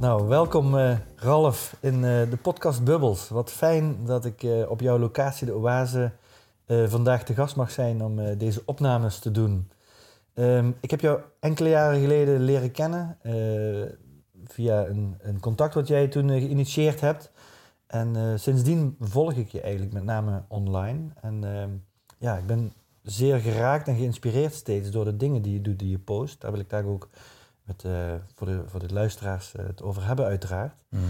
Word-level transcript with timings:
Nou, 0.00 0.28
welkom 0.28 0.74
uh, 0.74 0.96
Ralf 1.14 1.76
in 1.80 1.94
uh, 1.94 2.02
de 2.02 2.38
podcast 2.42 2.84
Bubbles. 2.84 3.28
Wat 3.28 3.52
fijn 3.52 4.04
dat 4.04 4.24
ik 4.24 4.42
uh, 4.42 4.70
op 4.70 4.80
jouw 4.80 4.98
locatie, 4.98 5.46
de 5.46 5.54
Oase, 5.54 6.12
vandaag 6.66 7.24
te 7.24 7.34
gast 7.34 7.56
mag 7.56 7.70
zijn 7.70 8.02
om 8.02 8.38
deze 8.38 8.62
opnames 8.64 9.18
te 9.18 9.30
doen. 9.30 9.70
Um, 10.34 10.76
ik 10.80 10.90
heb 10.90 11.00
jou 11.00 11.20
enkele 11.40 11.68
jaren 11.68 12.00
geleden 12.00 12.40
leren 12.40 12.70
kennen 12.70 13.18
via 14.44 14.86
een, 14.86 15.16
een, 15.18 15.40
contact 15.40 15.74
wat 15.74 15.88
jij 15.88 16.08
toen 16.08 16.28
geïnitieerd 16.28 17.00
hebt. 17.00 17.30
En 17.86 18.40
sindsdien 18.40 18.96
volg 19.00 19.32
ik 19.32 19.48
je 19.48 19.60
eigenlijk 19.60 19.92
met 19.92 20.04
name 20.04 20.42
online. 20.48 21.00
En 21.20 21.44
ehm, 21.44 21.70
ja, 22.18 22.36
ik 22.36 22.46
ben 22.46 22.72
zeer 23.02 23.38
geraakt 23.38 23.88
en 23.88 23.96
geïnspireerd 23.96 24.54
steeds 24.54 24.90
door 24.90 25.04
de 25.04 25.16
dingen 25.16 25.42
die 25.42 25.52
je 25.52 25.60
doet, 25.60 25.78
die 25.78 25.90
je 25.90 25.98
post. 25.98 26.40
Daar 26.40 26.50
wil 26.50 26.60
ik 26.60 26.70
daar 26.70 26.84
ook 26.84 27.08
met, 27.66 27.84
uh, 27.86 27.92
voor, 28.34 28.46
de, 28.46 28.62
voor 28.66 28.80
de 28.80 28.92
luisteraars 28.92 29.52
uh, 29.56 29.66
het 29.66 29.82
over 29.82 30.06
hebben, 30.06 30.24
uiteraard. 30.24 30.72
Mm. 30.88 31.00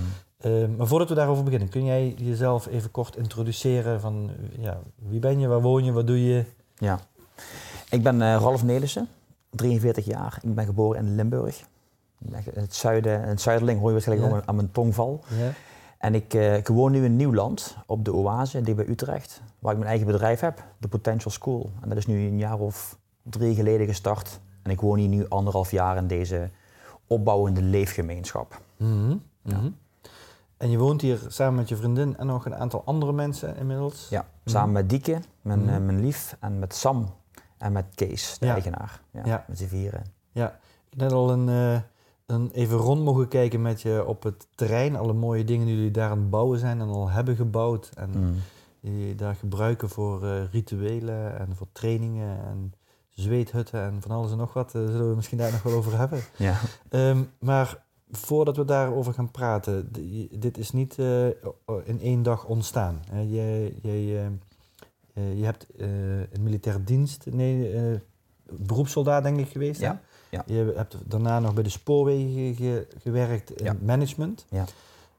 Uh, 0.45 0.67
maar 0.77 0.87
voordat 0.87 1.09
we 1.09 1.15
daarover 1.15 1.45
beginnen, 1.45 1.69
kun 1.69 1.85
jij 1.85 2.15
jezelf 2.17 2.67
even 2.67 2.91
kort 2.91 3.17
introduceren 3.17 4.01
van 4.01 4.31
ja, 4.59 4.79
wie 4.95 5.21
ben 5.21 5.39
je, 5.39 5.47
waar 5.47 5.61
woon 5.61 5.85
je, 5.85 5.93
wat 5.93 6.07
doe 6.07 6.25
je? 6.25 6.45
Ja, 6.75 7.01
ik 7.91 8.03
ben 8.03 8.15
uh, 8.15 8.37
Ralf 8.41 8.63
Nelissen, 8.63 9.09
43 9.51 10.05
jaar. 10.05 10.39
Ik 10.43 10.55
ben 10.55 10.65
geboren 10.65 11.07
in 11.07 11.15
Limburg. 11.15 11.65
In 12.19 12.35
het 12.55 12.75
zuiden, 12.75 13.23
in 13.23 13.29
het 13.29 13.41
zuiderling 13.41 13.79
hoor 13.79 13.87
je 13.89 13.95
waarschijnlijk 13.95 14.33
ja. 14.33 14.43
aan 14.45 14.57
mijn 14.57 14.73
tongval. 14.73 15.25
Ja. 15.29 15.51
En 15.99 16.15
ik, 16.15 16.35
ik, 16.35 16.69
woon 16.69 16.93
nu 16.93 17.05
in 17.05 17.17
Nieuwland, 17.17 17.77
op 17.87 18.05
de 18.05 18.15
Oase, 18.15 18.61
dicht 18.61 18.77
bij 18.77 18.89
Utrecht, 18.89 19.43
waar 19.59 19.73
ik 19.73 19.79
mijn 19.79 19.91
eigen 19.91 20.07
bedrijf 20.07 20.41
heb, 20.41 20.65
de 20.79 20.89
Potential 20.89 21.31
School. 21.31 21.71
En 21.83 21.89
dat 21.89 21.99
is 21.99 22.07
nu 22.07 22.27
een 22.27 22.39
jaar 22.39 22.59
of 22.59 22.99
drie 23.23 23.55
geleden 23.55 23.87
gestart. 23.87 24.41
En 24.67 24.73
ik 24.73 24.81
woon 24.81 24.99
hier 24.99 25.09
nu 25.09 25.29
anderhalf 25.29 25.71
jaar 25.71 25.97
in 25.97 26.07
deze 26.07 26.51
opbouwende 27.07 27.63
leefgemeenschap. 27.63 28.61
Mm 28.77 29.23
ja. 29.43 29.57
Mhm. 29.57 29.69
En 30.57 30.71
je 30.71 30.79
woont 30.79 31.01
hier 31.01 31.19
samen 31.29 31.55
met 31.55 31.69
je 31.69 31.77
vriendin 31.77 32.17
en 32.17 32.27
nog 32.27 32.47
een 32.47 32.55
aantal 32.55 32.83
andere 32.85 33.13
mensen 33.13 33.57
inmiddels? 33.57 34.09
Ja, 34.09 34.27
samen 34.45 34.73
met 34.73 34.89
Dieke, 34.89 35.21
mijn, 35.43 35.61
mm 35.61 35.87
mijn 35.87 36.01
lief, 36.01 36.37
en 36.41 36.59
met 36.59 36.75
Sam 36.75 37.15
en 37.59 37.73
met 37.73 37.85
Kees, 37.95 38.39
de 38.39 38.47
eigenaar. 38.47 39.01
Ja, 39.11 39.23
ja. 39.25 39.45
Met 39.49 39.59
z'n 39.59 39.67
vieren. 39.67 40.05
Ja, 40.33 40.47
ik 40.49 40.91
heb 40.91 40.99
net 40.99 41.13
al 41.13 41.31
een, 41.31 41.49
uh, 41.49 41.81
een 42.27 42.51
even 42.51 42.77
rond 42.77 43.05
mogen 43.05 43.29
kijken 43.29 43.63
met 43.63 43.83
je 43.83 44.05
op 44.07 44.23
het 44.23 44.47
terrein. 44.55 44.97
Alle 44.97 45.13
mooie 45.13 45.45
dingen 45.45 45.67
die 45.67 45.75
jullie 45.77 45.91
daar 45.91 46.11
aan 46.11 46.19
het 46.19 46.31
bouwen 46.31 46.59
zijn 46.59 46.81
en 46.81 46.89
al 46.89 47.11
hebben 47.11 47.37
gebouwd. 47.37 47.91
En 47.95 48.11
mm. 48.11 48.35
die 48.81 49.15
daar 49.15 49.35
gebruiken 49.35 49.89
voor 49.89 50.25
uh, 50.25 50.45
rituelen 50.51 51.39
en 51.39 51.57
voor 51.57 51.67
trainingen. 51.73 52.39
En 52.47 52.75
zweethutten 53.17 53.83
en 53.83 54.03
van 54.03 54.11
alles 54.11 54.31
en 54.31 54.37
nog 54.37 54.53
wat. 54.53 54.75
Eh, 54.75 54.81
zullen 54.87 55.09
we 55.09 55.17
misschien 55.17 55.39
daar 55.39 55.53
nog 55.53 55.63
wel 55.63 55.75
over 55.75 55.99
hebben. 55.99 56.21
Ja. 56.37 56.59
Um, 56.91 57.31
maar 57.39 57.85
voordat 58.11 58.57
we 58.57 58.65
daarover 58.65 59.13
gaan 59.13 59.31
praten, 59.31 59.93
dit 60.31 60.59
is 60.59 60.73
niet 60.73 60.97
uh, 60.99 61.27
in 61.85 62.01
één 62.01 62.23
dag 62.23 62.45
ontstaan. 62.45 63.03
Je, 63.13 63.75
je, 63.83 64.29
uh, 65.15 65.39
je 65.39 65.45
hebt 65.45 65.67
in 66.31 66.43
militaire 66.43 66.85
dienst, 66.85 67.27
nee, 67.31 68.01
beroepssoldaat 68.51 69.23
denk 69.23 69.39
ik 69.39 69.49
geweest. 69.49 69.81
Ja. 69.81 70.01
ja. 70.31 70.43
Je 70.47 70.73
hebt 70.77 70.97
daarna 71.05 71.41
nog 71.41 71.55
bij 71.55 71.63
de 71.63 71.69
spoorwegen 71.69 72.55
ge 72.55 72.87
gewerkt 73.03 73.51
in 73.51 73.65
ja. 73.65 73.77
management. 73.81 74.47
Ja. 74.51 74.65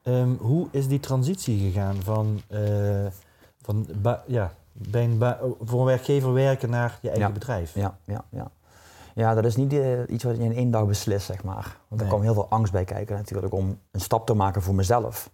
Um, 0.03 0.37
hoe 0.39 0.67
is 0.71 0.87
die 0.87 0.99
transitie 0.99 1.59
gegaan 1.59 1.95
van, 1.95 2.41
van 3.61 3.87
ja, 4.27 4.53
voor 5.61 5.79
een 5.79 5.85
werkgever 5.85 6.33
werken 6.33 6.69
naar 6.69 6.99
je 7.01 7.09
eigen 7.09 7.33
bedrijf. 7.33 7.73
Ja, 7.73 7.97
ja, 8.05 8.23
ja. 8.29 8.51
ja, 9.15 9.33
dat 9.33 9.45
is 9.45 9.55
niet 9.55 9.73
uh, 9.73 9.99
iets 10.07 10.23
wat 10.23 10.37
je 10.37 10.43
in 10.43 10.55
één 10.55 10.71
dag 10.71 10.85
beslist, 10.85 11.25
zeg 11.25 11.43
maar. 11.43 11.77
Want 11.87 12.01
er 12.01 12.07
kwam 12.07 12.21
heel 12.21 12.33
veel 12.33 12.49
angst 12.49 12.71
bij 12.71 12.83
kijken 12.83 13.15
natuurlijk 13.15 13.53
om 13.53 13.79
een 13.91 14.01
stap 14.01 14.25
te 14.25 14.33
maken 14.33 14.61
voor 14.61 14.75
mezelf. 14.75 15.29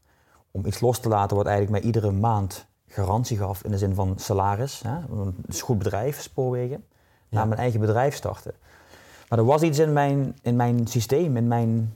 Om 0.52 0.66
iets 0.66 0.80
los 0.80 1.00
te 1.00 1.10
laten 1.10 1.38
wat 1.38 1.46
eigenlijk 1.46 1.78
mij 1.78 1.92
iedere 1.92 2.12
maand 2.12 2.66
garantie 2.88 3.38
gaf 3.38 3.64
in 3.64 3.72
de 3.72 3.78
zin 3.78 3.96
van 3.96 4.14
salaris. 4.18 4.82
Hè? 4.88 4.96
Een 5.10 5.36
goed 5.62 5.78
bedrijf, 5.78 6.22
spoorwegen. 6.22 6.84
Ja. 7.30 7.38
Naar 7.38 7.48
mijn 7.48 7.60
eigen 7.60 7.80
bedrijf 7.80 8.16
starten. 8.16 8.54
Maar 9.30 9.40
er 9.40 9.46
was 9.46 9.62
iets 9.62 9.80
in 9.80 9.94
mijn, 9.94 10.36
in 10.42 10.56
mijn 10.56 10.88
systeem, 10.88 11.38
in 11.38 11.48
mijn 11.48 11.96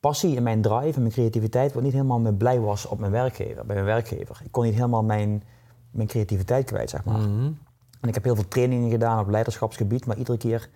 passie, 0.00 0.36
in 0.36 0.42
mijn 0.42 0.62
drive, 0.62 0.96
in 0.96 1.00
mijn 1.00 1.12
creativiteit, 1.12 1.72
wat 1.72 1.82
niet 1.82 1.92
helemaal 1.92 2.18
me 2.18 2.32
blij 2.32 2.60
was 2.60 2.86
op 2.86 2.98
mijn 2.98 3.12
werkgever, 3.12 3.66
bij 3.66 3.74
mijn 3.74 3.86
werkgever. 3.86 4.40
Ik 4.44 4.52
kon 4.52 4.64
niet 4.64 4.74
helemaal 4.74 5.02
mijn 5.02 5.42
mijn 5.90 6.08
creativiteit 6.08 6.64
kwijt, 6.64 6.90
zeg 6.90 7.04
maar. 7.04 7.18
Mhm. 7.18 7.50
En 8.00 8.08
ik 8.08 8.14
heb 8.14 8.24
heel 8.24 8.34
veel 8.34 8.48
trainingen 8.48 8.90
gedaan 8.90 9.20
op 9.20 9.28
leiderschapsgebied, 9.28 10.06
maar 10.06 10.16
iedere 10.16 10.38
keer 10.38 10.68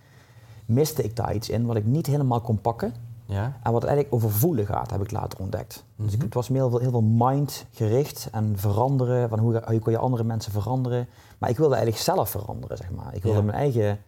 miste 0.65 1.03
ik 1.03 1.15
daar 1.15 1.35
iets 1.35 1.49
in 1.49 1.65
wat 1.65 1.75
ik 1.75 1.85
niet 1.85 2.05
helemaal 2.05 2.41
kon 2.41 2.61
pakken. 2.61 2.93
Ja. 3.25 3.57
En 3.63 3.71
wat 3.71 3.83
eigenlijk 3.83 4.13
over 4.15 4.31
voelen 4.31 4.65
gaat, 4.65 4.91
heb 4.91 5.01
ik 5.01 5.11
later 5.11 5.39
ontdekt. 5.39 5.83
Dus 5.95 6.07
ik, 6.11 6.15
Mhm. 6.15 6.25
het 6.25 6.33
was 6.33 6.49
meer 6.49 6.61
heel 6.61 6.69
veel, 6.69 6.79
heel 6.79 6.89
veel 6.91 7.01
mind 7.03 7.65
gericht 7.71 8.27
en 8.31 8.53
veranderen, 8.57 9.29
van 9.29 9.39
hoe, 9.39 9.61
hoe 9.65 9.79
kun 9.79 9.91
je 9.91 9.97
andere 9.97 10.23
mensen 10.23 10.51
veranderen. 10.51 11.07
Maar 11.37 11.49
ik 11.49 11.57
wilde 11.57 11.75
eigenlijk 11.75 12.03
zelf 12.03 12.29
veranderen, 12.29 12.77
zeg 12.77 12.91
maar. 12.91 13.15
Ik 13.15 13.23
wilde 13.23 13.37
Ja. 13.37 13.43
mijn 13.43 13.57
eigen 13.57 13.99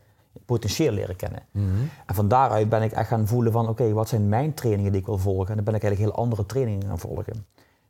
potentieel 0.45 0.91
leren 0.91 1.15
kennen. 1.15 1.41
Mhm. 1.51 1.65
En 2.05 2.15
van 2.15 2.27
daaruit 2.27 2.69
ben 2.69 2.81
ik 2.81 2.91
echt 2.91 3.07
gaan 3.07 3.27
voelen 3.27 3.51
van, 3.51 3.67
oké, 3.69 3.93
wat 3.93 4.09
zijn 4.09 4.29
mijn 4.29 4.53
trainingen 4.53 4.91
die 4.91 5.01
ik 5.01 5.07
wil 5.07 5.17
volgen? 5.17 5.49
En 5.49 5.55
dan 5.55 5.63
ben 5.65 5.75
ik 5.75 5.81
eigenlijk 5.83 6.11
heel 6.11 6.23
andere 6.23 6.45
trainingen 6.45 6.87
gaan 6.87 6.99
volgen. 6.99 7.45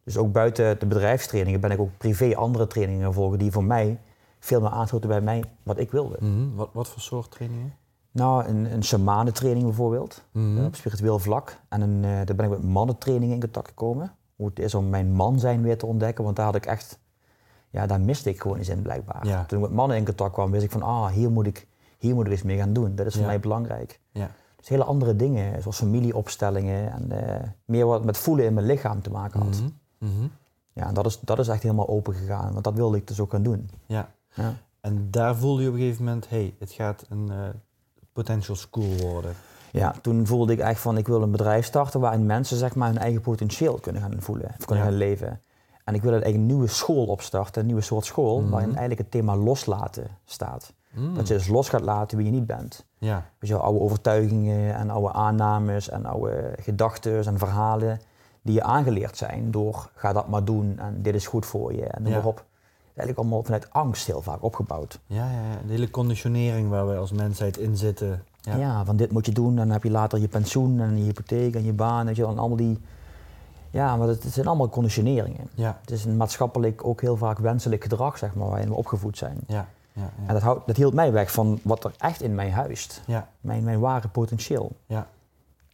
Dus 0.07 0.17
ook 0.17 0.31
buiten 0.31 0.79
de 0.79 0.85
bedrijfstrainingen 0.85 1.59
ben 1.59 1.71
ik 1.71 1.79
ook 1.79 1.97
privé 1.97 2.35
andere 2.35 2.67
trainingen 2.67 3.03
gaan 3.03 3.13
volgen 3.13 3.37
die 3.39 3.51
voor 3.51 3.63
mij 3.63 3.99
veel 4.39 4.61
meer 4.61 4.69
aansloten 4.69 5.09
bij 5.09 5.21
mij, 5.21 5.43
wat 5.63 5.77
ik 5.79 5.91
wilde. 5.91 6.17
Mhm. 6.19 6.55
Wat, 6.55 6.69
wat 6.73 6.87
voor 6.87 7.01
soort 7.01 7.31
trainingen? 7.31 7.73
Nou, 8.11 8.45
een, 8.45 8.73
een 8.73 8.83
shamanentraining 8.83 9.65
bijvoorbeeld, 9.65 10.23
Mhm. 10.31 10.65
op 10.65 10.75
spiritueel 10.75 11.19
vlak. 11.19 11.59
En 11.69 11.81
een, 11.81 12.03
eh, 12.03 12.09
daar 12.25 12.35
ben 12.35 12.45
ik 12.45 12.51
met 12.51 12.63
mannentrainingen 12.63 13.33
in 13.35 13.41
contact 13.41 13.67
gekomen. 13.67 14.11
Hoe 14.35 14.47
het 14.47 14.59
is 14.59 14.75
om 14.75 14.89
mijn 14.89 15.11
man 15.11 15.39
zijn 15.39 15.61
weer 15.61 15.77
te 15.77 15.85
ontdekken, 15.85 16.23
want 16.23 16.35
daar 16.35 16.45
had 16.45 16.55
ik 16.55 16.65
echt, 16.65 16.99
ja, 17.69 17.85
daar 17.87 18.01
miste 18.01 18.29
ik 18.29 18.41
gewoon 18.41 18.59
iets 18.59 18.69
in 18.69 18.81
blijkbaar. 18.81 19.27
Ja. 19.27 19.45
Toen 19.45 19.57
ik 19.59 19.65
met 19.65 19.73
mannen 19.75 19.97
in 19.97 20.05
contact 20.05 20.33
kwam, 20.33 20.51
wist 20.51 20.63
ik 20.63 20.71
van, 20.71 20.81
ah, 20.81 21.07
hier 21.07 21.31
moet 21.31 21.47
ik, 21.47 21.67
hier 21.97 22.15
moet 22.15 22.25
ik 22.25 22.31
iets 22.31 22.43
mee 22.43 22.57
gaan 22.57 22.73
doen. 22.73 22.95
Dat 22.95 23.05
is 23.05 23.13
voor 23.13 23.21
Ja. 23.21 23.27
mij 23.27 23.39
belangrijk. 23.39 23.99
Ja. 24.11 24.29
Dus 24.55 24.67
hele 24.69 24.83
andere 24.83 25.15
dingen, 25.15 25.61
zoals 25.61 25.77
familieopstellingen 25.77 26.91
en 26.91 27.11
eh, 27.11 27.47
meer 27.65 27.85
wat 27.85 28.03
met 28.05 28.17
voelen 28.17 28.45
in 28.45 28.53
mijn 28.53 28.65
lichaam 28.65 29.01
te 29.01 29.09
maken 29.11 29.39
had. 29.41 29.61
Mhm. 29.97 30.27
Ja, 30.73 30.87
en 30.87 30.93
dat 30.93 31.05
is, 31.05 31.19
dat 31.19 31.39
is 31.39 31.47
echt 31.47 31.63
helemaal 31.63 31.87
open 31.87 32.13
gegaan, 32.13 32.51
want 32.51 32.63
dat 32.63 32.73
wilde 32.73 32.97
ik 32.97 33.07
dus 33.07 33.19
ook 33.19 33.31
gaan 33.31 33.43
doen. 33.43 33.69
Ja. 33.85 34.09
Ja. 34.33 34.53
En 34.81 35.07
daar 35.11 35.35
voelde 35.35 35.61
je 35.61 35.67
op 35.67 35.73
een 35.73 35.79
gegeven 35.79 36.03
moment, 36.05 36.29
hé, 36.29 36.37
hey, 36.37 36.55
het 36.59 36.71
gaat 36.71 37.05
een 37.09 37.29
eh, 37.31 37.37
potential 38.13 38.55
school 38.55 38.95
worden. 39.01 39.33
Ja, 39.71 39.93
toen 40.01 40.27
voelde 40.27 40.53
ik 40.53 40.59
echt 40.59 40.79
van 40.79 40.97
ik 40.97 41.07
wil 41.07 41.21
een 41.21 41.31
bedrijf 41.31 41.65
starten 41.65 41.99
waarin 41.99 42.25
mensen 42.25 42.57
zeg 42.57 42.75
maar 42.75 42.87
hun 42.87 42.97
eigen 42.97 43.21
potentieel 43.21 43.79
kunnen 43.79 44.01
gaan 44.01 44.15
voelen, 44.21 44.49
of 44.59 44.65
kunnen 44.65 44.83
Ja. 44.83 44.89
gaan 44.89 44.99
leven. 44.99 45.41
En 45.83 45.93
ik 45.95 46.01
wil 46.01 46.11
eigenlijk 46.11 46.41
een 46.41 46.45
nieuwe 46.47 46.67
school 46.67 47.05
opstarten, 47.05 47.61
een 47.61 47.67
nieuwe 47.67 47.81
soort 47.81 48.05
school, 48.05 48.39
Mhm. 48.41 48.49
waarin 48.49 48.69
eigenlijk 48.69 48.99
het 48.99 49.11
thema 49.11 49.35
loslaten 49.35 50.07
staat. 50.25 50.73
Mm. 50.93 51.15
Dat 51.15 51.27
je 51.27 51.33
dus 51.33 51.47
los 51.47 51.69
gaat 51.69 51.81
laten 51.81 52.17
wie 52.17 52.25
je 52.25 52.31
niet 52.31 52.45
bent. 52.47 52.85
Ja. 52.97 53.25
Dus 53.39 53.49
jouw 53.49 53.59
oude 53.59 53.79
overtuigingen 53.79 54.75
en 54.75 54.89
oude 54.89 55.13
aannames 55.13 55.89
en 55.89 56.05
oude 56.05 56.53
gedachten 56.61 57.25
en 57.25 57.37
verhalen 57.37 57.99
die 58.47 58.55
je 58.55 58.63
aangeleerd 58.63 59.17
zijn 59.17 59.51
door 59.51 59.89
ga 59.95 60.13
dat 60.13 60.27
maar 60.27 60.43
doen 60.43 60.79
en 60.79 61.01
dit 61.01 61.15
is 61.15 61.27
goed 61.27 61.45
voor 61.45 61.73
je 61.73 61.85
en 61.85 62.01
noem 62.01 62.11
Ja. 62.11 62.17
maar 62.17 62.27
op. 62.27 62.45
Eigenlijk 62.87 63.17
allemaal 63.17 63.43
vanuit 63.43 63.69
angst 63.73 64.07
heel 64.07 64.21
vaak 64.21 64.43
opgebouwd. 64.43 64.99
Ja, 65.05 65.25
ja, 65.31 65.31
ja. 65.31 65.57
De 65.65 65.71
hele 65.71 65.89
conditionering 65.89 66.69
waar 66.69 66.87
we 66.87 66.95
als 66.95 67.11
mensheid 67.11 67.57
in 67.57 67.77
zitten. 67.77 68.23
Ja. 68.41 68.55
Ja. 68.55 68.85
van 68.85 68.95
dit 68.95 69.11
moet 69.11 69.25
je 69.25 69.31
doen 69.31 69.49
en 69.49 69.55
dan 69.55 69.69
heb 69.69 69.83
je 69.83 69.91
later 69.91 70.19
je 70.19 70.27
pensioen 70.27 70.79
en 70.79 70.97
je 70.97 71.03
hypotheek 71.03 71.55
en 71.55 71.63
je 71.63 71.73
baan. 71.73 72.05
Weet 72.05 72.15
je, 72.15 72.25
en 72.25 72.37
allemaal 72.37 72.57
die... 72.57 72.79
Ja, 73.69 73.95
maar 73.95 74.07
het, 74.07 74.23
het 74.23 74.33
zijn 74.33 74.47
allemaal 74.47 74.69
conditioneringen. 74.69 75.47
Ja. 75.53 75.77
Het 75.81 75.91
is 75.91 76.05
een 76.05 76.17
maatschappelijk 76.17 76.85
ook 76.85 77.01
heel 77.01 77.17
vaak 77.17 77.37
wenselijk 77.37 77.81
gedrag, 77.83 78.17
zeg 78.17 78.35
maar, 78.35 78.49
waarin 78.49 78.67
we 78.69 78.75
opgevoed 78.75 79.17
zijn. 79.17 79.37
Ja. 79.47 79.67
Ja. 79.93 80.01
En 80.01 80.25
Ja. 80.27 80.33
dat, 80.33 80.41
houdt, 80.41 80.67
dat 80.67 80.75
hield 80.75 80.93
mij 80.93 81.11
weg 81.11 81.31
van 81.31 81.59
wat 81.63 81.83
er 81.83 81.93
echt 81.97 82.21
in 82.21 82.35
mij 82.35 82.51
huist. 82.51 83.01
Ja. 83.05 83.27
Mijn, 83.41 83.63
mijn 83.63 83.79
ware 83.79 84.07
potentieel. 84.07 84.71
Ja. 84.85 85.07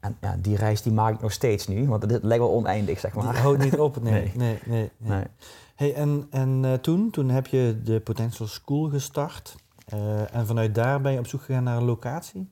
En 0.04 0.18
ja, 0.22 0.36
die 0.40 0.56
reis 0.56 0.82
die 0.82 0.92
maak 0.94 1.14
ik 1.14 1.22
nog 1.22 1.32
steeds 1.32 1.68
nu, 1.68 1.88
want 1.88 2.02
het 2.12 2.24
lijkt 2.24 2.44
wel 2.44 2.54
oneindig, 2.54 3.00
zeg 3.00 3.14
Die 3.14 3.24
maar. 3.24 3.38
houdt 3.38 3.64
niet 3.64 3.80
op. 3.80 4.02
Nee. 4.04 4.12
Nee. 4.14 4.32
nee. 4.36 4.60
nee, 4.66 4.92
nee. 4.98 5.18
Nee. 5.18 5.24
Hey, 5.76 5.94
en 5.94 6.28
en 6.30 6.60
eh, 6.66 6.74
toen, 6.74 7.10
toen 7.12 7.30
heb 7.30 7.48
je 7.48 7.82
de 7.84 8.00
Potential 8.00 8.48
School 8.48 8.90
gestart. 8.90 9.56
eh, 9.86 10.36
en 10.36 10.46
vanuit 10.48 10.76
daar 10.76 11.02
ben 11.02 11.12
je 11.12 11.20
op 11.20 11.28
zoek 11.28 11.42
gegaan 11.42 11.64
naar 11.64 11.78
een 11.78 11.84
locatie? 11.84 12.52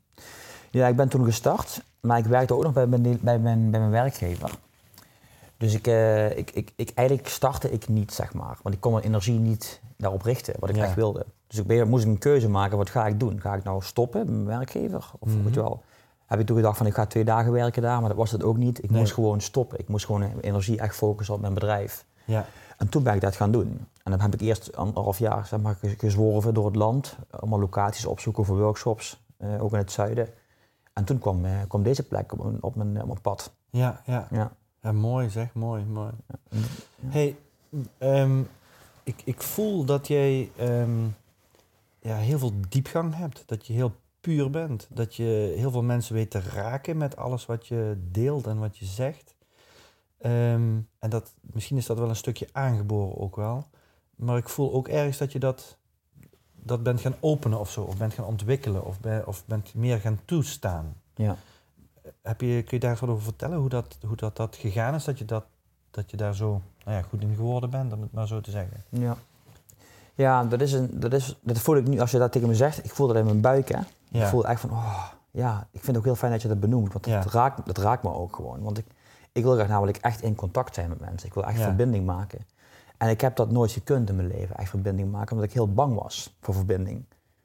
Ja, 0.71 0.87
ik 0.87 0.95
ben 0.95 1.09
toen 1.09 1.23
gestart, 1.25 1.83
maar 1.99 2.17
ik 2.17 2.25
werkte 2.25 2.53
ook 2.53 2.63
nog 2.63 2.73
bij 2.73 2.87
mijn, 2.87 3.19
bij 3.21 3.39
mijn, 3.39 3.71
bij 3.71 3.79
mijn 3.79 3.91
werkgever. 3.91 4.51
Dus 5.57 5.73
ik, 5.73 5.87
eh, 5.87 6.37
ik, 6.37 6.51
ik, 6.51 6.71
ik, 6.75 6.91
eigenlijk 6.95 7.27
startte 7.27 7.71
ik 7.71 7.87
niet, 7.87 8.13
zeg 8.13 8.33
maar. 8.33 8.57
Want 8.61 8.75
ik 8.75 8.81
kon 8.81 8.91
mijn 8.91 9.03
energie 9.05 9.39
niet 9.39 9.81
daarop 9.97 10.21
richten, 10.21 10.53
wat 10.59 10.69
ik 10.69 10.75
Ja. 10.75 10.83
echt 10.83 10.95
wilde. 10.95 11.25
Dus 11.47 11.57
ik 11.59 11.85
moest 11.85 12.05
een 12.05 12.17
keuze 12.17 12.49
maken, 12.49 12.77
wat 12.77 12.89
ga 12.89 13.07
ik 13.07 13.19
doen? 13.19 13.41
Ga 13.41 13.53
ik 13.53 13.63
nou 13.63 13.81
stoppen 13.83 14.19
met 14.25 14.35
mijn 14.35 14.57
werkgever? 14.57 15.11
Of 15.19 15.27
Mhm. 15.29 15.43
weet 15.43 15.53
je 15.53 15.61
wel, 15.61 15.81
heb 16.31 16.39
ik 16.39 16.45
toen 16.45 16.55
gedacht 16.55 16.77
van 16.77 16.85
ik 16.85 16.93
ga 16.93 17.05
twee 17.05 17.23
dagen 17.23 17.51
werken 17.51 17.81
daar, 17.81 17.99
maar 17.99 18.09
dat 18.09 18.17
was 18.17 18.31
het 18.31 18.43
ook 18.43 18.57
niet. 18.57 18.83
Ik 18.83 18.89
Nee. 18.89 18.99
moest 18.99 19.13
gewoon 19.13 19.41
stoppen. 19.41 19.79
Ik 19.79 19.87
moest 19.87 20.05
gewoon 20.05 20.39
energie 20.41 20.79
echt 20.79 20.95
focussen 20.95 21.35
op 21.35 21.41
mijn 21.41 21.53
bedrijf. 21.53 22.05
Ja. 22.25 22.45
En 22.77 22.89
toen 22.89 23.03
ben 23.03 23.13
ik 23.15 23.21
dat 23.21 23.35
gaan 23.35 23.51
doen. 23.51 23.87
En 24.03 24.11
dan 24.11 24.19
heb 24.21 24.33
ik 24.33 24.41
eerst 24.41 24.75
anderhalf 24.75 25.19
jaar 25.19 25.45
zeg 25.45 25.59
maar, 25.59 25.75
ge- 25.75 25.95
gezworven 25.97 26.53
door 26.53 26.65
het 26.65 26.75
land. 26.75 27.15
Allemaal 27.29 27.59
locaties 27.59 28.05
opzoeken 28.05 28.45
voor 28.45 28.57
workshops, 28.57 29.23
eh, 29.37 29.63
ook 29.63 29.71
in 29.71 29.77
het 29.77 29.91
zuiden. 29.91 30.27
En 30.93 31.03
toen 31.03 31.19
kwam, 31.19 31.45
eh, 31.45 31.51
kwam 31.67 31.83
deze 31.83 32.03
plek 32.03 32.31
op 32.33 32.43
mijn, 32.43 32.57
op 32.63 32.75
mijn, 32.75 33.01
op 33.01 33.07
mijn 33.07 33.21
pad. 33.21 33.51
Ja, 33.69 34.01
ja. 34.05 34.27
Ja. 34.31 34.51
Ja, 34.81 34.91
mooi 34.91 35.29
zeg, 35.29 35.53
mooi, 35.53 35.85
mooi. 35.85 36.11
Hey, 37.05 37.35
ehm, 37.97 38.39
ik, 39.03 39.21
ik 39.25 39.41
voel 39.41 39.85
dat 39.85 40.07
jij 40.07 40.51
ehm, 40.57 41.03
ja, 41.99 42.15
heel 42.15 42.39
veel 42.39 42.51
diepgang 42.69 43.15
hebt. 43.15 43.43
Dat 43.45 43.67
je 43.67 43.73
heel 43.73 43.91
puur 44.21 44.49
bent. 44.49 44.87
Dat 44.89 45.15
je 45.15 45.53
heel 45.57 45.71
veel 45.71 45.83
mensen 45.83 46.15
weet 46.15 46.31
te 46.31 46.39
raken 46.39 46.97
met 46.97 47.15
alles 47.15 47.45
wat 47.45 47.67
je 47.67 47.97
deelt 48.11 48.47
en 48.47 48.59
wat 48.59 48.77
je 48.77 48.85
zegt. 48.85 49.35
Ehm, 50.17 50.79
en 50.99 51.09
dat, 51.09 51.33
misschien 51.41 51.77
is 51.77 51.85
dat 51.85 51.97
wel 51.97 52.09
een 52.09 52.15
stukje 52.15 52.47
aangeboren 52.51 53.17
ook 53.17 53.35
wel. 53.35 53.67
Maar 54.15 54.37
ik 54.37 54.49
voel 54.49 54.73
ook 54.73 54.87
ergens 54.87 55.17
dat 55.17 55.31
je 55.31 55.39
dat, 55.39 55.77
dat 56.51 56.83
bent 56.83 57.01
gaan 57.01 57.15
openen 57.19 57.59
of 57.59 57.71
zo. 57.71 57.81
Of 57.81 57.97
bent 57.97 58.13
gaan 58.13 58.25
ontwikkelen. 58.25 58.85
Of, 58.85 58.99
ben, 58.99 59.27
of 59.27 59.45
bent 59.45 59.73
meer 59.73 59.99
gaan 59.99 60.19
toestaan. 60.25 60.95
Ja. 61.15 61.35
Heb 62.21 62.41
je, 62.41 62.47
kun 62.47 62.77
je 62.77 62.79
daar 62.79 62.91
eens 62.91 62.99
wat 62.99 63.09
over 63.09 63.23
vertellen? 63.23 63.57
Hoe 63.57 63.69
dat, 63.69 63.97
hoe 64.07 64.15
dat, 64.15 64.35
dat 64.35 64.55
gegaan 64.55 64.95
is? 64.95 65.03
Dat 65.03 65.17
je, 65.17 65.25
dat, 65.25 65.45
dat 65.91 66.11
je 66.11 66.17
daar 66.17 66.35
zo 66.35 66.61
nou 66.85 66.97
ja, 66.97 67.01
goed 67.01 67.21
in 67.21 67.35
geworden 67.35 67.69
bent, 67.69 67.93
om 67.93 68.01
het 68.01 68.11
maar 68.11 68.27
zo 68.27 68.41
te 68.41 68.51
zeggen. 68.51 68.83
Ja, 68.89 69.17
ja 70.15 70.43
dat, 70.43 70.61
is 70.61 70.73
een, 70.73 70.99
dat, 70.99 71.13
is, 71.13 71.39
dat 71.41 71.59
voel 71.59 71.75
ik 71.75 71.87
nu, 71.87 71.99
als 71.99 72.11
je 72.11 72.17
dat 72.17 72.31
tegen 72.31 72.47
me 72.47 72.55
zegt, 72.55 72.85
ik 72.85 72.91
voel 72.91 73.07
dat 73.07 73.15
in 73.15 73.25
mijn 73.25 73.41
buik. 73.41 73.69
Hè. 73.69 73.79
Ja. 74.11 74.23
Ik 74.23 74.27
voel 74.29 74.45
echt 74.47 74.61
van, 74.61 74.71
oh, 74.71 75.03
ja, 75.31 75.59
ik 75.71 75.79
vind 75.83 75.87
het 75.87 75.97
ook 75.97 76.03
heel 76.03 76.15
fijn 76.15 76.31
dat 76.31 76.41
je 76.41 76.47
dat 76.47 76.59
benoemt. 76.59 76.93
Want 76.93 77.05
Ja. 77.05 77.21
dat, 77.21 77.33
raakt, 77.33 77.65
dat 77.65 77.77
raakt 77.77 78.03
me 78.03 78.13
ook 78.13 78.35
gewoon. 78.35 78.61
Want 78.61 78.77
ik, 78.77 78.85
ik 79.31 79.43
wil 79.43 79.53
graag 79.53 79.67
namelijk 79.67 79.97
echt 79.97 80.21
in 80.21 80.35
contact 80.35 80.73
zijn 80.75 80.89
met 80.89 80.99
mensen. 80.99 81.27
Ik 81.27 81.33
wil 81.33 81.45
echt 81.45 81.59
verbinding 81.61 82.05
maken. 82.05 82.39
En 82.97 83.09
ik 83.09 83.21
heb 83.21 83.35
dat 83.35 83.51
nooit 83.51 83.71
gekund 83.71 84.09
in 84.09 84.15
mijn 84.15 84.27
leven, 84.27 84.55
echt 84.57 84.69
verbinding 84.69 85.11
maken, 85.11 85.31
omdat 85.31 85.47
ik 85.49 85.53
heel 85.53 85.73
bang 85.73 85.95
was 86.01 86.37
voor 86.41 86.53
verbinding. 86.53 87.03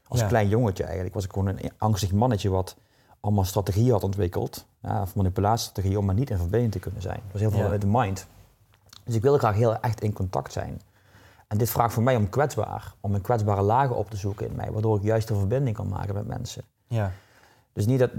Als 0.08 0.20
Ja. 0.20 0.26
klein 0.26 0.48
jongetje 0.48 0.84
eigenlijk 0.84 1.14
was 1.14 1.24
ik 1.24 1.32
gewoon 1.32 1.46
een 1.48 1.70
angstig 1.78 2.12
mannetje 2.12 2.48
wat 2.50 2.76
allemaal 3.20 3.44
strategieën 3.44 3.92
had 3.92 4.04
ontwikkeld. 4.04 4.66
Ja, 4.80 5.02
of 5.02 5.14
manipulatiestrategieën 5.14 5.98
om 5.98 6.04
maar 6.04 6.14
niet 6.14 6.30
in 6.30 6.36
verbinding 6.38 6.72
te 6.72 6.78
kunnen 6.78 7.02
zijn. 7.02 7.20
Dat 7.22 7.32
was 7.32 7.40
heel 7.40 7.50
veel 7.50 7.60
Ja. 7.60 7.68
uit 7.70 7.80
de 7.80 7.86
mind. 7.90 8.26
Dus 9.04 9.14
ik 9.14 9.22
wil 9.22 9.38
graag 9.38 9.54
heel 9.54 9.76
echt 9.80 10.00
in 10.00 10.12
contact 10.12 10.52
zijn. 10.52 10.80
En 11.48 11.58
dit 11.58 11.70
vraagt 11.70 11.94
voor 11.94 12.02
mij 12.02 12.16
om 12.16 12.28
kwetsbaar, 12.28 12.94
om 13.00 13.14
een 13.14 13.20
kwetsbare 13.20 13.62
lagen 13.62 13.96
op 13.96 14.10
te 14.10 14.16
zoeken 14.16 14.46
in 14.48 14.56
mij, 14.56 14.70
waardoor 14.72 14.96
ik 14.96 15.02
juist 15.02 15.30
een 15.30 15.38
verbinding 15.38 15.76
kan 15.76 15.88
maken 15.88 16.14
met 16.14 16.26
mensen. 16.26 16.62
Ja. 16.86 17.12
Dus 17.72 17.86
niet 17.86 17.98
dat, 17.98 18.10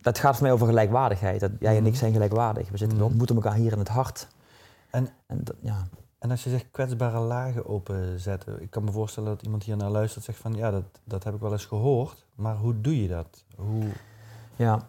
dat 0.00 0.18
gaat 0.18 0.34
voor 0.34 0.42
mij 0.42 0.52
over 0.52 0.66
gelijkwaardigheid. 0.66 1.40
Dat 1.40 1.50
jij 1.60 1.76
en 1.76 1.84
ik 1.84 1.90
Mhm. 1.90 1.98
zijn 2.00 2.12
gelijkwaardig. 2.12 2.70
We, 2.70 2.76
zitten, 2.76 2.88
we 2.96 3.02
Mhm. 3.02 3.10
ontmoeten 3.12 3.36
elkaar 3.36 3.54
hier 3.54 3.72
in 3.72 3.78
het 3.78 3.88
hart. 3.88 4.28
En- 4.90 5.08
en 5.26 5.44
dat, 5.44 5.56
ja. 5.60 5.86
En 6.18 6.30
als 6.30 6.44
je 6.44 6.50
zegt 6.50 6.66
kwetsbare 6.70 7.18
lagen 7.18 7.66
openzetten, 7.66 8.62
ik 8.62 8.70
kan 8.70 8.84
me 8.84 8.92
voorstellen 8.92 9.28
dat 9.28 9.42
iemand 9.42 9.62
hier 9.62 9.76
naar 9.76 9.90
luistert 9.90 10.26
en 10.26 10.32
zegt 10.32 10.42
van 10.44 10.54
ja, 10.54 10.70
dat, 10.70 10.84
dat 11.04 11.24
heb 11.24 11.34
ik 11.34 11.40
wel 11.40 11.52
eens 11.52 11.64
gehoord, 11.66 12.26
maar 12.34 12.56
hoe 12.56 12.80
doe 12.80 13.02
je 13.02 13.08
dat? 13.08 13.44
Hoe... 13.56 13.84
Ja, 14.56 14.88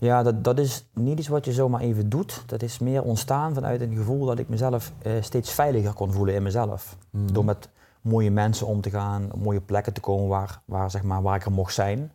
ja 0.00 0.22
dat, 0.22 0.44
dat 0.44 0.58
is 0.58 0.88
niet 0.94 1.18
iets 1.18 1.28
wat 1.28 1.44
je 1.44 1.52
zomaar 1.52 1.80
even 1.80 2.08
doet. 2.08 2.42
Dat 2.46 2.62
is 2.62 2.78
meer 2.78 3.02
ontstaan 3.02 3.54
vanuit 3.54 3.80
een 3.80 3.96
gevoel 3.96 4.24
dat 4.26 4.38
ik 4.38 4.48
mezelf 4.48 4.92
eh, 5.02 5.12
steeds 5.20 5.52
veiliger 5.52 5.92
kon 5.92 6.12
voelen 6.12 6.34
in 6.34 6.42
mezelf. 6.42 6.96
Mhm. 7.10 7.32
Door 7.32 7.44
met 7.44 7.68
mooie 8.00 8.30
mensen 8.30 8.66
om 8.66 8.80
te 8.80 8.90
gaan, 8.90 9.32
op 9.32 9.42
mooie 9.42 9.60
plekken 9.60 9.92
te 9.92 10.00
komen 10.00 10.28
waar, 10.28 10.62
waar, 10.64 10.90
zeg 10.90 11.02
maar, 11.02 11.22
waar 11.22 11.36
ik 11.36 11.44
er 11.44 11.52
mocht 11.52 11.74
zijn. 11.74 12.12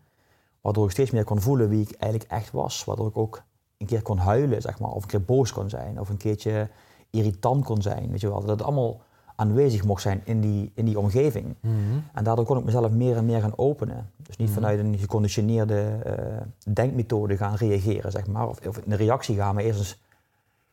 Waardoor 0.61 0.85
ik 0.85 0.91
steeds 0.91 1.11
meer 1.11 1.23
kon 1.23 1.41
voelen 1.41 1.69
wie 1.69 1.81
ik 1.81 1.91
eigenlijk 1.91 2.31
echt 2.31 2.51
was. 2.51 2.83
Waardoor 2.83 3.07
ik 3.07 3.17
ook 3.17 3.43
een 3.77 3.87
keer 3.87 4.01
kon 4.01 4.17
huilen, 4.17 4.61
zeg 4.61 4.79
maar, 4.79 4.91
of 4.91 5.01
een 5.01 5.09
keer 5.09 5.23
boos 5.23 5.51
kon 5.51 5.69
zijn, 5.69 5.99
of 5.99 6.09
een 6.09 6.17
keertje 6.17 6.69
irritant 7.09 7.65
kon 7.65 7.81
zijn. 7.81 8.11
Weet 8.11 8.21
je 8.21 8.29
wel. 8.29 8.45
Dat 8.45 8.61
allemaal 8.61 9.01
aanwezig 9.35 9.83
mocht 9.83 10.01
zijn 10.01 10.21
in 10.23 10.41
die, 10.41 10.71
in 10.75 10.85
die 10.85 10.99
omgeving. 10.99 11.55
Mhm. 11.59 11.73
En 12.13 12.23
daardoor 12.23 12.45
kon 12.45 12.57
ik 12.57 12.63
mezelf 12.63 12.91
meer 12.91 13.17
en 13.17 13.25
meer 13.25 13.41
gaan 13.41 13.57
openen. 13.57 14.09
Dus 14.17 14.37
niet 14.37 14.47
Mhm. 14.47 14.57
vanuit 14.57 14.79
een 14.79 14.97
geconditioneerde 14.97 15.81
eh, 16.03 16.73
denkmethode 16.73 17.37
gaan 17.37 17.55
reageren, 17.55 18.11
zeg 18.11 18.27
maar. 18.27 18.47
Of, 18.47 18.67
of 18.67 18.79
een 18.85 18.95
reactie 18.95 19.35
gaan, 19.35 19.55
maar 19.55 19.63
eerst 19.63 19.79
eens 19.79 20.01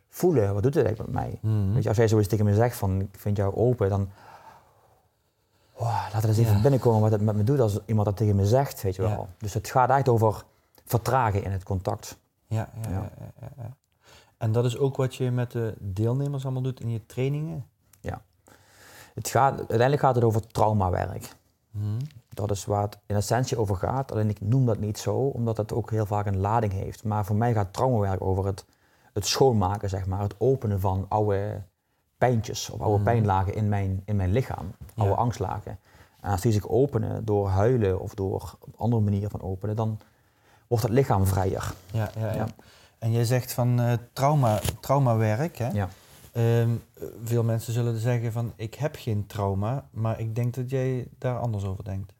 voelen, 0.08 0.54
wat 0.54 0.62
doet 0.62 0.74
het 0.74 0.84
eigenlijk 0.84 1.14
met 1.14 1.24
mij? 1.24 1.38
Mhm. 1.52 1.72
Weet 1.72 1.82
je, 1.82 1.88
als 1.88 1.98
jij 1.98 2.08
zoiets 2.08 2.28
tegen 2.28 2.44
me 2.44 2.54
zegt 2.54 2.76
van, 2.76 3.00
ik 3.00 3.08
vind 3.18 3.36
jou 3.36 3.54
open, 3.54 3.88
dan... 3.88 4.08
Oh, 5.72 6.06
laat 6.12 6.22
er 6.22 6.28
eens 6.28 6.38
even 6.38 6.62
binnenkomen 6.62 7.00
wat 7.00 7.10
het 7.10 7.20
met 7.20 7.36
me 7.36 7.44
doet 7.44 7.60
als 7.60 7.78
iemand 7.86 8.06
dat 8.06 8.16
tegen 8.16 8.36
me 8.36 8.46
zegt, 8.46 8.82
weet 8.82 8.96
je 8.96 9.02
Ja. 9.02 9.08
wel. 9.08 9.28
Dus 9.38 9.54
het 9.54 9.68
gaat 9.68 9.90
echt 9.90 10.08
over 10.08 10.44
vertragen 10.84 11.44
in 11.44 11.50
het 11.50 11.62
contact. 11.62 12.18
Ja, 12.46 12.68
ja, 12.90 13.10
ja. 13.56 13.76
En 14.36 14.52
dat 14.52 14.64
is 14.64 14.78
ook 14.78 14.96
wat 14.96 15.14
je 15.14 15.30
met 15.30 15.50
de 15.50 15.74
deelnemers 15.78 16.42
allemaal 16.44 16.62
doet 16.62 16.80
in 16.80 16.90
je 16.90 17.06
trainingen? 17.06 17.64
Het 19.14 19.28
gaat, 19.28 19.58
uiteindelijk 19.58 20.00
gaat 20.00 20.14
het 20.14 20.24
over 20.24 20.46
traumawerk. 20.46 21.34
Mhm. 21.70 22.00
Dat 22.28 22.50
is 22.50 22.64
waar 22.64 22.82
het 22.82 22.98
in 23.06 23.16
essentie 23.16 23.58
over 23.58 23.76
gaat. 23.76 24.12
Alleen 24.12 24.28
ik 24.28 24.40
noem 24.40 24.66
dat 24.66 24.78
niet 24.78 24.98
zo, 24.98 25.14
omdat 25.16 25.56
het 25.56 25.72
ook 25.72 25.90
heel 25.90 26.06
vaak 26.06 26.26
een 26.26 26.38
lading 26.40 26.72
heeft. 26.72 27.04
Maar 27.04 27.24
voor 27.24 27.36
mij 27.36 27.52
gaat 27.52 27.72
traumawerk 27.72 28.22
over 28.22 28.46
het, 28.46 28.64
het 29.12 29.26
schoonmaken, 29.26 29.88
zeg 29.88 30.06
maar. 30.06 30.20
Het 30.20 30.34
openen 30.38 30.80
van 30.80 31.06
oude 31.08 31.62
pijntjes 32.18 32.70
of 32.70 32.80
oude 32.80 32.94
Mhm. 32.96 33.04
pijnlagen 33.04 33.54
in 33.54 33.68
mijn, 33.68 34.02
in 34.04 34.16
mijn 34.16 34.32
lichaam. 34.32 34.72
Oude 34.96 35.12
Ja. 35.14 35.18
angstlagen. 35.20 35.78
En 36.20 36.30
als 36.30 36.40
die 36.40 36.52
zich 36.52 36.68
openen 36.68 37.24
door 37.24 37.48
huilen 37.48 38.00
of 38.00 38.14
door 38.14 38.56
op 38.60 38.74
andere 38.76 39.02
manieren 39.02 39.30
van 39.30 39.42
openen, 39.42 39.76
dan 39.76 39.98
wordt 40.68 40.84
het 40.84 40.92
lichaam 40.92 41.26
vrijer. 41.26 41.72
Ja, 41.92 42.10
ja, 42.18 42.32
ja. 42.34 42.46
En 42.98 43.12
jij 43.12 43.24
zegt 43.24 43.52
van 43.52 43.80
eh, 43.80 43.92
trauma, 44.12 44.60
traumawerk, 44.80 45.56
hè? 45.56 45.68
Ja. 45.68 45.88
Ehm, 46.32 46.70
eh, 46.94 47.04
veel 47.24 47.42
mensen 47.42 47.72
zullen 47.72 47.98
zeggen 47.98 48.32
van 48.32 48.52
ik 48.56 48.74
heb 48.74 48.96
geen 48.98 49.26
trauma, 49.26 49.88
maar 49.90 50.20
ik 50.20 50.34
denk 50.34 50.54
dat 50.54 50.70
jij 50.70 51.08
daar 51.18 51.38
anders 51.38 51.64
over 51.64 51.84
denkt. 51.84 52.12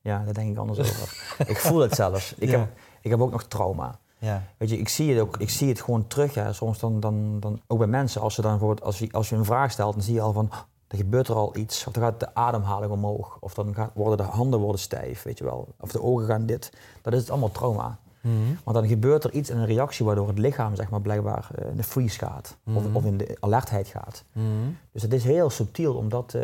Ja, 0.00 0.24
daar 0.24 0.34
denk 0.34 0.50
ik 0.50 0.58
anders 0.58 0.78
over. 0.78 1.26
Ik 1.50 1.56
voel 1.58 1.78
het 1.80 1.94
zelfs. 1.94 2.34
Ik, 2.34 2.48
Ja. 2.48 2.58
heb, 2.58 2.68
ik 3.00 3.10
heb 3.10 3.20
ook 3.20 3.30
nog 3.30 3.42
trauma. 3.44 3.98
Ja, 4.18 4.42
Weet 4.56 4.70
je, 4.70 4.78
ik 4.78 4.88
zie 4.88 5.10
het 5.12 5.20
ook, 5.20 5.36
ik 5.36 5.50
zie 5.50 5.68
het 5.68 5.80
gewoon 5.80 6.06
terug. 6.06 6.34
Hè. 6.34 6.52
Soms 6.52 6.78
dan, 6.78 7.00
dan, 7.00 7.40
dan, 7.40 7.60
ook 7.66 7.78
bij 7.78 7.86
mensen, 7.86 8.20
als, 8.20 8.34
ze 8.34 8.40
dan 8.42 8.50
bijvoorbeeld, 8.50 8.82
als, 8.86 8.98
je, 8.98 9.12
als 9.12 9.28
je 9.28 9.36
een 9.36 9.44
vraag 9.44 9.70
stelt, 9.70 9.92
dan 9.94 10.02
zie 10.02 10.14
je 10.14 10.20
al 10.20 10.32
van, 10.32 10.48
"Oh, 10.52 10.58
er 10.88 10.96
gebeurt 10.96 11.28
er 11.28 11.34
al 11.34 11.56
iets. 11.56 11.86
Of 11.86 11.92
dan 11.92 12.02
gaat 12.02 12.20
de 12.20 12.34
ademhaling 12.34 12.92
omhoog. 12.92 13.36
Of 13.40 13.54
dan 13.54 13.74
gaat, 13.74 13.90
worden 13.94 14.16
de 14.26 14.32
handen 14.32 14.60
worden 14.60 14.80
stijf, 14.80 15.22
weet 15.22 15.38
je 15.38 15.44
wel. 15.44 15.68
Of 15.80 15.90
de 15.92 16.02
ogen 16.02 16.26
gaan 16.26 16.46
dit. 16.46 16.72
Dat 17.02 17.12
is 17.12 17.20
het 17.20 17.30
allemaal 17.30 17.52
trauma. 17.52 17.98
Mhm. 18.20 18.34
Want 18.64 18.76
dan 18.76 18.86
gebeurt 18.88 19.24
er 19.24 19.32
iets 19.32 19.50
in 19.50 19.56
een 19.56 19.66
reactie 19.66 20.04
waardoor 20.06 20.28
het 20.28 20.38
lichaam, 20.38 20.76
zeg 20.76 20.90
maar, 20.90 21.00
blijkbaar 21.00 21.48
eh, 21.54 21.68
in 21.70 21.76
de 21.76 21.82
freeze 21.82 22.18
gaat. 22.18 22.56
Of, 22.74 22.84
Mhm. 22.84 22.96
of 22.96 23.04
in 23.04 23.16
de 23.16 23.36
alertheid 23.40 23.86
gaat. 23.88 24.24
Mhm. 24.32 24.44
Dus 24.92 25.02
het 25.02 25.12
is 25.12 25.24
heel 25.24 25.50
subtiel 25.50 25.94
om 25.94 26.08
dat, 26.08 26.34
eh, 26.34 26.42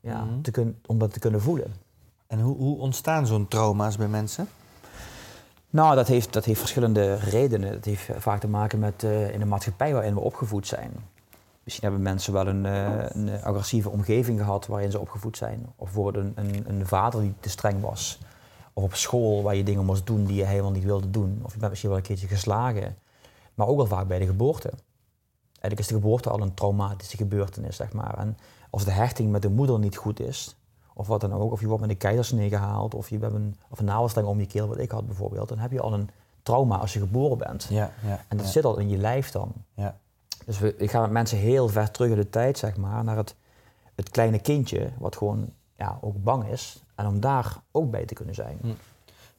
ja, 0.00 0.26
te, 0.42 0.50
kun, 0.50 0.78
om 0.86 0.98
dat 0.98 1.12
te 1.12 1.18
kunnen 1.18 1.40
voelen. 1.40 1.72
En 2.26 2.40
hoe, 2.40 2.56
hoe 2.56 2.78
ontstaan 2.78 3.26
zo'n 3.26 3.48
trauma's 3.48 3.96
bij 3.96 4.08
mensen? 4.08 4.48
Nou, 5.70 5.94
dat 5.94 6.08
heeft, 6.08 6.32
dat 6.32 6.44
heeft 6.44 6.58
verschillende 6.60 7.14
redenen. 7.14 7.72
Dat 7.72 7.84
heeft 7.84 8.08
vaak 8.18 8.40
te 8.40 8.48
maken 8.48 8.78
met 8.78 9.02
eh, 9.04 9.30
in 9.32 9.38
de 9.38 9.44
maatschappij 9.46 9.92
waarin 9.92 10.14
we 10.14 10.20
opgevoed 10.20 10.66
zijn. 10.66 10.90
Misschien 11.64 11.88
hebben 11.88 12.02
mensen 12.12 12.32
wel 12.32 12.46
een, 12.46 12.66
eh, 12.66 13.04
een 13.08 13.42
agressieve 13.42 13.90
omgeving 13.90 14.38
gehad 14.38 14.66
waarin 14.66 14.90
ze 14.90 14.98
opgevoed 14.98 15.36
zijn. 15.36 15.66
Of 15.76 15.96
een, 15.96 16.32
een, 16.34 16.64
een 16.68 16.86
vader 16.86 17.20
die 17.20 17.34
te 17.40 17.48
streng 17.48 17.80
was. 17.80 18.18
Of 18.80 18.86
op 18.86 18.94
school 18.94 19.42
waar 19.42 19.54
je 19.54 19.62
dingen 19.62 19.84
moest 19.84 20.06
doen 20.06 20.24
die 20.24 20.36
je 20.36 20.44
helemaal 20.44 20.70
niet 20.70 20.84
wilde 20.84 21.10
doen. 21.10 21.40
Of 21.42 21.52
je 21.52 21.58
bent 21.58 21.70
misschien 21.70 21.90
wel 21.90 21.98
een 21.98 22.04
keertje 22.04 22.26
geslagen. 22.26 22.96
Maar 23.54 23.66
ook 23.66 23.76
wel 23.76 23.86
vaak 23.86 24.08
bij 24.08 24.18
de 24.18 24.26
geboorte. 24.26 24.70
Eigenlijk 25.48 25.78
is 25.78 25.86
de 25.86 25.94
geboorte 25.94 26.30
al 26.30 26.40
een 26.40 26.54
traumatische 26.54 27.16
gebeurtenis, 27.16 27.76
zeg 27.76 27.92
maar. 27.92 28.18
En 28.18 28.38
als 28.70 28.84
de 28.84 28.90
hechting 28.90 29.30
met 29.30 29.42
de 29.42 29.48
moeder 29.48 29.78
niet 29.78 29.96
goed 29.96 30.20
is, 30.20 30.56
of 30.94 31.06
wat 31.06 31.20
dan 31.20 31.32
ook, 31.32 31.52
of 31.52 31.60
je 31.60 31.66
wordt 31.66 31.80
met 31.80 31.90
een 31.90 31.96
keizersnee 31.96 32.48
gehaald, 32.48 32.94
of 32.94 33.08
je 33.10 33.18
hebt 33.18 33.34
een, 33.34 33.56
of 33.68 33.80
een 33.80 34.24
om 34.24 34.40
je 34.40 34.46
keel, 34.46 34.68
wat 34.68 34.78
ik 34.78 34.90
had 34.90 35.06
bijvoorbeeld, 35.06 35.48
dan 35.48 35.58
heb 35.58 35.72
je 35.72 35.80
al 35.80 35.92
een 35.92 36.10
trauma 36.42 36.76
als 36.76 36.92
je 36.92 36.98
geboren 36.98 37.38
bent. 37.38 37.66
Ja, 37.70 37.92
ja. 38.04 38.24
En 38.28 38.36
dat 38.36 38.46
ja. 38.46 38.52
zit 38.52 38.64
al 38.64 38.78
in 38.78 38.88
je 38.88 38.96
lijf 38.96 39.30
dan. 39.30 39.52
Ja. 39.74 39.98
Dus 40.44 40.58
we, 40.58 40.76
ik 40.76 40.90
ga 40.90 41.00
met 41.00 41.10
mensen 41.10 41.38
heel 41.38 41.68
ver 41.68 41.90
terug 41.90 42.10
in 42.10 42.16
de 42.16 42.30
tijd, 42.30 42.58
zeg 42.58 42.76
maar, 42.76 43.04
naar 43.04 43.16
het, 43.16 43.34
het 43.94 44.08
kleine 44.08 44.38
kindje, 44.38 44.90
wat 44.98 45.16
gewoon 45.16 45.48
ja, 45.76 45.98
ook 46.00 46.22
bang 46.22 46.46
is. 46.46 46.82
En 47.00 47.06
om 47.06 47.20
daar 47.20 47.56
ook 47.70 47.90
bij 47.90 48.04
te 48.04 48.14
kunnen 48.14 48.34
zijn. 48.34 48.58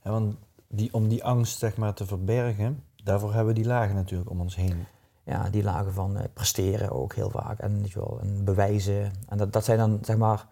Ja, 0.04 0.12
want 0.12 0.36
die, 0.68 0.94
om 0.94 1.08
die 1.08 1.24
angst 1.24 1.58
zeg 1.58 1.78
maar, 1.78 1.94
te 1.94 2.06
verbergen, 2.06 2.84
daarvoor 3.04 3.34
hebben 3.34 3.54
we 3.54 3.60
die 3.60 3.70
lagen 3.70 3.96
natuurlijk 3.96 4.30
om 4.30 4.40
ons 4.42 4.56
heen. 4.56 4.86
Ja, 5.24 5.50
die 5.50 5.64
lagen 5.64 5.94
van 5.94 6.18
eh, 6.18 6.24
presteren 6.34 6.92
ook 6.92 7.16
heel 7.16 7.30
vaak. 7.30 7.60
En, 7.60 7.82
weet 7.82 7.92
je 7.92 8.00
wel, 8.00 8.20
en 8.22 8.44
bewijzen. 8.44 9.12
En 9.28 9.38
dat, 9.38 9.54
dat 9.54 9.66
zijn 9.66 9.78
dan, 9.78 10.00
zeg 10.02 10.18
maar, 10.18 10.46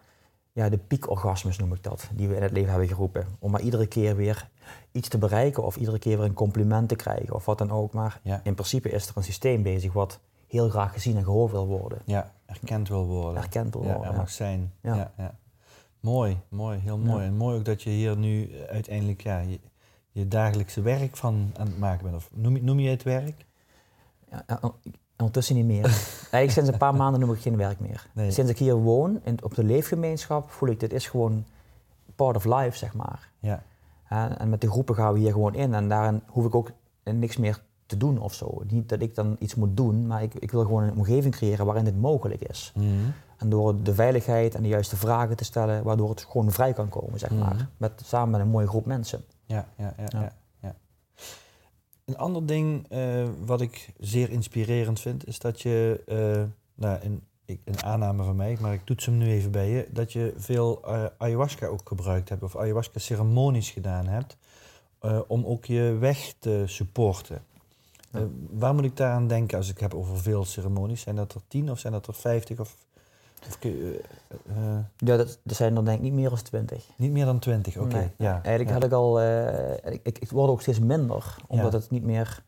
ja, 0.52 0.68
de 0.68 0.78
piekorgasmes 0.78 1.58
noem 1.58 1.72
ik 1.72 1.82
dat, 1.82 2.08
die 2.14 2.28
we 2.28 2.36
in 2.36 2.42
het 2.42 2.52
leven 2.52 2.70
hebben 2.70 2.88
geroepen. 2.88 3.26
Om 3.38 3.50
maar 3.50 3.60
iedere 3.60 3.86
keer 3.86 4.16
weer 4.16 4.48
iets 4.92 5.08
te 5.08 5.18
bereiken 5.18 5.64
of 5.64 5.76
iedere 5.76 5.98
keer 5.98 6.16
weer 6.18 6.26
een 6.26 6.34
compliment 6.34 6.88
te 6.88 6.96
krijgen 6.96 7.34
of 7.34 7.44
wat 7.44 7.58
dan 7.58 7.70
ook. 7.70 7.92
Maar 7.92 8.20
Ja. 8.22 8.40
in 8.44 8.54
principe 8.54 8.90
is 8.90 9.06
er 9.08 9.16
een 9.16 9.22
systeem 9.22 9.62
bezig 9.62 9.92
wat 9.92 10.18
heel 10.46 10.68
graag 10.68 10.92
gezien 10.92 11.16
en 11.16 11.24
gehoord 11.24 11.50
wil 11.52 11.66
worden. 11.66 11.98
Ja, 12.04 12.32
erkend 12.46 12.88
wil 12.88 13.06
worden. 13.06 13.42
Erkend 13.42 13.74
wil 13.74 13.82
ja, 13.82 13.88
worden. 13.88 14.06
er 14.06 14.12
ja. 14.12 14.18
mag 14.18 14.30
zijn. 14.30 14.72
Ja. 14.80 15.12
Ja. 15.16 15.34
Mooi, 16.00 16.38
mooi, 16.48 16.78
heel 16.78 16.98
mooi. 16.98 17.20
Ja. 17.22 17.26
En 17.28 17.36
mooi 17.36 17.56
ook 17.58 17.64
dat 17.64 17.82
je 17.82 17.90
hier 17.90 18.16
nu 18.16 18.50
uiteindelijk 18.68 19.20
ja, 19.22 19.38
je, 19.38 19.60
je 20.10 20.28
dagelijkse 20.28 20.80
werk 20.82 21.16
van 21.16 21.50
aan 21.56 21.66
het 21.66 21.78
maken 21.78 22.02
bent. 22.04 22.16
Of 22.16 22.30
noem, 22.34 22.56
je- 22.56 22.62
noem 22.62 22.78
je 22.78 22.88
het 22.90 23.02
werk? 23.02 23.46
Ja, 24.30 24.42
en- 24.46 24.58
en 24.62 24.72
ondertussen 25.16 25.54
niet 25.56 25.64
meer. 25.64 25.84
Eigenlijk 25.84 26.50
sinds 26.50 26.68
een 26.70 26.78
paar 26.78 26.94
maanden 26.94 27.20
noem 27.20 27.32
ik 27.32 27.40
geen 27.40 27.56
werk 27.56 27.80
meer. 27.80 28.06
Nee. 28.14 28.30
Sinds 28.30 28.50
ik 28.50 28.58
hier 28.58 28.74
woon, 28.76 29.20
in, 29.24 29.38
op 29.44 29.54
de 29.54 29.64
leefgemeenschap, 29.64 30.50
voel 30.50 30.68
ik 30.68 30.80
dit 30.80 30.92
is 30.92 31.06
gewoon 31.06 31.44
part 32.14 32.36
of 32.36 32.44
life, 32.44 32.76
zeg 32.78 32.94
maar. 32.94 33.30
Ja, 33.38 33.62
Hè, 34.02 34.26
En 34.28 34.48
met 34.48 34.60
de 34.60 34.70
groepen 34.70 34.94
gaan 34.94 35.12
we 35.12 35.18
hier 35.18 35.32
gewoon 35.32 35.54
in 35.54 35.74
en 35.74 35.88
daarin 35.88 36.22
hoef 36.26 36.44
ik 36.46 36.54
ook 36.54 36.70
niks 37.04 37.36
meer 37.36 37.62
te 37.86 37.96
doen 37.96 38.18
of 38.18 38.34
zo. 38.34 38.62
Niet 38.68 38.88
dat 38.88 39.00
ik 39.00 39.14
dan 39.14 39.36
iets 39.38 39.54
moet 39.54 39.76
doen, 39.76 40.06
maar 40.06 40.22
ik, 40.22 40.34
ik 40.34 40.50
wil 40.50 40.64
gewoon 40.64 40.82
een 40.82 40.92
omgeving 40.96 41.34
creëren 41.34 41.64
waarin 41.66 41.84
dit 41.84 42.00
mogelijk 42.00 42.40
is. 42.42 42.72
Mhm. 42.74 42.86
En 43.40 43.48
door 43.48 43.82
de 43.82 43.94
veiligheid 43.94 44.54
en 44.54 44.62
de 44.62 44.68
juiste 44.68 44.96
vragen 44.96 45.36
te 45.36 45.44
stellen, 45.44 45.82
waardoor 45.82 46.10
het 46.10 46.26
gewoon 46.30 46.50
vrij 46.50 46.72
kan 46.72 46.88
komen, 46.88 47.18
zeg 47.18 47.30
maar. 47.30 47.54
Mhm. 47.54 47.64
Met, 47.76 48.02
samen 48.04 48.30
met 48.30 48.40
een 48.40 48.48
mooie 48.48 48.66
groep 48.66 48.86
mensen. 48.86 49.24
ja, 49.46 49.68
ja, 49.76 49.94
ja. 49.96 50.04
Ja. 50.08 50.20
ja. 50.20 50.32
ja. 50.60 50.74
Een 52.04 52.16
ander 52.16 52.46
ding 52.46 52.86
eh, 52.88 53.28
wat 53.44 53.60
ik 53.60 53.92
zeer 53.98 54.30
inspirerend 54.30 55.00
vind, 55.00 55.26
is 55.26 55.38
dat 55.38 55.60
je, 55.60 56.02
eh, 56.06 56.42
nou, 56.74 56.98
een, 57.02 57.22
ik, 57.44 57.60
een 57.64 57.82
aanname 57.82 58.24
van 58.24 58.36
mij, 58.36 58.56
maar 58.60 58.72
ik 58.72 58.84
toets 58.84 59.06
hem 59.06 59.16
nu 59.16 59.30
even 59.30 59.50
bij 59.50 59.70
je, 59.70 59.88
dat 59.90 60.12
je 60.12 60.34
veel 60.36 60.82
eh, 60.84 61.04
ayahuasca 61.18 61.66
ook 61.66 61.88
gebruikt 61.88 62.28
hebt, 62.28 62.42
of 62.42 62.56
ayahuasca-ceremonies 62.56 63.70
gedaan 63.70 64.06
hebt, 64.06 64.36
om 65.26 65.44
ook 65.44 65.64
je 65.64 65.96
weg 66.00 66.34
te 66.38 66.62
supporten. 66.66 67.42
Ja. 68.12 68.26
Waar 68.50 68.74
moet 68.74 68.84
ik 68.84 68.96
daaraan 68.96 69.26
denken 69.26 69.58
als 69.58 69.68
ik 69.68 69.78
heb 69.78 69.94
over 69.94 70.18
veel 70.18 70.44
ceremonies? 70.44 71.00
Zijn 71.00 71.16
dat 71.16 71.34
er 71.34 71.40
tien 71.48 71.70
of 71.70 71.78
zijn 71.78 71.92
dat 71.92 72.06
er 72.06 72.14
vijftig? 72.14 72.60
Of, 72.60 72.76
je, 73.60 74.00
eh, 74.28 74.56
eh, 74.56 74.78
Ja, 74.96 75.16
dat, 75.16 75.38
dat 75.44 75.56
zijn 75.56 75.76
er 75.76 75.84
denk 75.84 75.96
ik 75.96 76.02
niet 76.02 76.12
meer 76.12 76.28
dan 76.28 76.42
twintig. 76.42 76.86
niet 76.96 77.12
meer 77.12 77.24
dan 77.24 77.38
twintig, 77.38 77.76
oké. 77.76 77.96
Nee. 77.96 78.10
Ja, 78.16 78.32
Eigenlijk 78.32 78.68
ja. 78.68 78.72
had 78.74 78.84
ik 78.84 78.92
al, 78.92 79.20
eh, 79.20 79.92
ik, 80.02 80.18
ik, 80.18 80.30
word 80.30 80.50
ook 80.50 80.60
steeds 80.60 80.78
minder, 80.78 81.36
omdat 81.46 81.72
Ja. 81.72 81.78
het 81.78 81.90
niet 81.90 82.02
meer, 82.02 82.42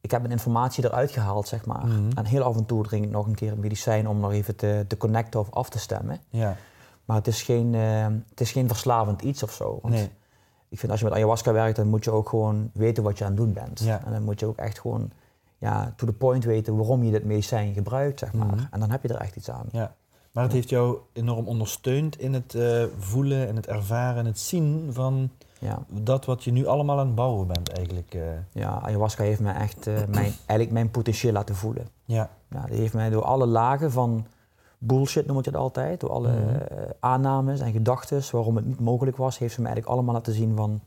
ik 0.00 0.10
heb 0.10 0.20
mijn 0.20 0.32
informatie 0.32 0.84
eruit 0.84 1.10
gehaald, 1.10 1.48
zeg 1.48 1.66
maar. 1.66 1.86
Mhm. 1.86 2.10
En 2.14 2.24
heel 2.24 2.42
af 2.42 2.56
en 2.56 2.66
toe 2.66 2.82
drink 2.84 3.04
ik 3.04 3.10
nog 3.10 3.26
een 3.26 3.34
keer 3.34 3.52
een 3.52 3.60
medicijn 3.60 4.08
om 4.08 4.20
nog 4.20 4.32
even 4.32 4.56
te, 4.56 4.84
te 4.88 4.96
connecten 4.96 5.40
of 5.40 5.50
af 5.50 5.68
te 5.70 5.78
stemmen. 5.78 6.18
Ja, 6.28 6.56
Maar 7.04 7.16
het 7.16 7.26
is 7.26 7.42
geen, 7.42 7.72
het 8.28 8.40
is 8.40 8.52
geen 8.52 8.68
verslavend 8.68 9.22
iets 9.22 9.42
of 9.42 9.52
zo. 9.52 9.78
Want 9.82 9.94
nee. 9.94 10.10
ik 10.68 10.78
vind 10.78 10.90
als 10.92 11.00
je 11.00 11.06
met 11.06 11.14
ayahuasca 11.14 11.52
werkt, 11.52 11.76
dan 11.76 11.88
moet 11.88 12.04
je 12.04 12.10
ook 12.10 12.28
gewoon 12.28 12.70
weten 12.72 13.02
wat 13.02 13.18
je 13.18 13.24
aan 13.24 13.30
het 13.30 13.40
doen 13.40 13.52
bent. 13.52 13.80
Ja. 13.80 14.04
En 14.04 14.12
dan 14.12 14.22
moet 14.22 14.40
je 14.40 14.46
ook 14.46 14.56
echt 14.56 14.80
gewoon, 14.80 15.10
ja, 15.58 15.92
to 15.96 16.06
the 16.06 16.12
point 16.12 16.44
weten 16.44 16.76
waarom 16.76 17.04
je 17.04 17.10
dit 17.10 17.24
medicijn 17.24 17.74
gebruikt, 17.74 18.18
zeg 18.18 18.32
maar. 18.32 18.46
Mhm. 18.46 18.64
En 18.70 18.80
dan 18.80 18.90
heb 18.90 19.02
je 19.02 19.08
er 19.08 19.20
echt 19.20 19.36
iets 19.36 19.50
aan. 19.50 19.66
Ja, 19.70 19.94
maar 20.34 20.44
het 20.44 20.52
heeft 20.52 20.68
jou 20.68 20.98
enorm 21.12 21.46
ondersteund 21.46 22.18
in 22.20 22.34
het 22.34 22.54
eh, 22.54 22.84
voelen 22.98 23.48
en 23.48 23.56
het 23.56 23.66
ervaren 23.66 24.18
en 24.18 24.26
het 24.26 24.38
zien 24.38 24.88
van 24.92 25.30
Ja. 25.58 25.78
dat 25.88 26.24
wat 26.24 26.44
je 26.44 26.50
nu 26.52 26.66
allemaal 26.66 26.98
aan 26.98 27.06
het 27.06 27.14
bouwen 27.14 27.46
bent 27.46 27.68
eigenlijk. 27.72 28.14
eh. 28.14 28.22
Ja, 28.52 28.80
ayahuasca 28.82 29.22
heeft 29.22 29.40
mij 29.40 29.54
echt 29.54 29.86
eh, 29.86 29.94
mijn, 29.94 30.32
eigenlijk 30.36 30.70
mijn 30.70 30.90
potentieel 30.90 31.32
laten 31.32 31.54
voelen. 31.54 31.88
ja, 32.04 32.30
Ja, 32.50 32.64
die 32.66 32.78
heeft 32.78 32.94
mij 32.94 33.10
door 33.10 33.24
alle 33.24 33.46
lagen 33.46 33.92
van 33.92 34.26
bullshit, 34.78 35.26
noem 35.26 35.38
ik 35.38 35.44
het 35.44 35.56
altijd, 35.56 36.00
door 36.00 36.10
alle 36.10 36.28
Mhm. 36.32 36.58
aannames 37.00 37.60
en 37.60 37.72
gedachten 37.72 38.22
waarom 38.30 38.56
het 38.56 38.66
niet 38.66 38.80
mogelijk 38.80 39.16
was, 39.16 39.38
heeft 39.38 39.54
ze 39.54 39.60
me 39.60 39.66
eigenlijk 39.66 39.96
allemaal 39.96 40.14
laten 40.14 40.32
zien 40.34 40.56
van 40.56 40.80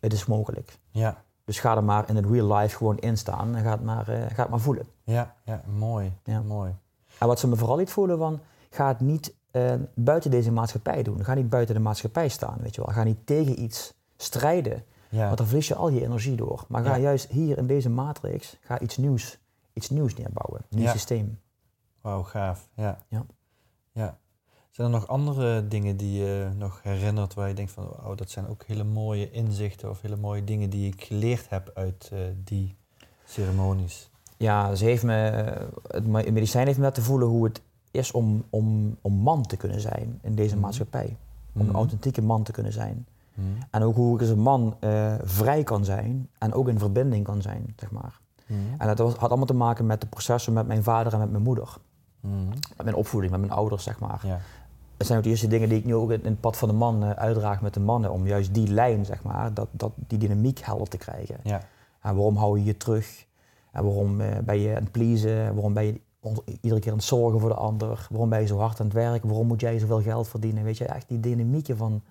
het 0.00 0.12
is 0.12 0.26
mogelijk. 0.26 0.78
ja, 0.90 1.22
Dus 1.44 1.60
ga 1.60 1.76
er 1.76 1.84
maar 1.84 2.08
in 2.08 2.16
het 2.16 2.26
real 2.26 2.54
life 2.56 2.76
gewoon 2.76 2.98
in 2.98 3.16
staan 3.18 3.56
en 3.56 3.62
ga 3.62 3.70
het 3.70 3.84
maar, 3.84 4.04
ga 4.04 4.42
het 4.42 4.48
maar 4.48 4.60
voelen. 4.60 4.86
ja, 5.04 5.34
ja, 5.44 5.62
mooi, 5.78 6.12
Ja. 6.24 6.40
mooi. 6.40 6.74
En 7.18 7.26
wat 7.26 7.38
ze 7.40 7.48
me 7.48 7.56
vooral 7.56 7.76
liet 7.76 7.90
voelen 7.90 8.18
van, 8.18 8.40
ga 8.74 8.88
het 8.88 9.00
niet 9.00 9.34
eh, 9.50 9.74
buiten 9.94 10.30
deze 10.30 10.52
maatschappij 10.52 11.02
doen. 11.02 11.24
Ga 11.24 11.34
niet 11.34 11.48
buiten 11.48 11.74
de 11.74 11.80
maatschappij 11.80 12.28
staan, 12.28 12.58
weet 12.60 12.74
je 12.74 12.82
wel. 12.84 12.94
Ga 12.94 13.02
niet 13.02 13.26
tegen 13.26 13.62
iets 13.62 13.94
strijden, 14.16 14.84
Ja, 15.08 15.24
want 15.26 15.38
dan 15.38 15.46
verlies 15.46 15.68
je 15.68 15.74
al 15.74 15.88
je 15.88 16.02
energie 16.02 16.36
door. 16.36 16.64
Maar 16.68 16.84
ga 16.84 16.94
Ja. 16.94 17.02
juist 17.02 17.28
hier 17.30 17.58
in 17.58 17.66
deze 17.66 17.90
matrix, 17.90 18.56
ga 18.60 18.80
iets 18.80 18.96
nieuws, 18.96 19.38
iets 19.72 19.90
nieuws 19.90 20.14
neerbouwen. 20.14 20.60
Een 20.70 20.76
nieuw 20.78 20.86
Ja. 20.86 20.92
systeem. 20.92 21.40
wauw, 22.00 22.22
gaaf. 22.22 22.68
Ja. 22.74 22.98
Ja. 23.08 23.26
ja. 23.92 24.18
Zijn 24.70 24.86
er 24.86 24.92
nog 24.92 25.08
andere 25.08 25.68
dingen 25.68 25.96
die 25.96 26.12
je 26.22 26.48
nog 26.56 26.82
herinnert 26.82 27.34
waar 27.34 27.48
je 27.48 27.54
denkt 27.54 27.72
van, 27.72 27.88
wauw, 28.02 28.14
dat 28.14 28.30
zijn 28.30 28.48
ook 28.48 28.64
hele 28.66 28.84
mooie 28.84 29.30
inzichten 29.30 29.90
of 29.90 30.00
hele 30.00 30.16
mooie 30.16 30.44
dingen 30.44 30.70
die 30.70 30.92
ik 30.92 31.04
geleerd 31.04 31.48
heb 31.50 31.70
uit 31.74 32.10
eh, 32.12 32.18
die 32.44 32.76
ceremonies? 33.24 34.10
Ja, 34.36 34.74
ze 34.74 34.84
heeft 34.84 35.02
me, 35.02 35.12
het 35.88 36.06
me- 36.06 36.30
medicijn 36.30 36.66
heeft 36.66 36.78
me 36.78 36.84
laten 36.84 37.02
voelen 37.02 37.28
hoe 37.28 37.44
het 37.44 37.62
is 37.94 38.10
om, 38.12 38.44
om, 38.50 38.96
om 39.00 39.12
man 39.12 39.42
te 39.42 39.56
kunnen 39.56 39.80
zijn 39.80 40.18
in 40.22 40.34
deze 40.34 40.54
Mhm. 40.54 40.64
maatschappij. 40.64 41.16
Om 41.52 41.60
Mhm. 41.60 41.68
een 41.68 41.74
authentieke 41.76 42.22
man 42.22 42.42
te 42.42 42.52
kunnen 42.52 42.72
zijn. 42.72 43.06
Mhm. 43.34 43.46
En 43.70 43.82
ook 43.82 43.94
hoe 43.94 44.14
ik 44.14 44.20
als 44.20 44.30
een 44.30 44.38
man 44.40 44.76
eh, 44.80 45.14
vrij 45.22 45.62
kan 45.62 45.84
zijn 45.84 46.28
en 46.38 46.52
ook 46.52 46.68
in 46.68 46.78
verbinding 46.78 47.24
kan 47.24 47.42
zijn, 47.42 47.74
zeg 47.76 47.90
maar. 47.90 48.20
Mhm. 48.46 48.58
En 48.78 48.86
dat 48.86 48.98
was, 48.98 49.14
had 49.14 49.28
allemaal 49.28 49.46
te 49.46 49.54
maken 49.54 49.86
met 49.86 50.00
de 50.00 50.06
processen 50.06 50.52
met 50.52 50.66
mijn 50.66 50.82
vader 50.82 51.12
en 51.12 51.18
met 51.18 51.30
mijn 51.30 51.42
moeder. 51.42 51.76
Mhm. 52.20 52.48
Met 52.48 52.84
mijn 52.84 52.94
opvoeding, 52.96 53.32
met 53.32 53.40
mijn 53.40 53.52
ouders, 53.52 53.82
zeg 53.84 53.98
maar. 53.98 54.20
Ja, 54.26 54.38
Dat 54.96 55.06
zijn 55.06 55.18
ook 55.18 55.24
de 55.24 55.30
eerste 55.30 55.46
dingen 55.48 55.68
die 55.68 55.78
ik 55.78 55.84
nu 55.84 55.94
ook 55.94 56.10
in 56.10 56.22
in 56.24 56.30
het 56.30 56.40
pad 56.40 56.56
van 56.56 56.68
de 56.68 56.74
man 56.74 57.02
eh, 57.04 57.10
uitdraag 57.10 57.60
met 57.60 57.74
de 57.74 57.80
mannen. 57.80 58.10
Om 58.12 58.26
juist 58.26 58.54
die 58.54 58.68
lijn, 58.68 59.04
zeg 59.04 59.22
maar, 59.22 59.54
dat, 59.54 59.68
dat, 59.70 59.92
die 59.96 60.18
dynamiek 60.18 60.58
helder 60.58 60.88
te 60.88 60.96
krijgen. 60.96 61.36
ja, 61.42 61.60
En 62.00 62.14
waarom 62.14 62.36
hou 62.36 62.58
je 62.58 62.64
je 62.64 62.76
terug? 62.76 63.26
En 63.72 63.84
waarom 63.84 64.20
eh, 64.20 64.38
ben 64.44 64.58
je 64.58 64.68
aan 64.76 64.82
het 64.82 64.92
pleasen? 64.92 65.54
Waarom 65.54 65.72
ben 65.74 65.84
je 65.84 66.00
iedere 66.60 66.80
keer 66.80 66.90
aan 66.90 66.96
het 66.98 67.06
zorgen 67.06 67.40
voor 67.40 67.48
de 67.48 67.54
ander? 67.54 68.06
Waarom 68.10 68.28
ben 68.28 68.40
je 68.40 68.46
zo 68.46 68.58
hard 68.58 68.80
aan 68.80 68.86
het 68.86 68.94
werken? 68.94 69.28
Waarom 69.28 69.46
moet 69.46 69.60
jij 69.60 69.78
zoveel 69.78 70.02
geld 70.02 70.28
verdienen? 70.28 70.64
Weet 70.64 70.78
je, 70.78 70.84
echt 70.84 71.08
die 71.08 71.20
dynamiekje 71.20 71.76
van... 71.76 72.02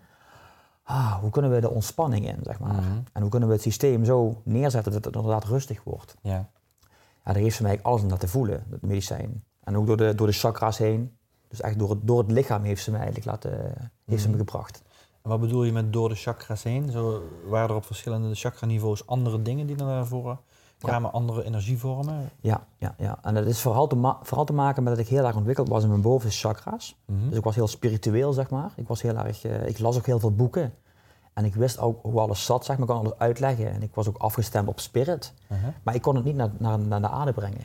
Ah, 0.84 1.14
hoe 1.20 1.30
kunnen 1.30 1.52
we 1.52 1.60
de 1.62 1.70
ontspanning 1.70 2.28
in, 2.28 2.38
zeg 2.44 2.60
maar? 2.60 2.74
Mhm. 2.74 2.98
En 3.14 3.22
hoe 3.22 3.30
kunnen 3.30 3.50
we 3.50 3.54
het 3.56 3.64
systeem 3.64 4.06
zo 4.06 4.42
neerzetten 4.44 4.92
dat 4.92 5.06
het 5.06 5.16
inderdaad 5.16 5.44
rustig 5.46 5.84
wordt? 5.84 6.16
ja. 6.22 6.50
Ja, 7.26 7.34
daar 7.34 7.42
heeft 7.42 7.56
ze 7.56 7.64
mij 7.64 7.80
alles 7.82 8.02
in 8.02 8.10
laten 8.10 8.30
voelen, 8.30 8.64
dat 8.70 8.82
medicijn. 8.82 9.44
En 9.64 9.78
ook 9.78 9.88
door 9.88 9.98
de, 9.98 10.16
door 10.16 10.28
de 10.28 10.34
chakra's 10.34 10.78
heen. 10.78 11.16
Dus 11.48 11.62
echt 11.62 11.80
door 11.80 11.90
het, 11.90 12.00
door 12.02 12.18
het 12.18 12.32
lichaam 12.32 12.64
heeft 12.64 12.84
ze 12.84 12.92
mij 12.92 13.00
eigenlijk 13.00 13.30
laten, 13.32 13.52
heeft 14.06 14.22
ze 14.22 14.28
me 14.30 14.36
Mhm. 14.36 14.44
gebracht. 14.46 14.82
En 15.22 15.30
wat 15.30 15.40
bedoel 15.40 15.64
je 15.64 15.72
met 15.72 15.94
door 15.94 16.10
de 16.10 16.16
chakras 16.16 16.64
heen? 16.64 16.92
Zo 16.92 17.22
waren 17.48 17.70
er 17.70 17.76
op 17.76 17.86
verschillende 17.86 18.36
chakraniveaus 18.36 19.08
andere 19.08 19.42
dingen 19.42 19.68
die 19.68 19.76
er 19.78 19.86
naar 19.86 20.06
voren 20.08 20.40
kwamen, 20.90 21.12
andere 21.12 21.44
energievormen? 21.44 22.30
Ja, 22.40 22.66
ja, 22.78 22.96
ja. 22.98 23.18
En 23.22 23.34
dat 23.34 23.46
is 23.46 23.60
vooral 23.62 23.88
te, 23.88 24.14
vooral 24.22 24.46
te 24.46 24.54
maken 24.54 24.84
met 24.84 24.96
dat 24.96 25.02
ik 25.06 25.10
heel 25.12 25.26
erg 25.26 25.36
ontwikkeld 25.36 25.68
was 25.70 25.84
in 25.84 25.90
mijn 25.90 26.02
bovenste 26.02 26.48
chakra's. 26.48 26.96
Mhm. 27.06 27.28
Dus 27.30 27.38
ik 27.38 27.44
was 27.44 27.56
heel 27.56 27.68
spiritueel, 27.68 28.34
zeg 28.34 28.50
maar. 28.50 28.72
Ik, 28.76 28.88
was 28.88 29.02
heel 29.02 29.16
erg, 29.18 29.44
eh, 29.46 29.68
ik 29.68 29.80
las 29.80 29.98
ook 29.98 30.06
heel 30.06 30.20
veel 30.20 30.32
boeken. 30.36 30.74
En 31.34 31.46
ik 31.46 31.56
wist 31.56 31.80
ook 31.80 32.00
hoe 32.02 32.20
alles 32.20 32.46
zat, 32.46 32.66
zeg 32.66 32.78
maar. 32.78 32.88
Ik 32.88 32.94
kon 32.94 33.04
alles 33.06 33.18
uitleggen. 33.20 33.72
En 33.72 33.82
ik 33.82 33.96
was 33.96 34.08
ook 34.08 34.18
afgestemd 34.18 34.68
op 34.68 34.80
spirit. 34.80 35.34
Uh-huh. 35.52 35.68
Maar 35.84 35.96
ik 35.96 36.02
kon 36.02 36.16
het 36.16 36.24
niet 36.26 36.36
naar, 36.36 36.50
naar, 36.58 36.80
naar 36.80 37.02
de 37.02 37.10
aarde 37.10 37.34
brengen. 37.34 37.62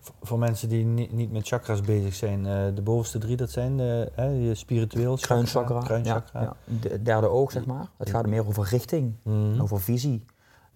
V- 0.00 0.08
Voor 0.22 0.38
mensen 0.38 0.68
die 0.68 0.84
niet, 0.84 1.12
niet 1.12 1.32
met 1.32 1.46
chakras 1.46 1.80
bezig 1.80 2.14
zijn, 2.14 2.46
eh, 2.46 2.64
de 2.74 2.82
bovenste 2.82 3.18
drie, 3.18 3.36
dat 3.36 3.50
zijn 3.50 3.76
de, 3.76 4.12
hè, 4.14 4.26
je 4.26 4.54
spiritueel 4.54 5.16
chakra, 5.16 5.26
Kruinchakra. 5.34 5.80
kruinchakra. 5.80 6.40
Ja, 6.40 6.56
ja. 6.64 6.78
De 6.80 7.02
derde 7.02 7.26
oog, 7.28 7.52
zeg 7.52 7.66
maar. 7.66 7.86
Het 7.96 8.10
gaat 8.10 8.26
meer 8.26 8.46
over 8.46 8.64
richting, 8.64 9.14
Mhm. 9.22 9.60
over 9.62 9.80
visie. 9.80 10.24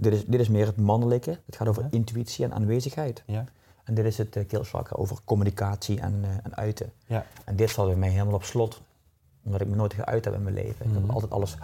Dit 0.01 0.13
is, 0.13 0.25
dit 0.27 0.41
is 0.41 0.49
meer 0.49 0.67
het 0.67 0.77
mannelijke. 0.77 1.39
Het 1.47 1.57
gaat 1.57 1.69
over 1.69 1.83
Ja. 1.83 1.89
intuïtie 1.91 2.45
en 2.45 2.53
aanwezigheid. 2.53 3.23
Ja. 3.27 3.45
En 3.85 3.95
dit 3.95 4.05
is 4.05 4.19
het 4.19 4.37
uh, 4.37 4.47
keelchakra, 4.47 4.97
over 4.97 5.17
communicatie 5.25 6.01
en, 6.01 6.21
eh, 6.23 6.31
en 6.43 6.57
uiten. 6.57 6.93
Ja. 7.07 7.27
En 7.45 7.57
dit 7.57 7.71
zat 7.71 7.87
bij 7.87 7.95
mij 7.97 8.09
helemaal 8.09 8.35
op 8.35 8.45
slot. 8.45 8.81
Omdat 9.43 9.61
ik 9.61 9.67
me 9.69 9.77
nooit 9.77 9.95
geuit 9.95 10.25
heb 10.25 10.35
in 10.35 10.43
mijn 10.43 10.55
leven. 10.55 10.87
Ik 10.87 10.93
Mhm. 10.93 11.01
heb 11.01 11.11
altijd 11.11 11.33
alles 11.33 11.57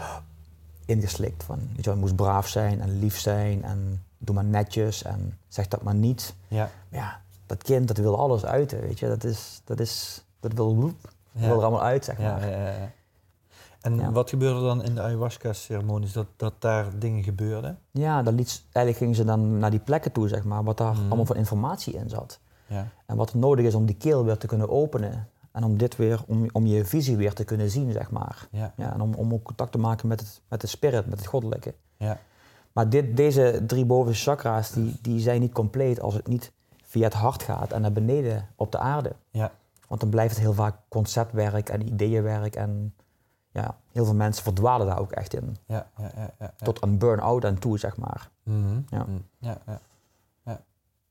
ingeslikt. 0.84 1.44
Van, 1.44 1.58
weet 1.74 1.84
je 1.84 1.90
ik 1.90 1.96
moest 1.96 2.16
braaf 2.16 2.48
zijn 2.48 2.80
en 2.80 2.98
lief 2.98 3.18
zijn 3.18 3.64
en 3.64 4.02
doe 4.18 4.34
maar 4.34 4.44
netjes 4.44 5.02
en 5.02 5.38
zeg 5.48 5.68
dat 5.68 5.82
maar 5.82 5.94
niet. 5.94 6.34
Ja. 6.48 6.70
Maar 6.88 7.00
ja, 7.00 7.20
dat 7.46 7.62
kind 7.62 7.88
dat 7.88 7.96
wil 7.96 8.18
alles 8.18 8.44
uiten, 8.44 8.80
weet 8.80 8.98
je. 8.98 9.08
Dat 9.08 9.24
is, 9.24 9.60
dat 9.64 9.80
is, 9.80 10.24
dat 10.40 10.52
wil, 10.52 10.74
dat 10.76 10.92
wil 11.32 11.56
er 11.56 11.62
allemaal 11.62 11.82
uit, 11.82 12.04
zeg 12.04 12.18
maar. 12.18 12.48
ja, 12.50 12.56
ja, 12.56 12.70
ja. 12.78 12.90
En 13.86 13.96
Ja. 13.96 14.12
wat 14.12 14.28
gebeurde 14.30 14.60
dan 14.60 14.82
in 14.84 14.94
de 14.94 15.00
ayahuasca-ceremonies, 15.00 16.12
dat, 16.12 16.26
dat 16.36 16.52
daar 16.58 16.86
dingen 16.98 17.22
gebeurden? 17.22 17.78
Ja, 17.90 18.22
dan 18.22 18.34
liet, 18.34 18.62
eigenlijk 18.62 18.96
gingen 18.96 19.14
ze 19.14 19.24
dan 19.24 19.58
naar 19.58 19.70
die 19.70 19.80
plekken 19.80 20.12
toe, 20.12 20.28
zeg 20.28 20.44
maar, 20.44 20.64
wat 20.64 20.78
daar 20.78 20.92
Mhm. 20.92 21.06
allemaal 21.06 21.26
voor 21.26 21.36
informatie 21.36 21.94
in 21.94 22.08
zat. 22.08 22.38
Ja. 22.66 22.88
En 23.06 23.16
wat 23.16 23.30
er 23.32 23.38
nodig 23.38 23.64
is 23.64 23.74
om 23.74 23.86
die 23.86 23.96
keel 23.96 24.24
weer 24.24 24.36
te 24.36 24.46
kunnen 24.46 24.68
openen. 24.70 25.28
En 25.52 25.64
om 25.64 25.76
dit 25.76 25.96
weer, 25.96 26.20
om, 26.26 26.46
om 26.52 26.66
je 26.66 26.84
visie 26.84 27.16
weer 27.16 27.32
te 27.32 27.44
kunnen 27.44 27.70
zien, 27.70 27.92
zeg 27.92 28.10
maar. 28.10 28.48
Ja. 28.50 28.72
Ja, 28.76 28.92
en 28.92 29.00
om, 29.00 29.14
om 29.14 29.32
ook 29.32 29.42
contact 29.42 29.72
te 29.72 29.78
maken 29.78 30.08
met 30.08 30.20
het, 30.20 30.40
met 30.48 30.60
de 30.60 30.66
spirit, 30.66 31.06
met 31.08 31.18
het 31.18 31.26
goddelijke. 31.26 31.74
Ja. 31.96 32.18
Maar 32.72 32.88
dit, 32.90 33.16
deze 33.16 33.62
drie 33.66 33.84
bovenste 33.84 34.30
chakra's, 34.30 34.70
die, 34.72 34.96
die 35.02 35.20
zijn 35.20 35.40
niet 35.40 35.52
compleet 35.52 36.00
als 36.00 36.14
het 36.14 36.26
niet 36.26 36.52
via 36.82 37.04
het 37.04 37.14
hart 37.14 37.42
gaat 37.42 37.72
en 37.72 37.80
naar 37.80 37.92
beneden 37.92 38.46
op 38.56 38.72
de 38.72 38.78
aarde. 38.78 39.12
Ja. 39.30 39.50
Want 39.88 40.00
dan 40.00 40.10
blijft 40.10 40.34
het 40.34 40.42
heel 40.42 40.54
vaak 40.54 40.74
conceptwerk 40.88 41.68
en 41.68 41.86
ideeënwerk. 41.88 42.56
En 42.56 42.94
ja, 43.62 43.76
heel 43.92 44.04
veel 44.04 44.14
mensen 44.14 44.42
verdwalen 44.42 44.86
daar 44.86 44.98
ook 44.98 45.12
echt 45.12 45.34
in. 45.34 45.56
Ja. 45.66 45.86
Ja. 45.98 46.10
Ja. 46.16 46.30
Ja. 46.38 46.52
Tot 46.62 46.82
een 46.82 46.98
burn-out 46.98 47.44
aan 47.44 47.58
toe, 47.58 47.78
zeg 47.78 47.96
maar. 47.96 48.30
Mhm. 48.42 48.80
Ja. 48.88 49.02
Mhm. 49.02 49.16
ja, 49.38 49.58
ja, 49.66 49.80
ja. 50.44 50.60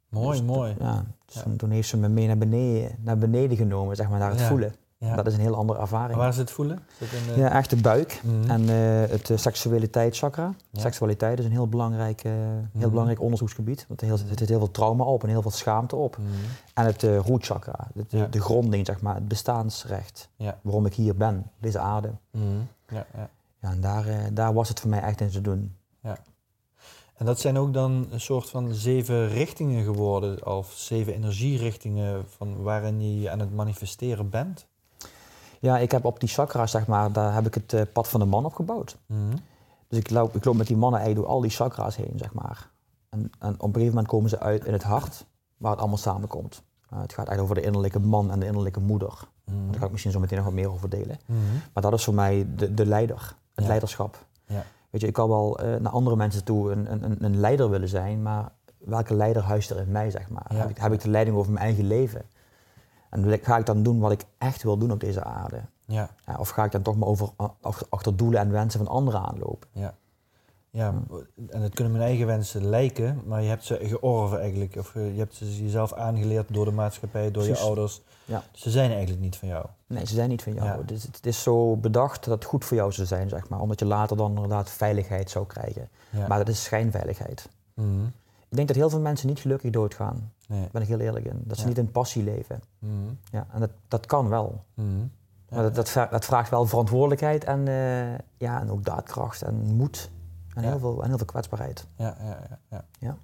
Mooi, 0.10 0.38
Dus 0.40 0.48
mooi. 0.48 0.76
Ja, 0.80 1.04
dus 1.26 1.44
toen- 1.58 1.70
heeft 1.70 1.88
ze 1.88 1.98
me 1.98 2.08
mee 2.10 2.28
naar 2.28 2.38
beneden, 2.38 2.96
naar 3.00 3.18
beneden 3.18 3.58
genomen, 3.58 3.96
zeg 3.96 4.10
maar, 4.10 4.20
naar 4.20 4.30
het 4.32 4.42
voelen. 4.42 4.76
Ja. 5.06 5.16
Dat 5.16 5.28
is 5.28 5.34
een 5.34 5.40
heel 5.40 5.56
andere 5.56 5.78
En 5.80 5.84
ervaring. 5.84 6.18
waar 6.18 6.30
is 6.30 6.38
het 6.38 6.52
voelen? 6.52 6.80
Is 7.00 7.12
het 7.12 7.20
in 7.28 7.34
de... 7.34 7.40
Ja, 7.40 7.52
echt 7.52 7.70
de 7.70 7.76
buik 7.76 8.22
Mhm. 8.24 8.50
en 8.50 8.62
eh, 8.70 9.10
het 9.12 9.30
uh, 9.30 9.38
seksualiteitschakra. 9.38 10.54
Ja. 10.70 10.80
Seksualiteit 10.80 11.40
is 11.40 11.46
een 11.46 11.52
heel 11.52 11.68
belangrijk, 11.70 12.24
eh, 12.24 12.32
heel 12.32 12.62
Mhm. 12.74 12.90
belangrijk 12.90 13.22
onderzoeksgebied. 13.22 13.86
Want 13.88 14.02
er 14.02 14.18
zit 14.38 14.50
heel 14.50 14.58
veel 14.58 14.72
trauma 14.72 15.04
op 15.04 15.24
en 15.24 15.30
heel 15.30 15.42
veel 15.42 15.52
schaamte 15.52 15.96
op. 15.96 16.18
Mhm. 16.18 16.28
En 16.74 16.86
het 16.86 17.04
uh, 17.04 17.18
rootchakra, 17.20 17.88
de, 17.94 18.06
de, 18.10 18.18
Ja. 18.18 18.26
de 18.26 18.42
gronding, 18.42 18.86
zeg 18.86 19.02
maar, 19.02 19.16
het 19.16 19.28
bestaansrecht. 19.28 20.30
Ja. 20.36 20.58
Waarom 20.62 20.86
ik 20.86 20.94
hier 20.94 21.16
ben, 21.16 21.52
deze 21.60 21.80
aarde. 21.80 22.12
Ja, 22.32 23.06
ja. 23.16 23.30
Ja, 23.62 23.72
en 23.72 23.82
daar, 23.82 24.08
eh, 24.08 24.16
daar 24.34 24.54
was 24.54 24.70
het 24.70 24.80
voor 24.80 24.90
mij 24.90 25.02
echt 25.02 25.22
in 25.22 25.30
te 25.30 25.42
doen. 25.42 25.76
En 27.18 27.26
dat 27.26 27.40
zijn 27.40 27.58
ook 27.58 27.74
dan 27.74 28.08
een 28.12 28.20
soort 28.22 28.50
van 28.50 28.74
zeven 28.74 29.28
richtingen 29.30 29.84
geworden, 29.84 30.46
of 30.48 30.72
zeven 30.74 31.14
energierichtingen 31.14 32.26
van 32.30 32.62
waarin 32.62 33.20
je 33.22 33.30
aan 33.30 33.40
het 33.40 33.54
manifesteren 33.56 34.30
bent? 34.30 34.66
Ja, 35.60 35.78
ik 35.78 35.92
heb 35.92 36.06
op 36.06 36.20
die 36.20 36.30
chakra, 36.30 36.68
zeg 36.68 36.88
maar, 36.88 37.12
daar 37.12 37.34
heb 37.34 37.46
ik 37.46 37.54
het 37.54 37.74
eh, 37.74 37.82
pad 37.94 38.08
van 38.08 38.20
de 38.20 38.26
man 38.26 38.46
opgebouwd. 38.46 38.98
Mhm. 39.06 39.20
Dus 39.88 40.00
ik 40.00 40.10
loop, 40.10 40.36
ik 40.36 40.46
loop 40.46 40.56
met 40.56 40.68
die 40.68 40.78
mannen 40.78 41.00
eigenlijk 41.00 41.28
door 41.28 41.38
al 41.38 41.42
die 41.42 41.52
chakra's 41.52 41.96
heen, 41.96 42.14
zeg 42.16 42.34
maar. 42.34 42.70
En, 43.10 43.32
en 43.40 43.54
op 43.54 43.62
een 43.62 43.74
gegeven 43.74 43.88
moment 43.90 44.08
komen 44.08 44.30
ze 44.30 44.40
uit 44.40 44.66
in 44.66 44.74
het 44.74 44.84
hart, 44.84 45.26
waar 45.58 45.72
het 45.72 45.80
allemaal 45.80 45.98
samenkomt. 45.98 46.64
Uh, 46.94 47.02
het 47.02 47.14
gaat 47.14 47.28
eigenlijk 47.28 47.42
over 47.42 47.56
de 47.56 47.62
innerlijke 47.62 48.00
man 48.00 48.32
en 48.32 48.40
de 48.40 48.46
innerlijke 48.46 48.80
moeder. 48.80 49.20
Mhm. 49.46 49.58
Daar 49.72 49.80
ga 49.80 49.86
ik 49.86 49.92
misschien 49.92 50.12
zo 50.12 50.20
meteen 50.20 50.38
nog 50.38 50.46
wat 50.46 50.56
meer 50.56 50.72
over 50.72 50.90
delen. 50.90 51.20
Mhm. 51.26 51.40
Maar 51.74 51.84
dat 51.84 51.94
is 51.94 52.04
voor 52.04 52.14
mij 52.14 52.48
de, 52.56 52.74
de 52.74 52.86
leider, 52.86 53.36
het 53.54 53.64
Ja. 53.64 53.70
leiderschap. 53.70 54.26
Ja. 54.46 54.64
Weet 54.90 55.02
je, 55.02 55.08
ik 55.08 55.14
kan 55.14 55.30
wel 55.30 55.60
eh, 55.60 55.80
naar 55.80 55.92
andere 55.92 56.16
mensen 56.16 56.44
toe 56.44 56.72
een, 56.72 56.92
een, 57.04 57.24
een 57.24 57.40
leider 57.40 57.70
willen 57.70 57.90
zijn, 57.90 58.22
maar 58.22 58.52
welke 58.78 59.14
leider 59.14 59.44
huist 59.44 59.70
er 59.70 59.78
in 59.80 59.92
mij, 59.92 60.12
zeg 60.12 60.30
maar? 60.30 60.46
Ja. 60.50 60.56
Heb, 60.56 60.70
ik, 60.70 60.78
heb 60.78 60.94
ik 60.94 61.02
de 61.02 61.10
leiding 61.10 61.38
over 61.38 61.52
mijn 61.52 61.66
eigen 61.66 61.86
leven? 61.88 62.22
En 63.16 63.40
ga 63.42 63.58
ik 63.58 63.66
dan 63.66 63.84
doen 63.84 64.00
wat 64.00 64.12
ik 64.12 64.24
echt 64.38 64.64
wil 64.64 64.78
doen 64.78 64.92
op 64.92 65.00
deze 65.00 65.24
aarde? 65.24 65.62
Ja, 65.86 66.10
Ja, 66.26 66.36
of 66.38 66.50
ga 66.50 66.64
ik 66.64 66.72
dan 66.72 66.82
toch 66.82 66.96
maar 66.96 67.08
over, 67.08 67.30
achter, 67.90 68.16
doelen 68.16 68.40
en 68.40 68.52
wensen 68.52 68.86
van 68.86 68.96
anderen 68.96 69.22
aanlopen? 69.22 69.70
ja. 69.72 69.94
Ja, 70.76 70.94
en 71.50 71.62
het 71.62 71.74
kunnen 71.74 71.94
mijn 71.94 72.06
eigen 72.06 72.26
wensen 72.26 72.66
lijken, 72.66 73.22
maar 73.26 73.42
je 73.42 73.50
hebt 73.50 73.64
ze 73.64 73.80
georven 73.82 74.40
eigenlijk. 74.40 74.76
Of 74.76 74.96
eh, 74.96 75.14
je 75.14 75.20
hebt 75.20 75.36
ze 75.36 75.64
jezelf 75.64 75.94
aangeleerd 75.94 76.54
door 76.54 76.66
de 76.66 76.72
maatschappij, 76.72 77.32
door 77.32 77.44
je 77.44 77.58
ouders. 77.58 78.02
Ja. 78.26 78.44
Ze 78.52 78.70
zijn 78.70 78.92
eigenlijk 78.92 79.22
niet 79.22 79.36
van 79.36 79.48
jou. 79.48 79.66
Nee, 79.88 80.06
ze 80.06 80.14
zijn 80.14 80.30
niet 80.30 80.44
van 80.44 80.54
jou. 80.54 80.66
Ja. 80.66 80.78
Het, 80.78 80.92
is, 80.92 81.04
het 81.04 81.26
is 81.26 81.44
zo 81.44 81.76
bedacht 81.76 82.24
dat 82.24 82.34
het 82.34 82.46
goed 82.46 82.66
voor 82.66 82.78
jou 82.78 82.92
zou 82.92 83.08
zijn, 83.08 83.30
zeg 83.30 83.50
maar. 83.50 83.60
Omdat 83.60 83.80
je 83.80 83.86
later 83.86 84.18
dan 84.18 84.36
inderdaad 84.36 84.70
veiligheid 84.70 85.30
zou 85.30 85.46
krijgen. 85.46 85.90
Ja. 86.10 86.28
Maar 86.28 86.38
dat 86.38 86.48
is 86.48 86.64
schijnveiligheid. 86.64 87.50
Mhm. 87.74 88.06
Ik 88.50 88.56
denk 88.56 88.68
dat 88.68 88.78
heel 88.78 88.90
veel 88.90 89.00
mensen 89.00 89.28
niet 89.28 89.40
gelukkig 89.40 89.72
doodgaan. 89.72 90.32
Nee. 90.48 90.60
Daar 90.62 90.70
ben 90.72 90.82
ik 90.82 90.88
heel 90.88 91.00
eerlijk 91.00 91.26
in. 91.26 91.42
Dat 91.44 91.56
ze 91.58 91.62
Ja. 91.64 91.68
niet 91.70 91.78
in 91.78 91.92
passie 91.92 92.24
leven. 92.24 92.62
Mhm. 92.80 92.94
Ja, 93.32 93.48
en 93.52 93.60
dat, 93.60 93.70
dat 93.88 94.06
kan 94.06 94.30
wel. 94.30 94.64
Mhm. 94.74 94.90
Ja, 95.50 95.56
Maar 95.56 95.64
dat, 95.64 95.76
dat, 95.76 95.90
vra- 95.90 96.08
dat 96.12 96.26
vraagt 96.26 96.50
wel 96.50 96.66
verantwoordelijkheid 96.66 97.44
en, 97.44 97.68
eh, 97.68 98.18
ja, 98.38 98.60
en 98.62 98.70
ook 98.72 98.84
daadkracht 98.86 99.42
en 99.42 99.56
moed. 99.76 100.10
En, 100.54 100.64
Ja. 100.64 100.70
heel, 100.70 100.80
veel, 100.80 101.02
en 101.02 101.08
heel 101.08 101.18
veel 101.18 101.26
kwetsbaarheid. 101.26 101.88
Ja, 101.96 102.18
ja, 102.20 102.26
ja, 102.50 102.60
ja. 102.70 102.86
Ja. 103.00 103.18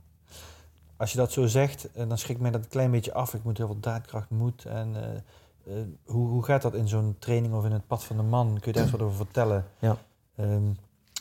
Als 0.97 1.11
je 1.11 1.17
dat 1.17 1.31
zo 1.31 1.45
zegt, 1.47 1.91
eh, 1.91 2.07
dan 2.07 2.17
schrikt 2.17 2.41
mij 2.41 2.51
dat 2.51 2.63
een 2.63 2.69
klein 2.69 2.91
beetje 2.91 3.13
af. 3.13 3.33
Ik 3.33 3.43
moet 3.43 3.57
heel 3.57 3.65
veel 3.67 3.79
daadkracht, 3.79 4.29
moed. 4.29 4.65
En 4.65 4.95
eh, 4.95 5.73
hoe, 6.05 6.27
hoe 6.27 6.43
gaat 6.43 6.61
dat 6.61 6.73
in 6.73 6.87
zo'n 6.87 7.15
training 7.19 7.53
of 7.53 7.65
in 7.65 7.71
het 7.71 7.87
pad 7.87 8.03
van 8.03 8.17
de 8.17 8.23
man? 8.23 8.47
Kun 8.47 8.61
je 8.63 8.71
daar 8.71 8.81
eens 8.83 8.91
wat 8.91 9.01
over 9.01 9.15
vertellen? 9.15 9.65
Ja. 9.79 9.97
Ehm, 10.35 10.63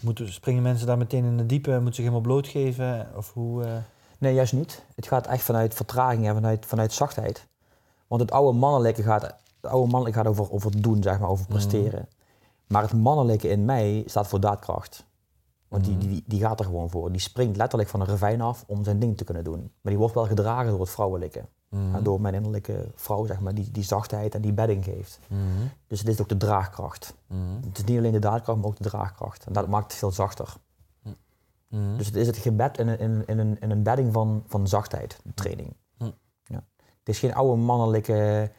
moeten, 0.03 0.33
springen 0.33 0.63
mensen 0.63 0.87
daar 0.87 0.99
meteen 0.99 1.25
in 1.25 1.37
de 1.37 1.47
diepe? 1.47 1.71
Moeten 1.71 1.95
zich 1.95 2.05
helemaal 2.05 2.21
blootgeven? 2.21 3.09
Of 3.17 3.33
hoe... 3.33 3.65
Nee, 4.21 4.35
juist 4.35 4.53
niet. 4.53 4.85
Het 4.95 5.07
gaat 5.07 5.27
echt 5.27 5.43
vanuit 5.43 5.75
vertraging 5.75 6.27
en 6.27 6.35
vanuit, 6.35 6.67
vanuit 6.67 6.93
zachtheid. 6.93 7.47
Want 8.07 8.21
het 8.21 8.31
oude 8.31 8.59
mannelijke 8.59 9.03
gaat, 9.03 9.23
het 9.23 9.35
oude 9.71 9.91
mannelijke 9.91 10.19
gaat 10.19 10.29
over, 10.29 10.53
over 10.53 10.83
doen, 10.83 11.03
zeg 11.03 11.19
maar, 11.19 11.29
over 11.29 11.45
Mhm. 11.45 11.53
presteren. 11.53 12.09
Maar 12.67 12.83
het 12.83 12.93
mannelijke 12.93 13.49
in 13.49 13.65
mij 13.65 14.03
staat 14.07 14.27
voor 14.29 14.41
daadkracht. 14.41 15.05
Want 15.69 15.89
Mhm. 15.89 15.99
die, 15.99 16.09
die, 16.09 16.25
die 16.27 16.41
gaat 16.41 16.59
er 16.59 16.65
gewoon 16.65 16.91
voor. 16.91 17.13
Die 17.13 17.21
springt 17.21 17.57
letterlijk 17.57 17.91
van 17.91 18.01
een 18.01 18.07
ravijn 18.07 18.41
af 18.41 18.65
om 18.67 18.85
zijn 18.85 18.99
ding 18.99 19.17
te 19.17 19.25
kunnen 19.25 19.45
doen. 19.45 19.61
Maar 19.61 19.93
die 19.93 19.99
wordt 19.99 20.15
wel 20.15 20.27
gedragen 20.27 20.71
door 20.71 20.81
het 20.81 20.91
vrouwelijke. 20.91 21.45
mhm. 21.69 21.95
En 21.95 22.03
door 22.03 22.21
mijn 22.21 22.35
innerlijke 22.35 22.87
vrouw, 22.95 23.27
zeg 23.27 23.41
maar, 23.41 23.55
die, 23.55 23.71
die 23.71 23.83
zachtheid 23.85 24.35
en 24.35 24.41
die 24.43 24.53
bedding 24.53 24.85
geeft. 24.85 25.19
Dus 25.87 25.99
het 25.99 26.09
is 26.09 26.21
ook 26.21 26.29
de 26.29 26.37
draagkracht. 26.37 27.15
Het 27.67 27.79
is 27.79 27.85
niet 27.85 27.99
alleen 27.99 28.13
de 28.13 28.19
daadkracht, 28.19 28.59
maar 28.59 28.69
ook 28.69 28.77
de 28.77 28.89
draagkracht. 28.89 29.45
En 29.47 29.53
dat 29.53 29.69
maakt 29.69 29.91
het 29.91 29.95
veel 30.01 30.11
zachter. 30.13 30.55
Mhm. 31.71 31.97
Dus 31.97 32.07
het 32.07 32.17
is 32.17 32.27
het 32.27 32.37
gebed 32.37 32.79
in 32.79 32.89
een, 32.89 32.99
in, 32.99 33.23
in 33.27 33.39
een, 33.39 33.61
in 33.61 33.71
een 33.71 33.83
bedding 33.83 34.13
van, 34.13 34.45
van 34.47 34.69
zachtheid, 34.69 35.21
de 35.25 35.35
training. 35.35 35.77
Hm. 35.99 36.11
Ja. 36.45 36.65
Het 36.99 37.09
is 37.09 37.19
geen 37.19 37.35
oude 37.35 37.63
mannelijke 37.63 38.51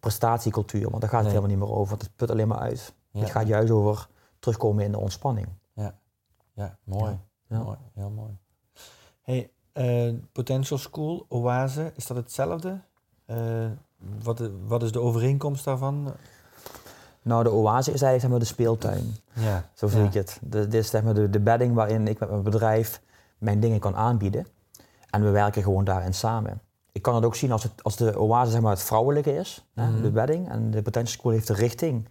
prestatiecultuur, 0.00 0.90
want 0.90 1.00
daar 1.00 1.10
gaat 1.10 1.24
het 1.24 1.32
Nee. 1.32 1.40
helemaal 1.40 1.56
niet 1.56 1.68
meer 1.68 1.76
over. 1.78 1.88
Want 1.88 2.02
het 2.02 2.16
put 2.16 2.30
alleen 2.30 2.48
maar 2.48 2.58
uit. 2.58 2.94
Ja. 3.10 3.20
Het 3.20 3.30
gaat 3.30 3.46
juist 3.46 3.70
over 3.70 4.08
terugkomen 4.38 4.84
in 4.84 4.92
de 4.92 4.98
ontspanning. 4.98 5.48
Ja, 6.54 6.78
mooi. 6.84 7.18
Ja. 7.48 7.62
mooi. 7.62 7.76
Heel 7.94 8.10
mooi. 8.10 8.36
Hey, 9.22 9.50
eh, 9.72 10.14
Potential 10.32 10.78
School, 10.78 11.26
Oase, 11.28 11.92
is 11.96 12.06
dat 12.06 12.16
hetzelfde? 12.16 12.80
Eh, 13.24 13.70
wat, 14.22 14.50
wat 14.66 14.82
is 14.82 14.92
de 14.92 15.00
overeenkomst 15.00 15.64
daarvan? 15.64 16.14
Nou, 17.28 17.42
de 17.42 17.50
oase 17.52 17.92
is 17.92 18.02
eigenlijk 18.02 18.20
zeg 18.20 18.30
maar, 18.30 18.38
de 18.38 18.44
speeltuin. 18.44 19.16
Ja. 19.32 19.64
Zo 19.74 19.86
zie 19.88 20.00
ja. 20.00 20.06
ik 20.06 20.12
het. 20.14 20.38
De- 20.42 20.68
Dit 20.68 20.74
is 20.74 20.90
zeg 20.90 21.02
maar, 21.02 21.14
de, 21.14 21.30
de 21.30 21.40
bedding 21.40 21.74
waarin 21.74 22.08
ik 22.08 22.18
met 22.18 22.30
mijn 22.30 22.42
bedrijf 22.42 23.00
mijn 23.38 23.60
dingen 23.60 23.78
kan 23.78 23.96
aanbieden. 23.96 24.46
En 25.10 25.22
we 25.24 25.30
werken 25.30 25.62
gewoon 25.62 25.84
daarin 25.84 26.14
samen. 26.14 26.60
Ik 26.92 27.02
kan 27.02 27.14
het 27.14 27.24
ook 27.24 27.34
zien 27.34 27.52
als, 27.52 27.62
het, 27.62 27.72
als 27.82 27.96
de 27.96 28.18
oase 28.18 28.50
zeg 28.50 28.60
maar, 28.60 28.70
het 28.72 28.82
vrouwelijke 28.82 29.36
is, 29.36 29.66
hè, 29.74 29.86
Mhm. 29.90 30.02
de 30.02 30.10
bedding. 30.10 30.48
En 30.50 30.70
de 30.70 30.82
Potential 30.82 31.18
School 31.18 31.32
heeft 31.32 31.46
de 31.46 31.54
richting, 31.54 32.08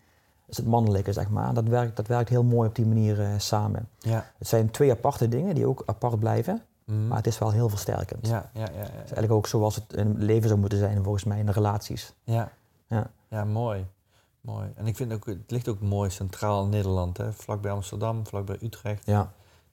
is 0.47 0.57
het 0.57 0.65
mannelijke, 0.65 1.13
zeg 1.13 1.29
maar. 1.29 1.53
Dat 1.53 1.67
werkt, 1.67 1.95
dat 1.95 2.07
werkt 2.07 2.29
heel 2.29 2.43
mooi 2.43 2.67
op 2.69 2.75
die 2.75 2.85
manier 2.85 3.21
eh, 3.21 3.27
samen. 3.37 3.87
Ja. 3.99 4.25
Het 4.37 4.47
zijn 4.47 4.71
twee 4.71 4.91
aparte 4.91 5.27
dingen 5.29 5.55
die 5.55 5.65
ook 5.67 5.83
apart 5.85 6.19
blijven, 6.19 6.61
Mhm. 6.85 7.07
maar 7.07 7.17
het 7.17 7.27
is 7.27 7.37
wel 7.39 7.51
heel 7.51 7.69
versterkend. 7.69 8.27
ja, 8.27 8.49
ja, 8.53 8.61
ja, 8.61 8.67
ja. 8.73 8.79
Het 8.79 8.89
is 8.91 8.95
eigenlijk 8.95 9.31
ook 9.31 9.47
zoals 9.47 9.75
het 9.75 9.93
in 9.93 10.07
het 10.07 10.17
leven 10.17 10.47
zou 10.47 10.59
moeten 10.59 10.77
zijn, 10.79 11.03
volgens 11.03 11.23
mij, 11.23 11.39
in 11.39 11.45
de 11.45 11.51
relaties. 11.51 12.13
Ja. 12.23 12.49
Ja. 12.87 13.07
ja, 13.27 13.43
mooi. 13.45 13.85
Mooi. 14.47 14.67
En 14.75 14.87
ik 14.87 14.95
vind 14.95 15.13
ook, 15.13 15.25
het 15.25 15.51
ligt 15.51 15.67
ook 15.67 15.81
mooi 15.81 16.09
centraal 16.09 16.63
in 16.63 16.69
Nederland, 16.69 17.17
hè? 17.17 17.33
vlakbij 17.33 17.71
Amsterdam, 17.71 18.27
vlakbij 18.27 18.57
Utrecht. 18.61 19.05
Ja, 19.05 19.19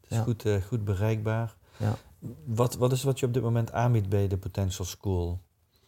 Het 0.01 0.11
is 0.11 0.17
Ja. 0.17 0.23
goed, 0.23 0.45
eh, 0.45 0.63
goed 0.69 0.85
bereikbaar. 0.85 1.55
ja. 1.77 1.95
Wat, 2.45 2.75
wat 2.75 2.93
is 2.93 3.03
wat 3.03 3.21
je 3.21 3.27
op 3.27 3.35
dit 3.35 3.43
moment 3.43 3.73
aanbiedt 3.73 4.09
bij 4.09 4.29
de 4.29 4.37
Potential 4.37 4.87
School? 4.87 5.39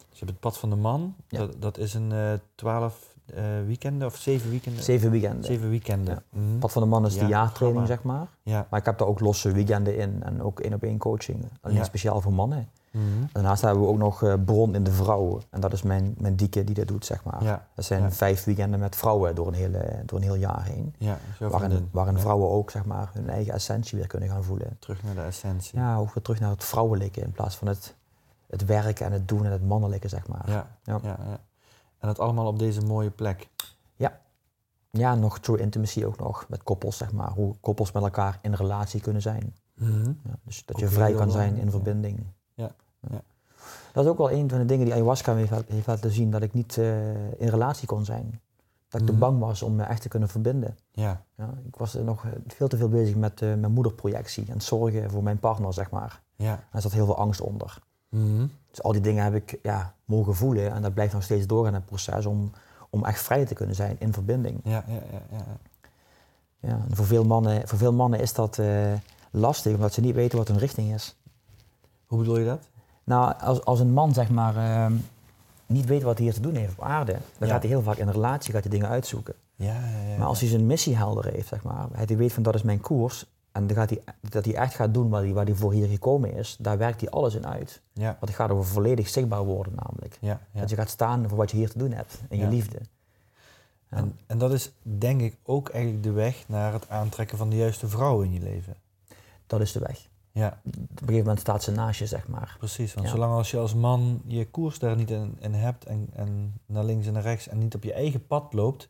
Dus 0.09 0.19
je 0.19 0.25
hebt 0.25 0.31
het 0.31 0.41
Pad 0.41 0.59
van 0.59 0.71
de 0.71 0.77
Man, 0.77 1.15
Ja. 1.29 1.39
dat, 1.39 1.55
dat 1.59 1.79
is 1.79 1.95
een 1.95 2.13
eh, 2.13 2.33
twaalf 2.55 3.15
eh, 3.27 3.45
weekenden 3.67 4.07
of 4.09 4.17
zeven 4.17 4.51
weekenden? 4.51 4.83
Zeven 4.85 5.11
weekenden. 5.11 5.45
Zeven 5.45 5.69
weekenden. 5.71 6.15
Ja. 6.33 6.41
Mhm. 6.41 6.59
Pad 6.59 6.73
van 6.73 6.83
de 6.83 6.89
Man 6.89 7.07
is 7.07 7.15
Ja, 7.15 7.21
de 7.21 7.27
jaartraining, 7.27 7.87
programma. 7.87 7.87
zeg 7.87 8.03
maar. 8.03 8.29
Ja. 8.43 8.67
Maar 8.71 8.81
ik 8.81 8.87
heb 8.87 8.99
daar 8.99 9.09
ook 9.09 9.21
losse 9.21 9.53
weekenden 9.53 9.97
in 9.97 10.23
en 10.23 10.43
ook 10.43 10.61
één 10.61 10.75
op 10.75 10.83
één 10.83 10.99
coaching. 10.99 11.49
Alleen 11.61 11.85
speciaal 11.85 12.21
voor 12.21 12.33
mannen. 12.33 12.69
Mhm. 12.97 13.27
Daarnaast 13.33 13.63
hebben 13.63 13.83
we 13.83 13.89
ook 13.89 13.99
nog 13.99 14.23
eh, 14.23 14.35
Bron 14.45 14.75
in 14.75 14.85
de 14.85 14.93
Vrouwen. 14.93 15.43
En 15.51 15.61
dat 15.61 15.73
is 15.73 15.83
mijn, 15.83 16.15
mijn 16.19 16.37
dieke 16.37 16.65
die 16.65 16.75
dat 16.75 16.89
doet, 16.89 17.05
zeg 17.05 17.25
maar. 17.25 17.43
Ja. 17.45 17.67
Dat 17.75 17.85
zijn 17.85 18.03
Ja. 18.03 18.11
vijf 18.11 18.45
weekenden 18.45 18.81
met 18.81 18.97
vrouwen 18.97 19.35
door 19.35 19.47
een, 19.47 19.55
hele, 19.55 20.03
door 20.07 20.19
een 20.19 20.25
heel 20.25 20.35
jaar 20.35 20.65
heen. 20.65 20.95
Ja, 20.99 21.19
Waarin, 21.39 21.89
Ja. 21.93 22.17
vrouwen 22.19 22.51
ook 22.51 22.71
zeg 22.71 22.85
maar, 22.85 23.11
hun 23.13 23.29
eigen 23.31 23.53
essentie 23.55 23.99
weer 23.99 24.07
kunnen 24.07 24.29
gaan 24.29 24.45
voelen. 24.45 24.77
Terug 24.79 25.03
naar 25.03 25.15
de 25.15 25.21
essentie. 25.21 25.79
Ja, 25.79 25.97
ook 25.97 26.15
weer 26.15 26.23
terug 26.23 26.41
naar 26.41 26.51
het 26.51 26.65
vrouwelijke 26.65 27.21
in 27.21 27.33
plaats 27.33 27.57
van 27.57 27.69
het, 27.69 27.95
het 28.47 28.65
werken 28.65 29.07
en 29.07 29.13
het 29.13 29.29
doen 29.29 29.45
en 29.45 29.53
het 29.53 29.65
mannelijke, 29.67 30.09
zeg 30.09 30.29
maar. 30.29 30.45
Ja, 30.51 30.67
Ja. 30.83 30.99
ja. 31.03 31.17
ja. 31.29 31.41
En 31.99 32.09
dat 32.09 32.19
allemaal 32.19 32.47
op 32.47 32.59
deze 32.59 32.81
mooie 32.81 33.11
plek. 33.11 33.49
Ja, 34.91 35.15
nog 35.15 35.39
true 35.39 35.59
intimacy 35.59 36.05
ook 36.05 36.19
nog, 36.19 36.45
met 36.49 36.63
koppels, 36.63 36.97
zeg 36.97 37.13
maar. 37.13 37.31
Hoe 37.31 37.55
koppels 37.61 37.93
met 37.93 38.03
elkaar 38.03 38.39
in 38.43 38.55
relatie 38.55 39.01
kunnen 39.01 39.23
zijn. 39.23 39.55
Mhm. 39.75 40.07
Ja, 40.07 40.31
dus 40.43 40.63
dat 40.65 40.77
Ook 40.77 40.83
je 40.83 40.89
vrij 40.89 41.13
kan 41.13 41.31
zijn 41.31 41.57
in 41.57 41.65
ja. 41.65 41.71
verbinding. 41.71 42.27
Ja. 43.11 43.21
Dat 43.93 44.05
is 44.05 44.11
ook 44.11 44.19
wel 44.19 44.31
een 44.31 44.49
van 44.49 44.59
de 44.59 44.65
dingen 44.65 44.85
die 44.85 44.95
ayahuasca 44.95 45.33
me 45.35 45.47
heeft, 45.69 45.87
laten 45.87 46.11
zien, 46.11 46.31
dat 46.31 46.43
ik 46.43 46.53
niet 46.53 46.79
eh, 46.79 47.15
in 47.41 47.49
relatie 47.49 47.87
kon 47.87 48.05
zijn. 48.05 48.41
Dat 48.89 49.01
ik 49.01 49.07
te 49.07 49.13
Mhm. 49.13 49.21
bang 49.21 49.39
was 49.41 49.63
om 49.63 49.75
me 49.75 49.83
echt 49.83 50.03
te 50.03 50.09
kunnen 50.09 50.29
verbinden. 50.29 50.77
Ja, 50.93 51.23
Ja, 51.35 51.55
ik 51.67 51.77
was 51.77 51.95
nog 51.95 52.25
eh, 52.25 52.31
veel 52.47 52.69
te 52.69 52.77
veel 52.77 52.89
bezig 52.89 53.17
met 53.17 53.43
eh, 53.43 53.49
mijn 53.55 53.73
moederprojectie 53.73 54.47
en 54.47 54.53
het 54.53 54.63
zorgen 54.63 55.11
voor 55.11 55.23
mijn 55.23 55.39
partner, 55.39 55.73
zeg 55.73 55.91
maar. 55.91 56.23
ja. 56.37 56.53
En 56.53 56.59
er 56.71 56.81
zat 56.81 56.93
heel 56.93 57.05
veel 57.05 57.17
angst 57.17 57.41
onder. 57.41 57.79
Mhm. 58.09 58.47
Dus 58.71 58.83
al 58.83 58.93
die 58.93 59.01
dingen 59.01 59.25
heb 59.25 59.35
ik 59.35 59.59
ja, 59.63 59.95
mogen 60.05 60.35
voelen 60.35 60.73
en 60.73 60.83
dat 60.83 60.95
blijft 60.95 61.13
nog 61.13 61.23
steeds 61.23 61.47
doorgaan 61.47 61.73
in 61.73 61.79
het 61.79 61.87
proces 61.89 62.27
om, 62.27 62.51
om 62.91 63.05
echt 63.05 63.21
vrij 63.23 63.45
te 63.47 63.55
kunnen 63.55 63.75
zijn 63.75 63.97
in 63.99 64.13
verbinding. 64.13 64.61
Ja, 64.65 64.85
ja, 64.87 64.95
ja, 65.13 65.21
ja. 65.31 65.45
Ja, 66.61 66.81
en 66.89 66.97
voor, 66.97 67.07
veel 67.07 67.25
mannen, 67.25 67.69
voor 67.69 67.79
veel 67.79 67.93
mannen 67.93 68.21
is 68.21 68.33
dat 68.33 68.61
lastig, 69.31 69.75
omdat 69.75 69.93
ze 69.93 70.01
niet 70.01 70.15
weten 70.15 70.39
wat 70.39 70.49
hun 70.49 70.59
richting 70.59 70.95
is. 70.95 71.17
Hoe 72.07 72.19
bedoel 72.19 72.39
je 72.39 72.45
dat? 72.45 72.69
Nou, 73.07 73.35
als, 73.41 73.65
als 73.65 73.81
een 73.81 73.93
man 73.93 74.15
zeg 74.15 74.29
maar 74.31 74.57
ehm, 74.57 74.93
niet 75.67 75.87
weet 75.87 76.03
wat 76.03 76.17
hij 76.17 76.25
hier 76.25 76.35
te 76.35 76.41
doen 76.41 76.55
heeft 76.55 76.73
op 76.73 76.83
aarde, 76.85 77.13
dan 77.13 77.49
Ja. 77.49 77.55
gaat 77.55 77.63
hij 77.63 77.71
heel 77.71 77.83
vaak 77.83 77.97
in 77.97 78.07
een 78.07 78.13
relatie 78.13 78.53
gaat 78.53 78.63
hij 78.63 78.71
dingen 78.71 78.89
uitzoeken. 78.89 79.35
Ja, 79.55 79.75
ja, 79.75 80.11
ja. 80.11 80.17
Maar 80.19 80.27
als 80.27 80.41
hij 80.41 80.49
zijn 80.49 80.67
missie 80.67 80.97
helder 80.97 81.33
heeft, 81.33 81.49
zeg 81.49 81.63
maar, 81.63 81.87
hij 81.93 82.17
weet 82.17 82.33
van 82.33 82.43
dat 82.43 82.55
is 82.55 82.63
mijn 82.63 82.81
koers 82.81 83.27
en 83.53 83.67
dan 83.67 83.77
gaat 83.77 83.91
hij, 83.91 84.01
dat 84.31 84.45
hij 84.45 84.55
echt 84.55 84.75
gaat 84.75 84.95
doen 84.95 85.09
waar 85.09 85.23
hij, 85.23 85.33
waar 85.33 85.45
hij 85.45 85.55
voor 85.55 85.73
hier 85.73 85.89
gekomen 85.89 86.35
is, 86.35 86.57
daar 86.61 86.79
werkt 86.79 87.01
hij 87.01 87.11
alles 87.11 87.35
in 87.35 87.47
uit. 87.47 87.81
Want 87.93 88.21
het 88.21 88.35
gaat 88.35 88.51
over 88.51 88.65
volledig 88.65 89.09
zichtbaar 89.09 89.45
worden 89.45 89.73
namelijk. 89.85 90.19
Dat 90.53 90.71
je 90.71 90.77
gaat 90.77 90.91
staan 90.91 91.29
voor 91.29 91.39
wat 91.39 91.51
je 91.51 91.57
hier 91.57 91.71
te 91.71 91.79
doen 91.79 91.93
hebt, 91.93 92.21
in 92.29 92.39
je 92.39 92.47
liefde. 92.47 92.79
En, 93.89 94.19
en 94.27 94.39
dat 94.39 94.53
is 94.53 94.73
denk 94.83 95.21
ik 95.21 95.37
ook 95.43 95.69
eigenlijk 95.69 96.03
de 96.03 96.11
weg 96.13 96.45
naar 96.47 96.73
het 96.73 96.89
aantrekken 96.89 97.39
van 97.39 97.49
de 97.49 97.57
juiste 97.57 97.89
vrouw 97.89 98.21
in 98.21 98.33
je 98.33 98.41
leven. 98.41 98.75
Dat 99.47 99.61
is 99.61 99.73
de 99.73 99.79
weg. 99.79 100.09
Ja, 100.39 100.59
Op 100.67 100.73
een 100.75 100.89
gegeven 100.99 101.17
moment 101.19 101.41
staat 101.41 101.63
ze 101.63 101.71
naast 101.71 101.99
je, 101.99 102.07
zeg 102.07 102.29
maar. 102.29 102.57
precies. 102.59 102.95
Want 102.95 103.07
Ja. 103.07 103.13
zolang 103.13 103.33
als 103.33 103.51
je 103.51 103.59
als 103.59 103.75
man 103.75 104.21
je 104.27 104.47
koers 104.47 104.79
daar 104.79 104.97
niet 104.97 105.11
in, 105.11 105.37
in 105.41 105.55
hebt 105.55 105.85
en, 105.85 106.09
en 106.15 106.55
naar 106.67 106.85
links 106.85 107.07
en 107.07 107.13
naar 107.13 107.23
rechts 107.23 107.49
en 107.49 107.59
niet 107.59 107.75
op 107.75 107.83
je 107.83 107.93
eigen 107.93 108.27
pad 108.27 108.53
loopt, 108.53 108.89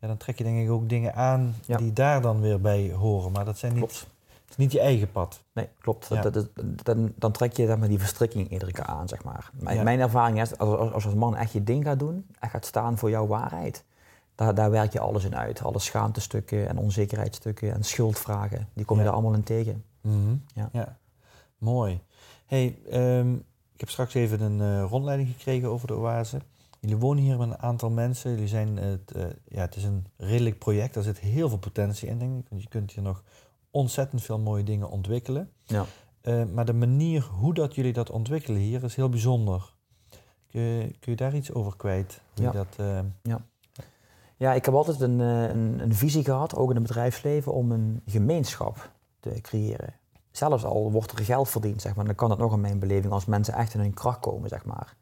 ja, 0.00 0.06
dan 0.08 0.16
trek 0.16 0.38
je 0.38 0.44
denk 0.44 0.58
ik 0.64 0.70
ook 0.70 0.88
dingen 0.88 1.14
aan 1.14 1.54
Ja. 1.66 1.76
die 1.76 1.92
daar 1.92 2.20
dan 2.20 2.40
weer 2.40 2.60
bij 2.60 2.92
horen. 2.92 3.32
Maar 3.32 3.44
dat 3.44 3.58
zijn 3.58 3.72
niet, 3.72 3.80
Klopt. 3.82 3.98
het 4.42 4.50
is 4.50 4.56
niet 4.56 4.72
je 4.72 4.80
eigen 4.80 5.10
pad. 5.12 5.40
Nee, 5.52 5.68
klopt. 5.80 6.08
Ja. 6.08 6.22
Dat, 6.22 6.48
dan, 6.82 7.12
dan 7.16 7.32
trek 7.32 7.56
je 7.56 7.66
zeg 7.66 7.76
maar, 7.78 7.88
die 7.88 7.98
verstrikking 7.98 8.50
iedere 8.50 8.72
keer 8.72 8.84
aan, 8.84 9.08
zeg 9.08 9.24
maar. 9.24 9.50
Mijn, 9.52 9.84
mijn 9.84 10.00
ervaring 10.00 10.40
is, 10.40 10.58
als, 10.58 10.78
als, 10.92 11.04
als 11.04 11.14
man 11.14 11.36
echt 11.36 11.52
je 11.52 11.64
ding 11.64 11.84
gaat 11.84 11.98
doen, 11.98 12.26
echt 12.40 12.52
gaat 12.52 12.66
staan 12.66 12.98
voor 12.98 13.10
jouw 13.10 13.26
waarheid, 13.26 13.84
daar, 14.34 14.54
daar 14.54 14.70
werk 14.70 14.92
je 14.92 15.00
alles 15.00 15.24
in 15.24 15.36
uit. 15.36 15.62
Alle 15.62 15.78
schaamtestukken 15.78 16.68
en 16.68 16.78
onzekerheidsstukken 16.78 17.72
en 17.74 17.84
schuldvragen, 17.84 18.68
die 18.72 18.84
kom 18.84 18.96
je 18.96 19.02
Ja. 19.02 19.08
er 19.08 19.14
allemaal 19.14 19.34
in 19.34 19.42
tegen. 19.42 19.84
Mhm. 20.06 20.36
Ja. 20.72 20.98
Mooi. 21.58 22.00
Hey, 22.46 22.78
ehm, 22.90 23.34
ik 23.72 23.80
heb 23.80 23.88
straks 23.88 24.14
even 24.14 24.40
een 24.40 24.60
eh, 24.60 24.88
rondleiding 24.88 25.28
gekregen 25.28 25.68
over 25.68 25.86
de 25.86 25.94
oase. 25.96 26.40
Jullie 26.80 26.96
wonen 26.96 27.22
hier 27.22 27.38
met 27.38 27.48
een 27.48 27.58
aantal 27.58 27.90
mensen. 27.90 28.30
Jullie 28.30 28.48
zijn 28.48 28.76
het, 28.76 29.12
eh, 29.12 29.24
ja, 29.48 29.60
het 29.60 29.76
is 29.76 29.84
een 29.84 30.06
redelijk 30.16 30.58
project. 30.58 30.94
Daar 30.94 31.02
zit 31.02 31.18
heel 31.18 31.48
veel 31.48 31.58
potentie 31.58 32.08
in, 32.08 32.18
denk 32.18 32.38
ik. 32.38 32.48
Want 32.48 32.62
je 32.62 32.68
kunt 32.68 32.92
hier 32.92 33.02
nog 33.04 33.22
ontzettend 33.70 34.22
veel 34.22 34.38
mooie 34.38 34.62
dingen 34.64 34.90
ontwikkelen. 34.90 35.50
Ja. 35.64 35.84
Eh, 36.20 36.44
maar 36.44 36.64
de 36.64 36.72
manier 36.72 37.22
hoe 37.22 37.54
dat 37.54 37.74
jullie 37.74 37.92
dat 37.92 38.10
ontwikkelen 38.10 38.60
hier 38.60 38.84
is 38.84 38.94
heel 38.96 39.08
bijzonder. 39.08 39.74
Kun 40.50 40.60
je, 40.60 40.96
kun 41.00 41.12
je 41.12 41.16
daar 41.16 41.34
iets 41.34 41.52
over 41.52 41.76
kwijt? 41.76 42.20
Hoe 42.34 42.44
Ja. 42.44 42.52
dat, 42.52 42.76
eh, 42.76 43.00
Ja, 44.38 44.52
ik 44.54 44.64
heb 44.64 44.74
altijd 44.74 45.00
een, 45.00 45.18
een, 45.18 45.80
een 45.80 45.94
visie 45.94 46.24
gehad, 46.24 46.54
ook 46.56 46.68
in 46.68 46.76
het 46.76 46.86
bedrijfsleven, 46.86 47.52
om 47.52 47.72
een 47.72 48.02
gemeenschap 48.06 48.90
te 49.34 49.40
creëren. 49.40 49.94
Zelfs 50.30 50.64
al 50.64 50.90
wordt 50.92 51.12
er 51.18 51.24
geld 51.24 51.48
verdiend, 51.48 51.80
zeg 51.82 51.94
maar, 51.94 52.04
dan 52.04 52.14
kan 52.14 52.28
dat 52.28 52.38
nog 52.38 52.52
in 52.52 52.60
mijn 52.60 52.78
beleving 52.78 53.12
als 53.12 53.24
mensen 53.24 53.54
echt 53.54 53.74
in 53.74 53.80
hun 53.80 53.94
kracht 53.94 54.20
komen, 54.20 54.48
zeg 54.48 54.64
maar. 54.64 54.96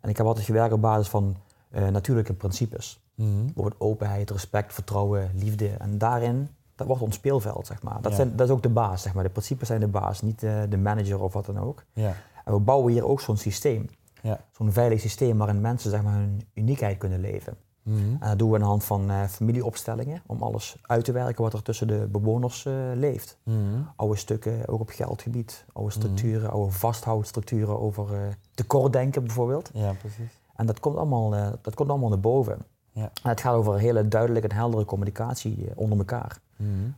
En 0.00 0.08
ik 0.08 0.16
heb 0.16 0.26
altijd 0.26 0.44
gewerkt 0.46 0.72
op 0.72 0.80
basis 0.80 1.08
van 1.08 1.36
eh, 1.70 1.88
natuurlijke 1.88 2.32
principes. 2.34 3.00
Bijvoorbeeld 3.14 3.80
openheid, 3.80 4.30
respect, 4.30 4.72
vertrouwen, 4.74 5.30
liefde. 5.34 5.68
En 5.68 5.98
daarin, 5.98 6.48
dat 6.74 6.86
wordt 6.86 7.02
ons 7.02 7.14
speelveld, 7.14 7.66
zeg 7.66 7.82
maar. 7.82 8.00
Dat, 8.00 8.10
Ja. 8.10 8.16
zijn, 8.16 8.36
dat 8.36 8.46
is 8.48 8.54
ook 8.54 8.62
de 8.62 8.68
baas, 8.68 9.02
zeg 9.02 9.14
maar. 9.14 9.24
De 9.24 9.30
principes 9.30 9.66
zijn 9.68 9.80
de 9.80 9.86
baas, 9.88 10.22
niet 10.22 10.42
eh, 10.42 10.60
de 10.68 10.76
manager 10.78 11.20
of 11.22 11.32
wat 11.32 11.46
dan 11.46 11.58
ook. 11.58 11.84
Ja, 11.92 12.14
En 12.44 12.52
we 12.52 12.58
bouwen 12.58 12.92
hier 12.92 13.06
ook 13.06 13.20
zo'n 13.20 13.36
systeem. 13.36 13.86
ja. 14.22 14.40
Zo'n 14.52 14.72
veilig 14.72 15.00
systeem 15.00 15.38
waarin 15.38 15.60
mensen, 15.60 15.90
zeg 15.90 16.02
maar, 16.02 16.12
hun 16.14 16.48
uniekheid 16.54 16.98
kunnen 16.98 17.20
leven. 17.20 17.56
Mhm. 17.82 17.98
En 18.20 18.28
dat 18.28 18.38
doen 18.38 18.48
we 18.48 18.54
aan 18.54 18.60
de 18.60 18.66
hand 18.66 18.84
van 18.84 19.10
eh, 19.10 19.24
familieopstellingen, 19.24 20.22
om 20.26 20.42
alles 20.42 20.76
uit 20.82 21.04
te 21.04 21.12
werken 21.12 21.42
wat 21.42 21.52
er 21.52 21.62
tussen 21.62 21.86
de 21.86 22.08
bewoners 22.12 22.66
eh, 22.66 22.72
leeft. 22.94 23.38
Mhm. 23.42 23.56
Oude 23.96 24.16
stukken, 24.16 24.68
ook 24.68 24.80
op 24.80 24.88
geldgebied, 24.90 25.64
oude 25.72 25.90
Mhm. 25.96 26.00
structuren, 26.00 26.50
oude 26.50 26.72
vasthoudstructuren 26.72 27.80
over 27.80 28.14
eh 28.14 28.20
tekortdenken 28.54 29.24
bijvoorbeeld. 29.24 29.70
Ja, 29.72 29.92
precies. 29.92 30.40
En 30.56 30.66
dat 30.66 30.80
komt 30.80 30.96
allemaal, 30.96 31.30
dat 31.62 31.74
komt 31.74 31.90
allemaal 31.90 32.08
naar 32.08 32.20
boven. 32.20 32.58
Ja. 32.92 33.10
En 33.22 33.30
het 33.30 33.40
gaat 33.40 33.54
over 33.54 33.78
hele 33.78 34.08
duidelijke 34.08 34.48
en 34.48 34.56
heldere 34.56 34.84
communicatie 34.84 35.68
onder 35.74 35.98
elkaar. 35.98 36.40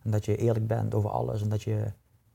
En 0.03 0.11
dat 0.11 0.25
je 0.25 0.37
eerlijk 0.37 0.67
bent 0.67 0.95
over 0.95 1.11
alles 1.11 1.43
en 1.43 1.49
dat 1.49 1.63
je 1.63 1.85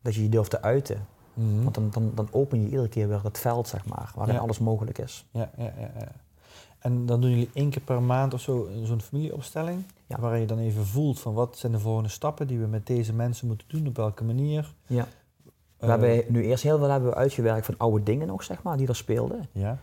dat 0.01 0.15
je, 0.15 0.23
je 0.23 0.29
durft 0.29 0.49
te 0.49 0.61
uiten. 0.61 1.05
Want 1.33 1.73
dan, 1.75 1.89
dan, 1.91 2.11
dan 2.15 2.27
open 2.31 2.61
je 2.61 2.65
iedere 2.69 2.87
keer 2.89 3.07
weer 3.07 3.23
het 3.23 3.37
veld, 3.37 3.67
zeg 3.67 3.85
maar, 3.85 4.11
waarin 4.15 4.35
Ja. 4.35 4.41
alles 4.41 4.59
mogelijk 4.59 4.97
is. 4.97 5.25
Ja, 5.31 5.49
ja, 5.57 5.63
ja, 5.63 5.91
ja. 5.99 6.07
En 6.87 7.05
dan 7.05 7.21
doen 7.21 7.29
jullie 7.29 7.49
één 7.53 7.69
keer 7.69 7.81
per 7.81 8.01
maand 8.01 8.33
of 8.33 8.41
zo 8.41 8.67
zo'n 8.83 9.01
familieopstelling. 9.01 9.83
Ja. 10.05 10.19
Waar 10.19 10.37
je 10.39 10.45
dan 10.45 10.57
even 10.59 10.85
voelt 10.85 11.19
van 11.19 11.33
wat 11.33 11.57
zijn 11.57 11.71
de 11.71 11.79
volgende 11.79 12.09
stappen 12.09 12.47
die 12.47 12.59
we 12.59 12.67
met 12.67 12.87
deze 12.87 13.13
mensen 13.13 13.47
moeten 13.47 13.67
doen, 13.69 13.87
op 13.87 13.95
welke 13.95 14.23
manier. 14.23 14.73
Ja. 14.85 15.07
We 15.43 15.51
Eh, 15.85 15.89
hebben 15.89 16.23
nu 16.27 16.43
eerst 16.43 16.63
heel 16.63 16.77
veel 16.77 16.89
hebben 16.89 17.09
we 17.09 17.15
uitgewerkt 17.15 17.65
van 17.65 17.75
oude 17.77 18.03
dingen 18.03 18.27
nog, 18.27 18.43
zeg 18.43 18.63
maar, 18.63 18.77
die 18.77 18.87
er 18.87 18.95
speelden. 18.95 19.45
Ja, 19.51 19.77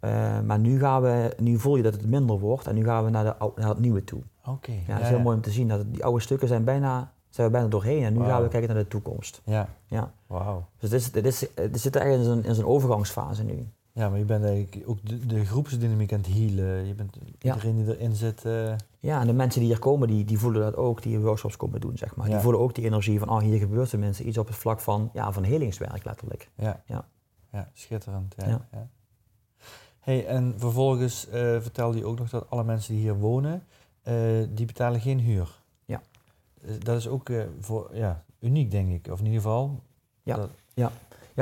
Eh, 0.00 0.40
maar 0.40 0.58
nu, 0.58 0.78
gaan 0.78 1.02
we, 1.02 1.34
nu 1.38 1.58
voel 1.58 1.76
je 1.76 1.82
dat 1.82 1.92
het 1.92 2.06
minder 2.06 2.38
wordt 2.38 2.66
en 2.66 2.74
nu 2.74 2.84
gaan 2.84 3.04
we 3.04 3.10
naar, 3.10 3.24
de, 3.24 3.34
naar 3.56 3.68
het 3.68 3.78
nieuwe 3.78 4.04
toe. 4.04 4.20
oké. 4.46 4.72
Ja, 4.86 4.92
dat 4.94 5.02
is 5.02 5.08
heel 5.08 5.18
mooi 5.20 5.36
om 5.36 5.42
te 5.42 5.50
zien. 5.50 5.68
Dat 5.68 5.78
het- 5.78 5.92
die 5.94 6.04
oude 6.04 6.20
stukken 6.20 6.48
zijn, 6.48 6.64
bijna, 6.64 7.12
zijn 7.28 7.46
we 7.46 7.52
bijna 7.52 7.68
doorheen 7.68 8.02
en 8.02 8.12
nu 8.12 8.24
gaan 8.24 8.42
we 8.42 8.48
kijken 8.48 8.68
naar 8.74 8.82
de 8.82 8.88
toekomst. 8.88 9.40
Ja, 9.44 9.68
Ja. 9.86 10.12
wauw. 10.26 10.64
Dus 10.78 10.90
is, 10.92 11.12
het, 11.12 11.24
is, 11.26 11.46
het 11.54 11.80
zit 11.80 11.96
echt 11.96 12.14
in 12.14 12.24
zo'n, 12.24 12.44
in 12.44 12.54
zo'n 12.54 12.64
overgangsfase 12.64 13.42
nu. 13.44 13.66
Ja, 13.92 14.08
maar 14.08 14.18
je 14.18 14.24
bent 14.24 14.44
eigenlijk 14.44 14.88
ook 14.88 14.98
de, 15.08 15.26
de 15.26 15.44
groepsdynamiek 15.44 16.12
aan 16.12 16.18
het 16.18 16.28
healen. 16.28 16.86
Je 16.86 16.94
bent 16.94 17.16
Ja. 17.38 17.54
iedereen 17.54 17.76
die 17.84 17.96
erin 17.98 18.14
zit. 18.14 18.44
eh, 18.44 18.74
Ja, 19.00 19.20
en 19.20 19.26
de 19.26 19.32
mensen 19.32 19.60
die 19.60 19.68
hier 19.68 19.78
komen, 19.78 20.08
die, 20.08 20.24
die 20.24 20.38
voelen 20.38 20.60
dat 20.60 20.76
ook, 20.76 21.02
die 21.02 21.18
workshops 21.18 21.56
komen 21.56 21.80
doen, 21.80 21.96
zeg 21.98 22.16
maar. 22.16 22.26
Ja. 22.26 22.32
Die 22.32 22.42
voelen 22.42 22.60
ook 22.60 22.74
die 22.74 22.84
energie 22.84 23.18
van, 23.18 23.28
oh, 23.30 23.38
hier 23.38 23.58
gebeurt 23.58 23.90
tenminste 23.90 24.24
iets 24.24 24.38
op 24.38 24.46
het 24.46 24.56
vlak 24.56 24.80
van, 24.80 25.10
ja, 25.12 25.32
van 25.32 25.42
helingswerk 25.42 26.04
letterlijk. 26.04 26.50
ja. 26.54 26.82
Ja. 26.86 27.08
ja, 27.52 27.68
schitterend. 27.72 28.34
Ja, 28.36 28.66
Ja. 28.72 28.88
Hey, 30.00 30.26
en 30.26 30.54
vervolgens 30.56 31.28
eh, 31.28 31.40
vertelde 31.60 31.98
je 31.98 32.04
ook 32.04 32.18
nog 32.18 32.30
dat 32.30 32.50
alle 32.50 32.64
mensen 32.64 32.92
die 32.94 33.02
hier 33.02 33.18
wonen, 33.18 33.62
eh, 34.02 34.14
die 34.50 34.66
betalen 34.66 35.00
geen 35.00 35.18
huur. 35.18 35.60
Ja. 35.84 36.02
Dat 36.78 36.96
is 36.96 37.08
ook 37.08 37.30
voor, 37.60 37.90
ja, 37.96 38.24
uniek, 38.40 38.70
denk 38.70 38.90
ik. 38.90 39.12
Of 39.12 39.18
in 39.18 39.24
ieder 39.24 39.40
geval. 39.40 39.80
Ja. 40.22 40.36
dat- 40.36 40.50
Ja, 40.74 40.92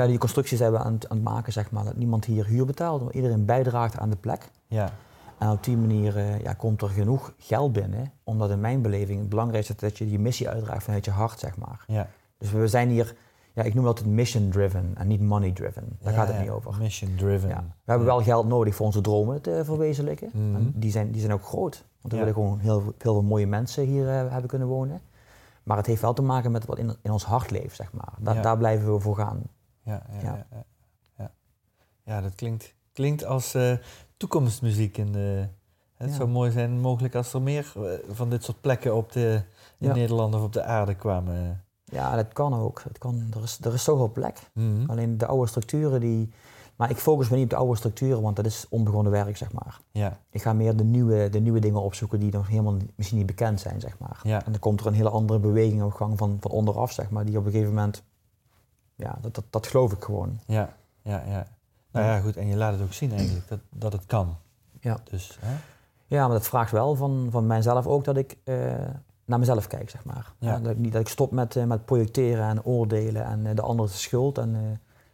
die 0.07 0.17
constructies 0.17 0.57
zijn 0.57 0.71
we 0.71 0.77
aan 0.77 0.93
het, 0.93 1.09
aan 1.09 1.17
het 1.17 1.25
maken, 1.25 1.53
zeg 1.53 1.71
maar, 1.71 1.83
dat 1.83 1.95
niemand 1.95 2.25
hier 2.25 2.45
huur 2.45 2.65
betaalt, 2.65 3.03
maar 3.03 3.13
iedereen 3.13 3.45
bijdraagt 3.45 3.97
aan 3.97 4.09
de 4.09 4.15
plek. 4.15 4.51
ja. 4.67 4.91
En 5.37 5.49
op 5.49 5.63
die 5.63 5.77
manier 5.77 6.17
eh, 6.17 6.39
ja, 6.41 6.53
komt 6.53 6.81
er 6.81 6.89
genoeg 6.89 7.33
geld 7.37 7.73
binnen, 7.73 8.11
omdat 8.23 8.49
in 8.49 8.59
mijn 8.59 8.81
beleving 8.81 9.19
het 9.19 9.29
belangrijkste 9.29 9.73
is 9.73 9.79
dat 9.79 9.97
je 9.97 10.05
die 10.05 10.19
missie 10.19 10.49
uitdraagt 10.49 10.83
vanuit 10.83 11.05
je 11.05 11.11
hart, 11.11 11.39
zeg 11.39 11.57
maar. 11.57 11.83
ja. 11.87 12.07
Dus 12.37 12.51
we 12.51 12.67
zijn 12.67 12.89
hier, 12.89 13.15
ja, 13.53 13.63
ik 13.63 13.73
noem 13.73 13.83
dat 13.85 14.05
mission-driven 14.05 14.91
en 14.95 15.07
niet 15.07 15.21
money-driven. 15.21 15.83
Daar 16.01 16.13
Ja, 16.13 16.19
gaat 16.19 16.27
het 16.27 16.35
ja, 16.35 16.41
niet 16.41 16.51
over. 16.51 16.75
Mission 16.79 17.15
driven. 17.15 17.49
Ja. 17.49 17.55
We 17.83 17.89
hebben 17.91 18.07
wel 18.07 18.21
geld 18.21 18.47
nodig 18.47 18.75
voor 18.75 18.85
onze 18.85 19.01
dromen 19.01 19.41
te 19.41 19.61
verwezenlijken. 19.65 20.29
Mhm. 20.33 20.55
En 20.55 20.71
die, 20.75 20.91
zijn, 20.91 21.11
die 21.11 21.21
zijn 21.21 21.33
ook 21.33 21.43
groot. 21.45 21.85
Want 22.01 22.13
we 22.13 22.19
Ja. 22.19 22.25
willen 22.25 22.33
gewoon 22.33 22.59
heel, 22.59 22.81
veel- 22.81 22.93
heel 22.97 23.13
veel 23.13 23.23
mooie 23.23 23.47
mensen 23.47 23.83
hier 23.83 24.07
eh, 24.09 24.13
hebben 24.31 24.47
kunnen 24.49 24.67
wonen. 24.67 25.01
Maar 25.63 25.77
het 25.77 25.85
heeft 25.85 26.01
wel 26.01 26.13
te 26.13 26.21
maken 26.21 26.51
met 26.51 26.65
wat 26.65 26.77
in, 26.77 26.95
in 27.01 27.11
ons 27.11 27.25
hart 27.25 27.51
leeft, 27.51 27.75
zeg 27.75 27.93
maar. 27.93 28.13
Da- 28.19 28.33
Ja. 28.33 28.41
Daar 28.41 28.57
blijven 28.57 28.93
we 28.93 28.99
voor 28.99 29.15
gaan. 29.15 29.41
Ja, 29.89 30.03
ja, 30.21 30.45
Ja. 31.17 31.31
ja. 32.03 32.21
dat 32.21 32.35
klinkt, 32.35 32.75
klinkt 32.93 33.25
als 33.25 33.53
eh, 33.53 33.73
toekomstmuziek. 34.17 34.95
De, 35.13 35.47
het 35.95 36.13
zou 36.13 36.29
mooi 36.29 36.51
zijn 36.51 36.79
mogelijk 36.79 37.15
als 37.15 37.33
er 37.33 37.41
meer 37.41 37.71
eh, 37.75 37.81
van 38.09 38.29
dit 38.29 38.43
soort 38.43 38.61
plekken 38.61 38.95
op 38.95 39.11
de, 39.11 39.41
in. 39.77 39.91
Nederland 39.91 40.35
of 40.35 40.41
op 40.43 40.53
de 40.53 40.63
aarde 40.63 40.95
kwamen. 40.95 41.63
Ja, 41.85 42.15
dat 42.15 42.33
kan 42.33 42.53
ook. 42.53 42.81
Het 42.83 42.97
kan, 42.97 43.27
er, 43.35 43.43
is, 43.43 43.57
er 43.61 43.73
is 43.73 43.83
zoveel 43.83 44.11
plek. 44.11 44.39
Mhm. 44.53 44.89
Alleen 44.89 45.17
de 45.17 45.25
oude 45.25 45.47
structuren 45.47 45.99
die... 45.99 46.33
Maar 46.75 46.89
ik 46.89 46.97
focus 46.97 47.29
me 47.29 47.35
niet 47.35 47.43
op 47.43 47.49
de 47.49 47.55
oude 47.55 47.75
structuren, 47.75 48.21
want 48.21 48.35
dat 48.35 48.45
is 48.45 48.65
onbegonnen 48.69 49.11
werk, 49.11 49.37
zeg 49.37 49.51
maar. 49.51 49.79
Ja, 49.91 50.19
Ik 50.31 50.41
ga 50.41 50.53
meer 50.53 50.75
de 50.75 50.83
nieuwe, 50.83 51.29
de 51.29 51.39
nieuwe 51.39 51.59
dingen 51.59 51.81
opzoeken 51.81 52.19
die 52.19 52.31
nog 52.31 52.47
helemaal 52.47 52.77
misschien 52.95 53.17
niet 53.17 53.27
bekend 53.27 53.59
zijn, 53.59 53.79
zeg 53.79 53.97
maar. 53.99 54.19
Ja. 54.23 54.45
En 54.45 54.51
dan 54.51 54.59
komt 54.59 54.79
er 54.79 54.87
een 54.87 54.93
hele 54.93 55.09
andere 55.09 55.39
beweging 55.39 55.83
op 55.83 55.93
gang 55.93 56.17
van, 56.17 56.37
van 56.39 56.51
onderaf, 56.51 56.91
zeg 56.91 57.09
maar, 57.09 57.25
die 57.25 57.37
op 57.37 57.45
een 57.45 57.51
gegeven 57.51 57.73
moment... 57.73 58.03
Ja, 58.99 59.17
dat, 59.21 59.35
dat, 59.35 59.43
dat 59.49 59.67
geloof 59.67 59.91
ik 59.91 60.03
gewoon. 60.03 60.39
ja, 60.45 60.73
ja, 61.01 61.23
ja. 61.27 61.47
Nou 61.91 62.05
ja, 62.05 62.19
goed. 62.19 62.37
En 62.37 62.47
je 62.47 62.55
laat 62.55 62.73
het 62.73 62.81
ook 62.81 62.93
zien 62.93 63.11
eigenlijk, 63.11 63.47
dat, 63.47 63.59
dat 63.69 63.93
het 63.93 64.05
kan. 64.05 64.35
Ja. 64.79 64.97
Dus, 65.09 65.37
hè? 65.41 65.53
Ja, 66.07 66.27
maar 66.27 66.37
dat 66.37 66.47
vraagt 66.47 66.71
wel 66.71 66.95
van, 66.95 67.27
van 67.31 67.47
mijzelf 67.47 67.87
ook 67.87 68.03
dat 68.03 68.17
ik 68.17 68.37
eh, 68.43 68.55
naar 69.25 69.39
mezelf 69.39 69.67
kijk, 69.67 69.89
zeg 69.89 70.05
maar. 70.05 70.33
Ja. 70.39 70.51
Ja, 70.51 70.59
dat, 70.59 70.71
ik 70.71 70.77
niet, 70.77 70.91
dat 70.91 71.01
ik 71.01 71.07
stop 71.07 71.31
met, 71.31 71.55
eh, 71.55 71.63
met 71.63 71.85
projecteren 71.85 72.45
en 72.47 72.63
oordelen 72.65 73.25
en 73.25 73.45
eh, 73.45 73.55
de 73.55 73.61
ander 73.61 73.85
de 73.85 73.91
schuld 73.91 74.37
en 74.37 74.51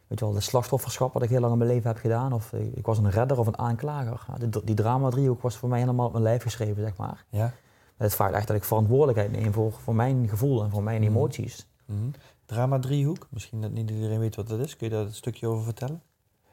weet 0.06 0.18
je 0.18 0.24
wel, 0.24 0.34
de 0.34 0.40
slachtofferschap 0.40 1.12
wat 1.12 1.22
ik 1.22 1.28
heel 1.30 1.40
lang 1.40 1.52
in 1.52 1.58
mijn 1.58 1.70
leven 1.70 1.90
heb 1.90 1.98
gedaan. 1.98 2.32
Of 2.32 2.52
ik 2.52 2.86
was 2.86 2.98
een 2.98 3.10
redder 3.10 3.38
of 3.38 3.46
een 3.46 3.58
aanklager. 3.58 4.26
Die, 4.38 4.64
die 4.64 4.74
drama-driehoek 4.74 5.42
was 5.42 5.56
voor 5.56 5.68
mij 5.68 5.78
helemaal 5.80 6.06
op 6.06 6.12
mijn 6.12 6.24
lijf 6.24 6.42
geschreven, 6.42 6.82
zeg 6.82 6.96
maar. 6.96 7.24
Ja. 7.28 7.52
Het 7.96 8.14
vraagt 8.14 8.34
echt 8.34 8.46
dat 8.46 8.56
ik 8.56 8.64
verantwoordelijkheid 8.64 9.30
neem 9.32 9.52
voor, 9.52 9.72
voor 9.72 9.94
mijn 9.94 10.28
gevoel 10.28 10.62
en 10.64 10.70
voor 10.70 10.82
mijn 10.82 11.00
Mhm. 11.00 11.10
emoties. 11.10 11.66
Mhm. 11.84 12.00
Driehoek, 12.80 13.26
misschien 13.30 13.60
dat 13.60 13.70
niet 13.70 13.90
iedereen 13.90 14.18
weet 14.18 14.36
wat 14.36 14.48
dat 14.48 14.58
is. 14.58 14.76
Kun 14.76 14.88
je 14.88 14.94
daar 14.94 15.04
een 15.04 15.14
stukje 15.14 15.46
over 15.46 15.64
vertellen? 15.64 16.02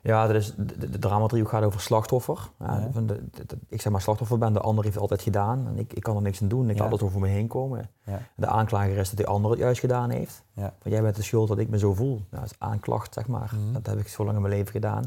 Ja, 0.01 0.27
dat 0.27 0.35
is, 0.35 0.53
de, 0.57 0.77
de, 0.77 0.89
de 0.89 0.99
drama-driehoek 0.99 1.49
gaat 1.49 1.63
over 1.63 1.79
slachtoffer. 1.81 2.49
Ja, 2.59 2.89
de, 2.93 3.05
de- 3.05 3.45
de- 3.45 3.57
ik 3.69 3.81
zeg 3.81 3.91
maar 3.91 4.01
slachtoffer 4.01 4.37
ben, 4.37 4.53
de 4.53 4.59
ander 4.59 4.83
heeft 4.83 4.93
het 4.95 5.01
altijd 5.01 5.21
gedaan 5.21 5.67
en 5.67 5.77
ik, 5.79 5.93
ik 5.93 6.03
kan 6.03 6.15
er 6.15 6.21
niks 6.21 6.41
aan 6.41 6.47
doen. 6.47 6.69
Ik 6.69 6.75
Ja. 6.77 6.83
laat 6.83 6.91
het 6.91 7.01
over 7.03 7.19
me 7.19 7.27
heen 7.27 7.47
komen. 7.47 7.89
Ja. 8.05 8.19
De 8.35 8.47
aanklager 8.47 8.97
is 8.97 9.07
dat 9.09 9.17
die 9.17 9.27
ander 9.27 9.51
het 9.51 9.59
juist 9.59 9.79
gedaan 9.79 10.09
heeft. 10.09 10.43
Van 10.55 10.91
jij 10.91 11.01
bent 11.01 11.15
de 11.15 11.23
schuld 11.23 11.47
dat 11.47 11.57
ik 11.57 11.69
me 11.69 11.77
zo 11.79 11.93
voel. 11.93 12.13
Nou, 12.29 12.41
dat 12.43 12.43
is 12.51 12.55
aanklacht, 12.59 13.13
zeg 13.13 13.27
maar. 13.27 13.51
Mhm. 13.55 13.73
Dat 13.73 13.85
heb 13.85 13.99
ik 13.99 14.07
zo 14.07 14.23
lang 14.23 14.35
in 14.35 14.41
mijn 14.41 14.53
leven 14.53 14.71
gedaan. 14.71 15.03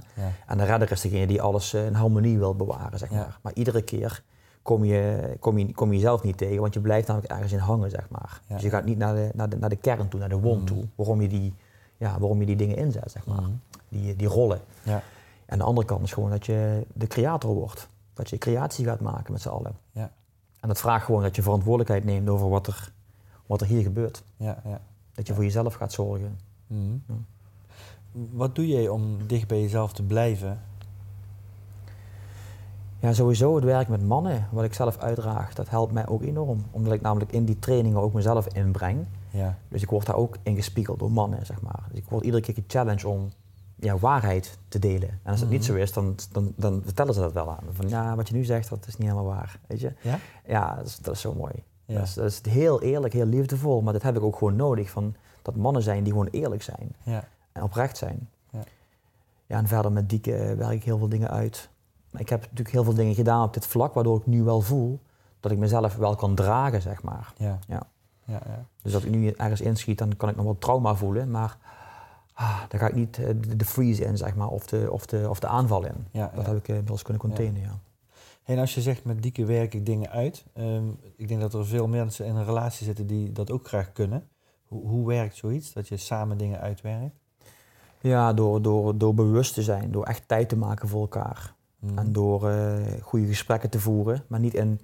En 0.46 0.58
de 0.58 0.64
redder 0.64 0.90
is 0.92 1.00
degene 1.00 1.26
die 1.26 1.42
alles 1.42 1.74
eh, 1.74 1.86
in 1.86 1.94
harmonie 1.94 2.38
wil 2.38 2.54
bewaren, 2.54 2.98
zeg 2.98 3.10
maar. 3.10 3.38
Maar 3.42 3.52
iedere 3.54 3.82
keer 3.82 4.22
kom 4.66 4.84
je, 4.84 5.36
kom, 5.40 5.58
je, 5.58 5.72
kom 5.74 5.88
je 5.90 5.94
jezelf 5.96 6.22
niet 6.22 6.36
tegen, 6.36 6.60
want 6.60 6.74
je 6.74 6.80
blijft 6.80 7.06
namelijk 7.08 7.32
ergens 7.32 7.52
in 7.52 7.58
hangen, 7.58 7.90
zeg 7.90 8.08
maar. 8.10 8.40
Ja. 8.46 8.54
Dus 8.54 8.62
je 8.64 8.70
gaat 8.70 8.84
niet 8.84 8.98
naar 8.98 9.14
de, 9.14 9.30
naar, 9.34 9.48
de, 9.48 9.56
naar 9.56 9.68
de 9.68 9.76
kern 9.76 10.08
toe, 10.08 10.20
naar 10.20 10.28
de 10.28 10.40
wond 10.40 10.56
Mhm. 10.64 10.66
toe, 10.74 10.84
waarom 10.94 11.20
je, 11.20 11.28
die, 11.28 11.54
ja, 11.96 12.18
waarom 12.18 12.40
je 12.40 12.46
die 12.46 12.56
dingen 12.56 12.76
inzet, 12.76 13.10
zeg 13.10 13.26
maar. 13.26 13.40
Mhm. 13.42 13.50
Die, 13.88 14.16
die 14.16 14.26
rollen. 14.28 14.60
Ja. 14.82 15.02
En 15.46 15.58
de 15.58 15.64
andere 15.64 15.86
kant 15.86 16.02
is 16.02 16.12
gewoon 16.12 16.30
dat 16.30 16.46
je 16.46 16.86
de 16.92 17.06
creator 17.06 17.54
wordt. 17.54 17.88
Dat 18.14 18.30
je 18.30 18.38
creatie 18.38 18.84
gaat 18.84 19.00
maken 19.00 19.32
met 19.32 19.42
z'n 19.42 19.48
allen. 19.48 19.76
Ja. 19.92 20.10
En 20.60 20.68
dat 20.68 20.78
vraagt 20.80 21.04
gewoon 21.04 21.22
dat 21.22 21.36
je 21.36 21.42
verantwoordelijkheid 21.42 22.04
neemt 22.04 22.28
over 22.28 22.48
wat 22.48 22.66
er, 22.66 22.92
wat 23.46 23.60
er 23.60 23.66
hier 23.66 23.82
gebeurt. 23.82 24.22
Ja, 24.36 24.62
ja. 24.64 24.80
Dat 25.14 25.26
je 25.26 25.34
voor 25.34 25.44
jezelf 25.44 25.74
gaat 25.74 25.92
zorgen. 25.92 26.38
Ja. 26.66 27.14
Wat 28.30 28.54
doe 28.54 28.66
jij 28.66 28.88
om 28.88 29.26
dicht 29.26 29.48
bij 29.48 29.60
jezelf 29.60 29.92
te 29.92 30.02
blijven? 30.02 30.60
Ja, 33.00 33.12
sowieso 33.12 33.54
het 33.54 33.64
werk 33.64 33.88
met 33.88 34.04
mannen, 34.06 34.48
wat 34.50 34.64
ik 34.64 34.74
zelf 34.74 34.98
uitdraag, 34.98 35.54
dat 35.54 35.68
helpt 35.68 35.92
mij 35.92 36.06
ook 36.06 36.22
enorm. 36.22 36.64
Omdat 36.70 36.92
ik 36.92 37.00
namelijk 37.00 37.32
in 37.32 37.44
die 37.44 37.58
trainingen 37.58 38.00
ook 38.00 38.12
mezelf 38.12 38.46
inbreng. 38.54 39.06
Ja. 39.30 39.58
Dus 39.68 39.82
ik 39.82 39.90
word 39.90 40.06
daar 40.06 40.16
ook 40.16 40.36
in 40.42 40.54
gespiegeld 40.56 40.98
door 40.98 41.10
mannen, 41.10 41.46
zeg 41.46 41.60
maar. 41.62 41.82
Dus 41.90 41.98
ik 41.98 42.04
word 42.08 42.24
iedere 42.24 42.42
keer 42.42 42.54
gechallenged 42.54 43.04
om 43.04 43.30
ja, 43.76 43.98
waarheid 43.98 44.58
te 44.68 44.78
delen. 44.78 45.08
En 45.22 45.30
als 45.30 45.40
dat 45.40 45.48
niet 45.48 45.60
Mhm. 45.60 45.68
zo 45.70 45.74
is, 45.76 45.92
dan, 45.92 46.14
dan, 46.32 46.52
dan 46.56 46.80
vertellen 46.84 47.14
ze 47.14 47.20
dat 47.20 47.32
wel 47.32 47.50
aan. 47.50 47.64
Van 47.72 47.88
ja, 47.88 48.16
wat 48.16 48.28
je 48.28 48.34
nu 48.34 48.44
zegt, 48.44 48.68
dat 48.68 48.86
is 48.86 48.96
niet 48.96 49.08
helemaal 49.08 49.30
waar. 49.34 49.58
Weet 49.66 49.80
je? 49.80 49.92
Ja? 50.02 50.18
Ja, 50.46 50.74
dat 50.76 50.86
is, 50.86 50.98
dat 50.98 51.14
is 51.14 51.20
zo 51.20 51.34
mooi. 51.34 51.52
Ja. 51.84 51.94
Dat, 51.98 52.06
is, 52.06 52.14
dat 52.14 52.24
is 52.30 52.40
heel 52.52 52.82
eerlijk, 52.82 53.12
heel 53.12 53.26
liefdevol. 53.26 53.82
Maar 53.82 53.92
dat 53.92 54.02
heb 54.02 54.16
ik 54.16 54.22
ook 54.22 54.36
gewoon 54.36 54.56
nodig. 54.56 54.90
Van, 54.90 55.14
dat 55.42 55.56
mannen 55.56 55.82
zijn 55.82 56.02
die 56.02 56.12
gewoon 56.12 56.28
eerlijk 56.30 56.62
zijn. 56.62 56.94
Ja. 57.02 57.24
En 57.52 57.62
oprecht 57.62 57.96
zijn. 57.96 58.28
Ja. 58.50 58.60
Ja, 59.46 59.58
en 59.58 59.66
verder 59.66 59.92
met 59.92 60.08
Dieke 60.10 60.54
werk 60.58 60.72
ik 60.72 60.84
heel 60.84 60.98
veel 60.98 61.08
dingen 61.08 61.30
uit. 61.30 61.68
Maar 62.16 62.24
ik 62.24 62.30
heb 62.30 62.40
natuurlijk 62.40 62.70
heel 62.70 62.84
veel 62.84 62.94
dingen 62.94 63.14
gedaan 63.14 63.44
op 63.44 63.54
dit 63.54 63.66
vlak, 63.66 63.94
waardoor 63.94 64.18
ik 64.18 64.26
nu 64.26 64.42
wel 64.42 64.60
voel 64.60 65.00
dat 65.40 65.52
ik 65.52 65.58
mezelf 65.58 65.96
wel 65.96 66.14
kan 66.14 66.34
dragen, 66.34 66.82
zeg 66.82 67.02
maar. 67.02 67.32
Ja. 67.36 67.58
Ja. 67.68 67.82
Ja, 68.24 68.40
ja. 68.46 68.66
Dus 68.82 68.92
dat 68.92 69.04
ik 69.04 69.10
nu 69.10 69.28
ergens 69.30 69.60
inschiet, 69.60 69.98
dan 69.98 70.16
kan 70.16 70.28
ik 70.28 70.36
nog 70.36 70.44
wel 70.44 70.58
trauma 70.58 70.94
voelen, 70.94 71.30
maar 71.30 71.58
ah, 72.32 72.60
daar 72.68 72.80
ga 72.80 72.86
ik 72.86 72.94
niet 72.94 73.18
eh, 73.18 73.26
de, 73.26 73.56
de 73.56 73.64
freeze 73.64 74.04
in, 74.04 74.16
zeg 74.16 74.34
maar, 74.34 74.48
of 74.48 74.66
de, 74.66 74.88
of 74.90 75.06
de, 75.06 75.26
of 75.28 75.40
de 75.40 75.46
aanval 75.46 75.84
in. 75.84 76.06
ja, 76.10 76.32
Dat 76.34 76.46
heb 76.46 76.56
ik 76.56 76.68
eh, 76.68 76.74
wel 76.74 76.84
eens 76.88 77.02
kunnen 77.02 77.22
containen, 77.22 77.60
ja. 77.60 77.78
En 78.44 78.58
als 78.58 78.74
je 78.74 78.80
zegt 78.80 79.04
met 79.04 79.22
dieke 79.22 79.44
werk 79.44 79.74
ik 79.74 79.86
dingen 79.86 80.10
uit, 80.10 80.44
ehm, 80.52 80.88
ik 81.16 81.28
denk 81.28 81.40
dat 81.40 81.54
er 81.54 81.66
veel 81.66 81.88
mensen 81.88 82.26
in 82.26 82.36
een 82.36 82.44
relatie 82.44 82.86
zitten 82.86 83.06
die 83.06 83.32
dat 83.32 83.50
ook 83.50 83.68
graag 83.68 83.92
kunnen. 83.92 84.28
Hoe, 84.66 84.88
hoe 84.88 85.06
werkt 85.06 85.36
zoiets, 85.36 85.72
dat 85.72 85.88
je 85.88 85.96
samen 85.96 86.38
dingen 86.38 86.60
uitwerkt? 86.60 87.14
Ja, 88.00 88.32
door, 88.32 88.62
door, 88.62 88.98
door 88.98 89.14
bewust 89.14 89.54
te 89.54 89.62
zijn, 89.62 89.90
door 89.90 90.04
echt 90.04 90.28
tijd 90.28 90.48
te 90.48 90.56
maken 90.56 90.88
voor 90.88 91.00
elkaar. 91.00 91.54
Mhm. 91.86 91.98
En 91.98 92.12
door 92.12 92.50
eh, 92.50 93.02
goede 93.02 93.26
gesprekken 93.26 93.70
te 93.70 93.80
voeren, 93.80 94.24
maar 94.26 94.40
niet 94.40 94.54
in, 94.54 94.80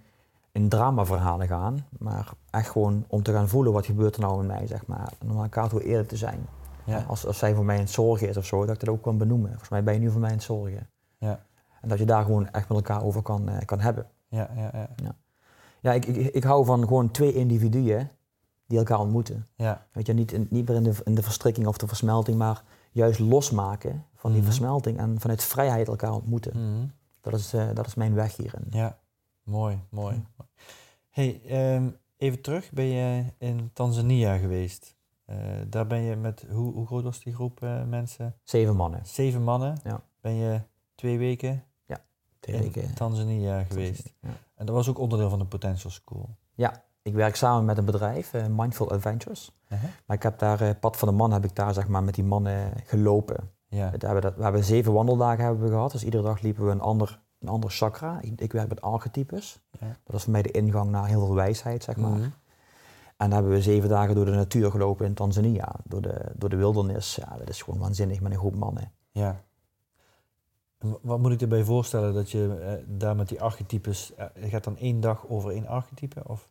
in 0.52 0.68
dramaverhalen 0.68 1.46
gaan, 1.46 1.86
maar 1.98 2.32
echt 2.50 2.70
gewoon 2.70 3.04
om 3.08 3.22
te 3.22 3.32
gaan 3.32 3.48
voelen 3.48 3.72
wat 3.72 3.86
gebeurt 3.86 4.14
er 4.14 4.20
nou 4.20 4.40
in 4.40 4.46
mij, 4.46 4.66
zeg 4.66 4.86
maar. 4.86 5.12
En 5.18 5.30
om 5.30 5.36
aan 5.36 5.42
elkaar 5.42 5.68
toe 5.68 5.84
eerlijk 5.84 6.08
te 6.08 6.16
zijn. 6.16 6.46
ja. 6.84 7.04
Als, 7.08 7.26
als 7.26 7.38
zij 7.38 7.54
voor 7.54 7.64
mij 7.64 7.76
aan 7.76 7.82
het 7.82 7.90
zorgen 7.90 8.28
is 8.28 8.36
of 8.36 8.46
zo, 8.46 8.60
dat 8.64 8.74
ik 8.74 8.80
dat 8.80 8.88
ook 8.88 9.02
kan 9.02 9.18
benoemen. 9.18 9.48
Volgens 9.48 9.70
mij 9.70 9.82
ben 9.82 9.94
je 9.94 10.00
nu 10.00 10.10
voor 10.10 10.20
mij 10.20 10.30
aan 10.30 10.36
het 10.36 10.44
zorgen. 10.44 10.88
Ja. 11.18 11.44
En 11.80 11.88
dat 11.88 11.98
je 11.98 12.04
daar 12.04 12.24
gewoon 12.24 12.48
echt 12.50 12.68
met 12.68 12.78
elkaar 12.78 13.02
over 13.04 13.22
kan, 13.22 13.48
eh, 13.48 13.64
kan 13.64 13.80
hebben. 13.80 14.06
Ja, 14.28 14.50
ja, 14.56 14.88
ja. 14.96 15.14
Ja, 15.80 15.92
ik, 15.92 16.06
ik, 16.06 16.34
ik 16.34 16.44
hou 16.44 16.64
van 16.64 16.80
gewoon 16.86 17.10
twee 17.10 17.34
individuen 17.34 18.10
die 18.66 18.78
elkaar 18.78 18.98
ontmoeten. 18.98 19.46
ja. 19.56 19.86
Weet 19.92 20.06
je, 20.06 20.12
niet, 20.12 20.32
in, 20.32 20.46
niet 20.50 20.68
meer 20.68 20.76
in 20.76 20.82
de, 20.82 20.94
in 21.04 21.14
de 21.14 21.22
verstrikking 21.22 21.66
of 21.66 21.76
de 21.78 21.86
versmelting, 21.86 22.38
maar 22.38 22.62
juist 22.92 23.18
losmaken 23.18 24.04
van 24.14 24.30
die 24.30 24.40
Mhm. 24.40 24.48
versmelting 24.50 24.98
en 24.98 25.20
vanuit 25.20 25.44
vrijheid 25.44 25.88
elkaar 25.88 26.12
ontmoeten. 26.12 26.52
Mhm. 26.76 26.86
Dat, 27.20 27.34
is, 27.34 27.52
eh, 27.52 27.68
dat 27.74 27.86
is 27.86 27.94
mijn 27.94 28.14
weg 28.14 28.36
hierin. 28.36 28.64
Ja, 28.70 28.98
mooi, 29.42 29.78
mooi. 29.90 30.24
Hey, 31.10 31.40
ehm, 31.46 31.90
even 32.16 32.40
terug, 32.40 32.70
ben 32.72 32.84
je 32.84 33.24
in 33.38 33.70
Tanzania 33.72 34.36
geweest? 34.38 34.96
Eh, 35.24 35.36
daar 35.68 35.86
ben 35.86 36.00
je 36.00 36.16
met, 36.16 36.46
hoe, 36.50 36.72
hoe 36.72 36.86
groot 36.86 37.02
was 37.02 37.20
die 37.22 37.34
groep 37.34 37.62
eh, 37.62 37.84
mensen? 37.84 38.34
Zeven 38.42 38.76
mannen, 38.76 39.06
Zeven 39.06 39.42
mannen. 39.42 39.80
Ja. 39.84 40.02
Ben 40.20 40.32
je 40.34 40.60
twee 40.94 41.18
weken 41.18 41.64
twee 42.40 42.56
in 42.56 42.62
weken. 42.62 42.94
Tanzania 42.94 43.62
geweest? 43.64 44.12
Ja. 44.20 44.28
En 44.54 44.66
dat 44.66 44.74
was 44.74 44.88
ook 44.88 44.98
onderdeel 44.98 45.30
van 45.30 45.38
de 45.38 45.44
Potential 45.44 45.90
School. 45.90 46.36
Ik 47.02 47.14
werk 47.14 47.36
samen 47.36 47.64
met 47.64 47.78
een 47.78 47.84
bedrijf, 47.84 48.34
eh, 48.34 48.46
Mindful 48.46 48.90
Adventures. 48.90 49.52
Uh-huh. 49.68 49.90
Maar 50.06 50.16
ik 50.16 50.22
heb 50.22 50.38
daar, 50.38 50.60
eh, 50.60 50.70
Pad 50.80 50.96
van 50.96 51.08
de 51.08 51.14
Man 51.14 51.32
heb 51.32 51.44
ik 51.44 51.56
daar 51.56 51.74
zeg 51.74 51.88
maar 51.88 52.02
met 52.04 52.14
die 52.14 52.24
mannen 52.24 52.72
gelopen. 52.84 53.50
Ja, 53.68 53.90
We 53.90 54.06
hebben, 54.06 54.22
dat, 54.22 54.36
we 54.36 54.42
hebben 54.42 54.64
zeven 54.64 54.92
wandeldagen 54.92 55.44
hebben 55.44 55.62
we 55.62 55.68
gehad, 55.68 55.92
dus 55.92 56.04
iedere 56.04 56.22
dag 56.22 56.40
liepen 56.40 56.64
we 56.64 56.70
een 56.70 56.80
ander, 56.80 57.20
een 57.40 57.48
ander 57.48 57.70
chakra. 57.70 58.20
Ik, 58.20 58.40
ik 58.40 58.52
werk 58.52 58.68
met 58.68 58.80
archetypes. 58.80 59.60
Ja. 59.80 59.96
Dat 60.04 60.16
is 60.16 60.22
voor 60.22 60.32
mij 60.32 60.42
de 60.42 60.50
ingang 60.50 60.90
naar 60.90 61.06
heel 61.06 61.26
veel 61.26 61.34
wijsheid, 61.34 61.82
zeg 61.82 61.96
maar. 61.96 62.10
Mhm. 62.10 62.22
En 63.16 63.28
dan 63.28 63.30
hebben 63.30 63.52
we 63.52 63.62
zeven 63.62 63.88
dagen 63.88 64.14
door 64.14 64.24
de 64.24 64.30
natuur 64.30 64.70
gelopen 64.70 65.06
in 65.06 65.14
Tanzania, 65.14 65.74
door 65.84 66.02
de, 66.02 66.32
door 66.34 66.48
de 66.48 66.56
wildernis. 66.56 67.16
Ja, 67.16 67.36
dat 67.38 67.48
is 67.48 67.62
gewoon 67.62 67.80
waanzinnig 67.80 68.20
met 68.20 68.32
een 68.32 68.38
groep 68.38 68.56
mannen. 68.56 68.92
ja. 69.10 69.44
Wat 71.02 71.18
moet 71.18 71.32
ik 71.32 71.40
erbij 71.40 71.64
voorstellen 71.64 72.14
dat 72.14 72.30
je 72.30 72.58
eh, 72.62 72.84
daar 72.86 73.16
met 73.16 73.28
die 73.28 73.40
archetypes, 73.40 74.14
eh, 74.14 74.26
je 74.40 74.48
gaat 74.48 74.64
dan 74.64 74.76
één 74.76 75.00
dag 75.00 75.28
over 75.28 75.50
één 75.50 75.66
archetype? 75.66 76.28
Of? 76.28 76.46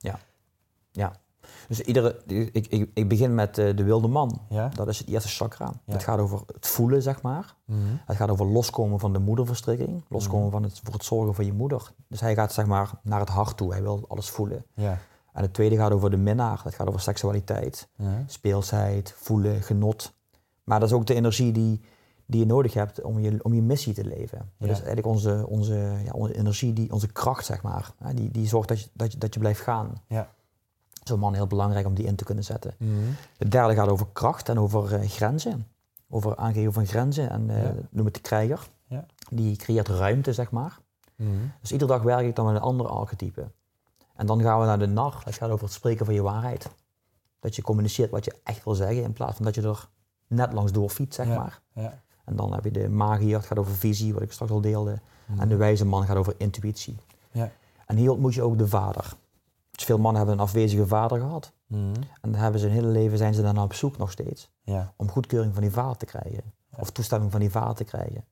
Dus 1.68 1.80
iedere, 1.82 2.22
ik, 2.26 2.68
ik, 2.68 2.90
ik 2.94 3.08
begin 3.10 3.36
met 3.36 3.58
eh, 3.58 3.76
de 3.76 3.84
wilde 3.84 4.08
man. 4.08 4.42
Ja? 4.50 4.68
Dat 4.70 4.88
is 4.88 4.98
het 5.00 5.08
eerste 5.08 5.30
chakra. 5.30 5.66
Ja. 5.86 5.94
Het 5.94 6.04
gaat 6.04 6.20
over 6.20 6.42
het 6.54 6.68
voelen, 6.68 7.02
zeg 7.02 7.22
maar. 7.22 7.56
Mhm. 7.66 7.80
Het 8.06 8.16
gaat 8.16 8.30
over 8.30 8.46
loskomen 8.46 9.00
van 9.00 9.14
de 9.14 9.20
moederverstrikking. 9.20 10.04
Loskomen 10.10 10.44
Mhm. 10.44 10.52
van 10.52 10.64
het, 10.64 10.80
voor 10.84 10.94
het 10.94 11.04
zorgen 11.04 11.34
voor 11.36 11.44
je 11.44 11.54
moeder. 11.54 11.92
Dus 12.08 12.20
hij 12.20 12.36
gaat 12.36 12.54
zeg 12.54 12.66
maar 12.66 12.90
naar 13.04 13.20
het 13.20 13.30
hart 13.30 13.58
toe. 13.58 13.72
Hij 13.72 13.82
wil 13.82 14.06
alles 14.08 14.30
voelen. 14.30 14.66
Ja. 14.74 14.98
En 15.34 15.42
het 15.42 15.54
tweede 15.54 15.76
gaat 15.76 15.92
over 15.92 16.10
de 16.10 16.18
minnaar. 16.18 16.62
Dat 16.64 16.76
gaat 16.76 16.88
over 16.88 17.00
seksualiteit. 17.02 17.88
Speelsheid, 18.26 19.14
voelen, 19.18 19.62
genot. 19.62 20.14
Maar 20.64 20.80
dat 20.80 20.90
is 20.90 20.96
ook 20.96 21.06
de 21.06 21.14
energie 21.14 21.52
die, 21.52 21.82
die 22.26 22.40
je 22.40 22.46
nodig 22.46 22.74
hebt 22.74 23.02
om 23.02 23.20
je, 23.20 23.40
om 23.44 23.54
je 23.54 23.62
missie 23.62 23.94
te 23.94 24.04
leven. 24.06 24.38
Dat 24.58 24.68
Ja. 24.68 24.74
is 24.74 24.78
eigenlijk 24.78 25.08
onze, 25.08 25.46
onze, 25.48 25.74
ja, 26.06 26.12
onze 26.12 26.38
energie, 26.38 26.74
die, 26.74 26.92
onze 26.92 27.08
kracht, 27.12 27.46
zeg 27.46 27.62
maar. 27.62 27.94
Die, 28.16 28.32
die 28.32 28.48
zorgt 28.48 28.68
dat 28.68 28.82
je, 28.82 28.90
dat, 28.94 29.12
je, 29.12 29.18
dat 29.18 29.34
je 29.34 29.40
blijft 29.40 29.62
gaan. 29.62 29.94
Ja. 30.08 30.30
Zo'n 31.12 31.20
man 31.20 31.34
heel 31.34 31.48
belangrijk 31.48 31.86
om 31.86 31.94
die 31.94 32.06
in 32.06 32.16
te 32.16 32.24
kunnen 32.24 32.44
zetten. 32.44 32.74
Mhm. 32.78 32.92
Het 33.38 33.52
derde 33.52 33.74
gaat 33.74 33.88
over 33.88 34.08
kracht 34.14 34.50
en 34.50 34.60
over 34.60 34.94
eh, 34.96 35.10
grenzen. 35.10 35.68
Over 36.10 36.36
aangeven 36.36 36.74
van 36.74 36.86
grenzen. 36.86 37.30
En 37.30 37.50
eh, 37.50 37.64
Ja. 37.64 37.74
noem 37.90 38.06
het 38.06 38.14
de 38.14 38.22
krijger. 38.22 38.68
Ja. 38.88 39.06
Die 39.30 39.56
creëert 39.56 39.88
ruimte, 39.88 40.34
zeg 40.34 40.52
maar. 40.52 40.80
Mhm. 41.16 41.30
Dus 41.62 41.72
iedere 41.72 41.92
dag 41.92 42.02
werk 42.02 42.26
ik 42.28 42.36
dan 42.36 42.46
met 42.46 42.56
een 42.56 42.62
ander 42.62 42.88
archetype. 42.88 43.52
En 44.16 44.26
dan 44.26 44.42
gaan 44.42 44.60
we 44.60 44.66
naar 44.66 44.80
de 44.80 44.88
nar. 44.88 45.22
Dat 45.26 45.34
gaat 45.34 45.50
over 45.50 45.66
het 45.66 45.74
spreken 45.74 46.06
van 46.06 46.14
je 46.14 46.22
waarheid. 46.22 46.70
Dat 47.40 47.56
je 47.56 47.62
communiceert 47.62 48.12
wat 48.12 48.26
je 48.26 48.36
echt 48.44 48.64
wil 48.64 48.76
zeggen, 48.76 49.04
in 49.04 49.14
plaats 49.14 49.36
van 49.36 49.46
dat 49.46 49.56
je 49.56 49.62
er 49.62 49.88
net 50.28 50.54
langs 50.54 50.72
door 50.72 50.90
fietst, 50.90 51.16
zeg 51.16 51.28
Ja. 51.28 51.36
maar. 51.38 51.62
Ja. 51.74 52.02
En 52.26 52.36
dan 52.36 52.54
heb 52.54 52.64
je 52.64 52.72
de 52.72 52.90
magier, 52.90 53.38
het 53.38 53.46
gaat 53.46 53.58
over 53.58 53.74
visie, 53.76 54.14
wat 54.14 54.22
ik 54.22 54.32
straks 54.32 54.52
al 54.52 54.62
deelde. 54.62 55.00
Mhm. 55.26 55.40
En 55.40 55.48
de 55.50 55.56
wijze 55.56 55.86
man 55.86 56.06
gaat 56.06 56.18
over 56.18 56.34
intuïtie. 56.38 56.98
Ja. 57.32 57.52
En 57.86 57.96
hier 57.98 58.12
ontmoet 58.12 58.34
je 58.34 58.42
ook 58.42 58.58
de 58.58 58.68
vader. 58.68 59.14
Dus 59.82 59.90
veel 59.90 60.00
mannen 60.00 60.22
hebben 60.22 60.40
een 60.40 60.46
afwezige 60.46 60.88
vader 60.88 61.20
gehad. 61.20 61.52
Mhm. 61.68 61.82
En 62.22 62.32
dan 62.32 62.34
hebben 62.34 62.60
ze 62.60 62.66
hun 62.66 62.76
hele 62.76 62.88
leven 62.88 63.18
zijn 63.18 63.34
ze 63.34 63.42
daarna 63.42 63.64
op 63.64 63.74
zoek 63.74 63.98
nog 63.98 64.12
steeds. 64.12 64.50
Ja. 64.62 64.94
Om 64.96 65.10
goedkeuring 65.10 65.54
van 65.54 65.62
die 65.62 65.72
vader 65.72 65.98
te 65.98 66.06
krijgen. 66.06 66.44
Ja. 66.70 66.78
Of 66.80 66.90
toestemming 66.90 67.32
van 67.32 67.40
die 67.40 67.52
vader 67.52 67.76
te 67.76 67.84
krijgen. 67.84 68.26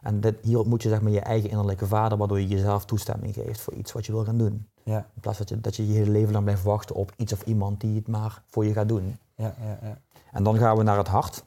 En 0.00 0.20
dit, 0.20 0.38
hier 0.42 0.58
ontmoet 0.58 0.82
je 0.82 0.88
zeg 0.88 1.00
maar 1.00 1.12
je 1.12 1.20
eigen 1.20 1.50
innerlijke 1.50 1.86
vader, 1.86 2.18
waardoor 2.18 2.40
je 2.40 2.46
jezelf 2.46 2.84
toestemming 2.84 3.34
geeft 3.34 3.60
voor 3.60 3.74
iets 3.74 3.92
wat 3.92 4.06
je 4.06 4.12
wil 4.12 4.24
gaan 4.24 4.38
doen. 4.38 4.68
Ja. 4.82 4.98
In 5.14 5.20
plaats 5.20 5.38
dat 5.38 5.48
je, 5.48 5.60
dat 5.60 5.76
je 5.76 5.86
je 5.86 5.92
hele 5.92 6.10
leven 6.10 6.32
lang 6.32 6.44
blijft 6.44 6.62
wachten 6.62 6.96
op 6.96 7.12
iets 7.16 7.32
of 7.32 7.42
iemand 7.42 7.80
die 7.80 7.96
het 7.96 8.08
maar 8.08 8.42
voor 8.46 8.64
je 8.64 8.72
gaat 8.72 8.88
doen. 8.88 9.18
Ja. 9.34 9.54
Ja. 9.60 9.78
Ja. 9.82 9.98
En 10.32 10.44
dan 10.44 10.58
gaan 10.58 10.76
we 10.76 10.82
naar 10.82 10.98
het 10.98 11.08
hart, 11.08 11.44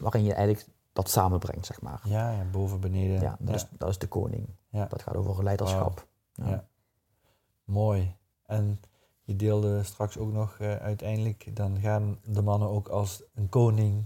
waarin 0.00 0.24
je 0.24 0.34
eigenlijk 0.34 0.66
dat 0.92 1.10
samenbrengt, 1.10 1.66
zeg 1.66 1.80
maar. 1.80 2.00
Ja, 2.04 2.30
ja, 2.30 2.44
boven, 2.52 2.80
beneden. 2.80 3.20
Ja, 3.20 3.36
dat, 3.38 3.54
Is, 3.54 3.66
dat 3.70 3.88
is 3.88 3.98
de 3.98 4.06
koning. 4.06 4.48
Dat 4.70 5.02
gaat 5.02 5.16
over 5.16 5.44
leiderschap. 5.44 6.06
Mooi. 7.64 8.18
En 8.50 8.80
je 9.22 9.36
deelde 9.36 9.82
straks 9.82 10.18
ook 10.18 10.32
nog 10.32 10.56
eh, 10.58 10.74
uiteindelijk, 10.76 11.50
dan 11.56 11.78
gaan 11.80 12.18
de 12.24 12.42
mannen 12.42 12.68
ook 12.68 12.88
als 12.88 13.22
een 13.34 13.48
koning 13.48 14.04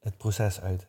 het 0.00 0.16
proces 0.16 0.60
uit. 0.60 0.86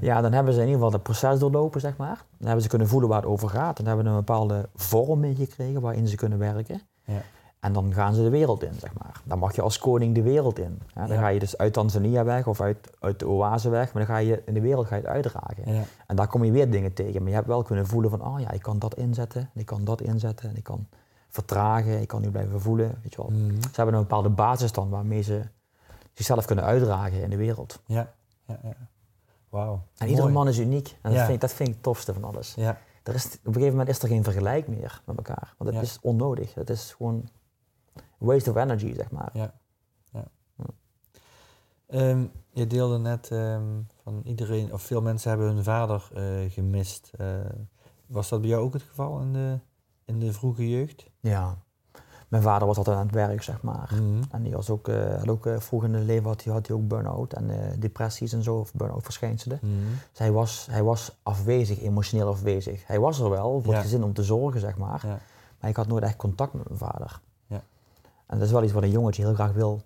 Ja, 0.00 0.20
dan 0.20 0.32
hebben 0.32 0.52
ze 0.54 0.60
in 0.60 0.66
ieder 0.66 0.80
geval 0.82 0.94
het 0.94 1.02
proces 1.02 1.38
doorlopen, 1.38 1.80
zeg 1.80 1.96
maar. 1.96 2.24
Dan 2.36 2.46
hebben 2.46 2.62
ze 2.62 2.68
kunnen 2.68 2.88
voelen 2.88 3.08
waar 3.08 3.20
het 3.20 3.30
over 3.30 3.48
gaat. 3.48 3.76
Dan 3.76 3.86
hebben 3.86 4.04
we 4.04 4.10
een 4.10 4.16
bepaalde 4.16 4.68
vorm 4.74 5.20
meegekregen 5.20 5.80
waarin 5.80 6.08
ze 6.08 6.16
kunnen 6.16 6.38
werken. 6.38 6.80
Ja. 7.04 7.22
En 7.60 7.72
dan 7.72 7.92
gaan 7.94 8.14
ze 8.14 8.22
de 8.22 8.28
wereld 8.28 8.62
in, 8.62 8.74
zeg 8.78 8.94
maar. 8.94 9.20
Dan 9.24 9.38
mag 9.38 9.54
je 9.54 9.62
als 9.62 9.78
koning 9.78 10.14
de 10.14 10.22
wereld 10.22 10.58
in. 10.58 10.78
Ja, 10.94 11.06
dan 11.06 11.16
Ja. 11.16 11.22
ga 11.22 11.28
je 11.28 11.38
dus 11.38 11.56
uit 11.58 11.72
Tanzania 11.72 12.24
weg 12.24 12.46
of 12.46 12.60
uit, 12.60 12.90
uit 13.00 13.18
de 13.18 13.28
oase 13.28 13.68
weg, 13.68 13.92
maar 13.92 14.06
dan 14.06 14.14
ga 14.14 14.20
je 14.20 14.42
in 14.46 14.54
de 14.54 14.60
wereld 14.60 14.86
ga 14.86 14.94
je 14.94 15.00
het 15.00 15.10
uitdragen. 15.10 15.72
Ja. 15.74 15.82
En 16.06 16.16
daar 16.16 16.28
kom 16.28 16.44
je 16.44 16.52
weer 16.52 16.70
dingen 16.70 16.92
tegen. 16.92 17.20
Maar 17.20 17.28
je 17.28 17.34
hebt 17.36 17.46
wel 17.46 17.62
kunnen 17.62 17.86
voelen 17.86 18.10
van, 18.10 18.24
oh 18.26 18.40
ja, 18.40 18.50
ik 18.50 18.62
kan 18.62 18.78
dat 18.78 18.94
inzetten, 18.94 19.40
en 19.54 19.60
ik 19.60 19.66
kan 19.66 19.84
dat 19.84 20.00
inzetten, 20.00 20.48
en 20.50 20.56
ik 20.56 20.64
kan 20.64 20.86
vertragen, 21.28 22.00
ik 22.00 22.08
kan 22.08 22.20
nu 22.20 22.30
blijven 22.30 22.60
voelen, 22.60 22.98
weet 23.02 23.14
je 23.14 23.22
wel. 23.22 23.30
Mhm. 23.30 23.60
Ze 23.62 23.68
hebben 23.72 23.94
een 23.94 24.00
bepaalde 24.00 24.28
basis 24.28 24.72
dan 24.72 24.88
waarmee 24.88 25.22
ze 25.22 25.42
zichzelf 26.12 26.44
kunnen 26.44 26.64
uitdragen 26.64 27.22
in 27.22 27.30
de 27.30 27.36
wereld. 27.36 27.80
ja. 27.86 28.12
ja, 28.46 28.58
ja. 28.62 28.76
Wauw. 29.48 29.82
En 29.96 30.08
iedere 30.08 30.28
man 30.28 30.48
is 30.48 30.58
uniek. 30.58 30.88
En 30.88 31.10
dat, 31.10 31.12
Ja. 31.12 31.18
vind 31.20 31.34
ik, 31.34 31.40
dat 31.40 31.52
vind 31.52 31.68
ik 31.68 31.74
het 31.74 31.82
tofste 31.84 32.14
van 32.14 32.24
alles. 32.24 32.54
Ja. 32.54 32.78
er 33.02 33.14
is, 33.14 33.24
op 33.24 33.32
een 33.46 33.52
gegeven 33.52 33.70
moment 33.70 33.88
is 33.88 34.02
er 34.02 34.08
geen 34.08 34.24
vergelijk 34.24 34.68
meer 34.68 35.02
met 35.04 35.16
elkaar. 35.16 35.54
Want 35.58 35.70
het 35.70 35.78
Ja. 35.78 35.84
is 35.86 35.98
onnodig. 36.00 36.54
Het 36.54 36.70
is 36.70 36.92
gewoon 36.96 37.28
waste 38.18 38.50
of 38.50 38.56
energy, 38.56 38.94
zeg 38.94 39.10
maar. 39.10 39.30
Ja. 39.32 39.54
ja. 40.12 40.24
Ehm, 41.86 42.24
je 42.50 42.66
deelde 42.66 42.98
net 42.98 43.30
ehm, 43.30 43.62
van 44.02 44.20
iedereen, 44.24 44.72
of 44.72 44.82
veel 44.82 45.02
mensen 45.02 45.30
hebben 45.30 45.48
hun 45.54 45.64
vader 45.64 46.08
eh, 46.14 46.50
gemist. 46.52 47.10
Eh, 47.18 47.26
was 48.06 48.28
dat 48.28 48.40
bij 48.40 48.50
jou 48.50 48.62
ook 48.62 48.72
het 48.72 48.82
geval 48.82 49.20
in 49.20 49.32
de, 49.32 49.58
in 50.08 50.18
de 50.18 50.32
vroege 50.32 50.70
jeugd? 50.70 51.10
Ja. 51.20 51.56
Mijn 52.28 52.42
vader 52.42 52.66
was 52.66 52.76
altijd 52.76 52.96
aan 52.96 53.06
het 53.06 53.14
werk, 53.14 53.42
zeg 53.42 53.62
maar. 53.62 53.90
Mhm. 53.94 54.22
En 54.30 54.42
die 54.42 54.52
was 54.52 54.70
ook, 54.70 54.88
eh, 54.88 55.14
had 55.18 55.28
ook 55.28 55.46
eh, 55.46 55.58
vroeg 55.58 55.84
in 55.84 55.94
het 55.94 56.04
leven 56.04 56.28
had 56.28 56.44
hij, 56.44 56.52
had 56.52 56.66
hij 56.66 56.76
ook 56.76 56.88
burn-out 56.88 57.32
en 57.32 57.50
eh, 57.50 57.80
depressies 57.80 58.32
en 58.32 58.42
zo, 58.42 58.56
of 58.56 58.72
burn-out 58.74 59.04
verschijnselen. 59.04 59.58
Mhm. 59.62 59.72
Dus 60.10 60.18
hij 60.18 60.32
was, 60.32 60.66
hij 60.70 60.82
was 60.82 61.18
afwezig, 61.22 61.82
emotioneel 61.82 62.28
afwezig. 62.28 62.86
Hij 62.86 63.00
was 63.00 63.20
er 63.20 63.30
wel 63.30 63.60
voor 63.62 63.72
Ja. 63.72 63.78
het 63.78 63.86
gezin 63.86 64.02
om 64.02 64.12
te 64.12 64.22
zorgen, 64.22 64.60
zeg 64.60 64.76
maar. 64.76 65.00
Ja. 65.06 65.18
Maar 65.60 65.70
ik 65.70 65.76
had 65.76 65.86
nooit 65.86 66.02
echt 66.04 66.16
contact 66.16 66.52
met 66.52 66.68
mijn 66.68 66.78
vader. 66.78 67.20
Ja. 67.46 67.62
En 68.26 68.38
dat 68.38 68.46
is 68.46 68.52
wel 68.52 68.62
iets 68.62 68.72
wat 68.72 68.82
een 68.82 68.90
jongetje 68.90 69.22
heel 69.24 69.34
graag 69.34 69.52
wil. 69.52 69.82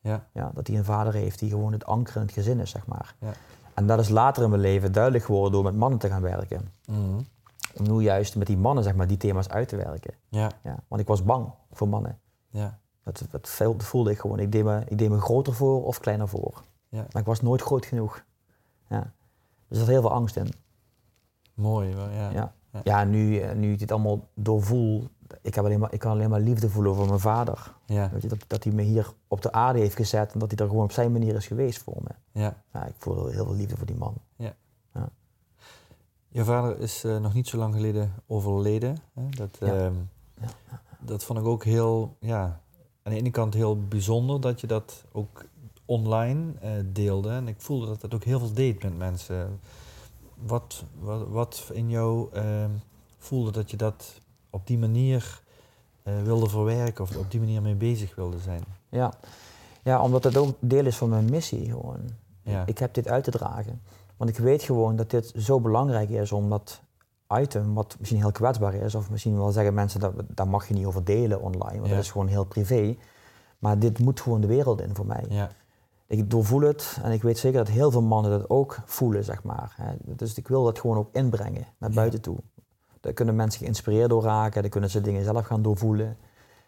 Ja. 0.00 0.26
Ja, 0.32 0.50
dat 0.54 0.66
hij 0.66 0.76
een 0.76 0.84
vader 0.84 1.12
heeft 1.12 1.38
die 1.38 1.50
gewoon 1.50 1.72
het 1.72 1.86
anker 1.86 2.16
in 2.16 2.22
het 2.22 2.32
gezin 2.32 2.60
is, 2.60 2.70
zeg 2.70 2.86
maar. 2.86 3.14
Ja. 3.18 3.32
En 3.74 3.86
dat 3.86 3.98
is 3.98 4.08
later 4.08 4.42
in 4.42 4.48
mijn 4.50 4.60
leven 4.60 4.92
duidelijk 4.92 5.24
geworden 5.24 5.52
door 5.52 5.62
met 5.62 5.76
mannen 5.76 5.98
te 5.98 6.08
gaan 6.08 6.22
werken. 6.22 6.72
Mhm. 6.86 7.20
Om 7.78 7.88
nu 7.88 8.02
juist 8.02 8.36
met 8.36 8.46
die 8.46 8.56
mannen, 8.56 8.84
zeg 8.84 8.94
maar, 8.94 9.06
die 9.06 9.16
thema's 9.16 9.48
uit 9.48 9.68
te 9.68 9.76
werken. 9.76 10.14
Ja. 10.28 10.50
Ja. 10.62 10.78
Want 10.88 11.00
ik 11.00 11.06
was 11.06 11.22
bang 11.24 11.52
voor 11.72 11.88
mannen. 11.88 12.18
Ja. 12.48 12.78
Dat, 13.02 13.26
dat 13.30 13.84
voelde 13.84 14.10
ik 14.10 14.18
gewoon. 14.18 14.38
Ik 14.38 14.52
deed, 14.52 14.64
me, 14.64 14.82
ik 14.88 14.98
deed 14.98 15.10
me 15.10 15.20
groter 15.20 15.54
voor 15.54 15.84
of 15.84 16.00
kleiner 16.00 16.28
voor. 16.28 16.62
Ja. 16.88 17.06
Maar 17.12 17.20
ik 17.22 17.28
was 17.28 17.40
nooit 17.40 17.62
groot 17.62 17.86
genoeg. 17.86 18.24
Ja. 18.88 19.12
Dus 19.68 19.78
er 19.78 19.84
zat 19.84 19.86
heel 19.86 20.00
veel 20.00 20.12
angst 20.12 20.36
in. 20.36 20.48
Mooi. 21.54 21.94
wel, 21.94 22.08
Ja. 22.08 22.30
Ja. 22.30 22.54
Ja. 22.72 22.80
Ja, 22.84 23.04
nu, 23.04 23.38
eh, 23.38 23.54
nu 23.54 23.72
ik 23.72 23.78
dit 23.78 23.92
allemaal 23.92 24.28
doorvoel, 24.34 25.08
ik, 25.42 25.54
heb 25.54 25.64
alleen 25.64 25.80
maar, 25.80 25.92
ik 25.92 25.98
kan 25.98 26.10
alleen 26.12 26.30
maar 26.30 26.40
liefde 26.40 26.68
voelen 26.68 26.94
voor 26.94 27.06
mijn 27.06 27.20
vader. 27.20 27.74
Ja. 27.86 28.10
Weet 28.12 28.22
je, 28.22 28.28
dat, 28.28 28.44
dat 28.46 28.64
hij 28.64 28.72
me 28.72 28.82
hier 28.82 29.12
op 29.28 29.42
de 29.42 29.52
aarde 29.52 29.78
heeft 29.78 29.96
gezet 29.96 30.32
en 30.32 30.38
dat 30.38 30.50
hij 30.50 30.58
er 30.58 30.68
gewoon 30.68 30.84
op 30.84 30.92
zijn 30.92 31.12
manier 31.12 31.34
is 31.34 31.46
geweest 31.46 31.82
voor 31.82 31.96
me. 32.02 32.40
ja. 32.40 32.62
Ja, 32.72 32.86
ik 32.86 32.94
voel 32.98 33.26
heel 33.26 33.44
veel 33.44 33.54
liefde 33.54 33.76
voor 33.76 33.86
die 33.86 33.96
man. 33.96 34.14
Je 36.34 36.44
vader 36.44 36.78
is 36.80 37.04
eh, 37.04 37.18
nog 37.18 37.34
niet 37.34 37.48
zo 37.48 37.56
lang 37.56 37.74
geleden 37.74 38.12
overleden. 38.26 38.96
Hè? 39.12 39.28
Dat, 39.28 39.56
Ja. 39.60 39.66
ehm, 39.66 39.94
Ja. 40.40 40.48
dat 41.00 41.24
vond 41.24 41.38
ik 41.38 41.44
ook 41.44 41.64
heel, 41.64 42.16
ja, 42.18 42.60
aan 43.02 43.12
de 43.12 43.18
ene 43.18 43.30
kant 43.30 43.54
heel 43.54 43.78
bijzonder 43.88 44.40
dat 44.40 44.60
je 44.60 44.66
dat 44.66 45.04
ook 45.12 45.44
online 45.84 46.52
eh, 46.60 46.70
deelde. 46.86 47.30
En 47.30 47.48
ik 47.48 47.54
voelde 47.60 47.86
dat 47.86 48.00
dat 48.00 48.14
ook 48.14 48.24
heel 48.24 48.38
veel 48.38 48.52
deed 48.52 48.82
met 48.82 48.98
mensen. 48.98 49.60
Wat, 50.34 50.84
wat, 51.00 51.28
wat 51.28 51.70
in 51.72 51.88
jou 51.90 52.28
ehm, 52.32 52.70
voelde 53.18 53.50
dat 53.50 53.70
je 53.70 53.76
dat 53.76 54.20
op 54.50 54.66
die 54.66 54.78
manier 54.78 55.42
eh, 56.02 56.22
wilde 56.22 56.48
verwerken 56.48 57.04
of 57.04 57.16
op 57.16 57.30
die 57.30 57.40
manier 57.40 57.62
mee 57.62 57.74
bezig 57.74 58.14
wilde 58.14 58.38
zijn? 58.38 58.62
Ja. 58.88 59.12
ja, 59.82 60.02
omdat 60.02 60.24
het 60.24 60.36
ook 60.36 60.56
deel 60.60 60.86
is 60.86 60.96
van 60.96 61.08
mijn 61.08 61.30
missie 61.30 61.64
gewoon. 61.70 62.00
Ja. 62.42 62.66
Ik 62.66 62.78
heb 62.78 62.94
dit 62.94 63.08
uit 63.08 63.24
te 63.24 63.30
dragen. 63.30 63.80
Want 64.16 64.30
ik 64.30 64.38
weet 64.38 64.62
gewoon 64.62 64.96
dat 64.96 65.10
dit 65.10 65.32
zo 65.36 65.60
belangrijk 65.60 66.08
is 66.10 66.32
om 66.32 66.50
dat 66.50 66.82
item, 67.28 67.74
wat 67.74 67.96
misschien 67.98 68.20
heel 68.20 68.32
kwetsbaar 68.32 68.74
is, 68.74 68.94
of 68.94 69.10
misschien 69.10 69.36
wel 69.36 69.50
zeggen 69.52 69.74
mensen 69.74 70.00
dat 70.00 70.12
daar 70.28 70.48
mag 70.48 70.68
je 70.68 70.74
niet 70.74 70.86
over 70.86 71.04
delen 71.04 71.40
online, 71.42 71.76
want 71.76 71.86
Ja. 71.88 71.94
dat 71.94 72.04
is 72.04 72.10
gewoon 72.10 72.26
heel 72.26 72.44
privé. 72.44 72.96
Maar 73.58 73.78
dit 73.78 73.98
moet 73.98 74.20
gewoon 74.20 74.40
de 74.40 74.46
wereld 74.46 74.80
in 74.80 74.94
voor 74.94 75.06
mij. 75.06 75.24
Ja, 75.28 75.50
Ik 76.06 76.30
doorvoel 76.30 76.60
het 76.60 76.98
en 77.02 77.12
ik 77.12 77.22
weet 77.22 77.38
zeker 77.38 77.58
dat 77.58 77.68
heel 77.68 77.90
veel 77.90 78.02
mannen 78.02 78.30
dat 78.30 78.50
ook 78.50 78.78
voelen, 78.84 79.24
zeg 79.24 79.42
maar. 79.42 79.76
Dus 80.04 80.34
ik 80.34 80.48
wil 80.48 80.64
dat 80.64 80.78
gewoon 80.78 80.96
ook 80.96 81.08
inbrengen 81.12 81.66
naar 81.78 81.90
buiten 81.90 82.20
toe. 82.20 82.36
Daar 83.00 83.12
kunnen 83.12 83.36
mensen 83.36 83.60
geïnspireerd 83.60 84.08
door 84.08 84.22
raken, 84.22 84.60
daar 84.60 84.70
kunnen 84.70 84.90
ze 84.90 85.00
dingen 85.00 85.24
zelf 85.24 85.46
gaan 85.46 85.62
doorvoelen. 85.62 86.16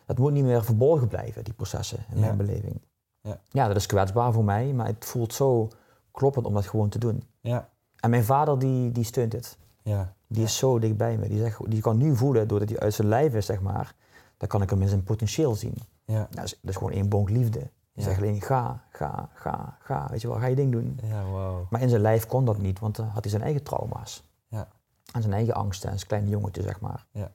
Dat 0.06 0.18
moet 0.18 0.32
niet 0.32 0.44
meer 0.44 0.64
verborgen 0.64 1.08
blijven, 1.08 1.44
die 1.44 1.54
processen, 1.54 1.98
in 2.12 2.20
mijn 2.20 2.36
beleving. 2.36 2.80
Ja. 3.20 3.40
ja, 3.50 3.66
dat 3.68 3.76
is 3.76 3.86
kwetsbaar 3.86 4.32
voor 4.32 4.44
mij, 4.44 4.72
maar 4.72 4.86
het 4.86 5.04
voelt 5.04 5.32
zo 5.34 5.68
kloppend 6.10 6.46
om 6.46 6.54
dat 6.54 6.66
gewoon 6.66 6.88
te 6.88 6.98
doen. 6.98 7.22
Ja, 7.46 7.68
En 7.96 8.10
mijn 8.10 8.24
vader 8.24 8.58
die, 8.58 8.92
die 8.92 9.04
steunt 9.04 9.30
dit. 9.30 9.58
ja. 9.82 10.14
Die 10.28 10.42
is 10.44 10.56
zo 10.56 10.78
dicht 10.78 10.96
bij 10.96 11.18
me. 11.18 11.28
Die, 11.28 11.38
zegt, 11.38 11.70
die 11.70 11.80
kan 11.80 11.96
nu 11.96 12.16
voelen, 12.16 12.48
doordat 12.48 12.68
hij 12.68 12.78
uit 12.78 12.94
zijn 12.94 13.08
lijf 13.08 13.34
is, 13.34 13.46
zeg 13.46 13.60
maar, 13.60 13.94
dan 14.36 14.48
kan 14.48 14.62
ik 14.62 14.70
hem 14.70 14.82
in 14.82 14.88
zijn 14.88 15.02
potentieel 15.04 15.54
zien. 15.54 15.74
ja. 16.04 16.26
Dat 16.30 16.44
is, 16.44 16.50
dat 16.60 16.70
is 16.70 16.76
gewoon 16.76 16.92
één 16.92 17.08
bonk 17.08 17.30
liefde. 17.30 17.58
Die 17.58 17.70
Ja. 17.92 18.02
zegt 18.02 18.16
alleen 18.18 18.40
ga, 18.42 18.84
ga, 18.90 19.28
ga, 19.34 19.76
ga. 19.80 20.06
Weet 20.10 20.20
je 20.20 20.28
wel, 20.28 20.38
ga 20.38 20.46
je 20.46 20.54
ding 20.56 20.72
doen. 20.72 20.98
Ja, 21.02 21.30
wauw. 21.30 21.66
Maar 21.70 21.80
in 21.80 21.88
zijn 21.88 22.00
lijf 22.00 22.26
kon 22.26 22.44
dat 22.44 22.58
niet, 22.58 22.78
want 22.78 22.96
dan 22.96 23.06
had 23.06 23.22
hij 23.22 23.30
zijn 23.30 23.42
eigen 23.42 23.62
trauma's. 23.62 24.24
Ja. 24.48 24.68
En 25.12 25.22
zijn 25.22 25.34
eigen 25.34 25.54
angsten, 25.54 25.88
en 25.90 25.94
zijn 25.96 26.08
kleine 26.08 26.28
jongetje, 26.28 26.62
zeg 26.62 26.80
maar. 26.80 27.06
Ja. 27.10 27.32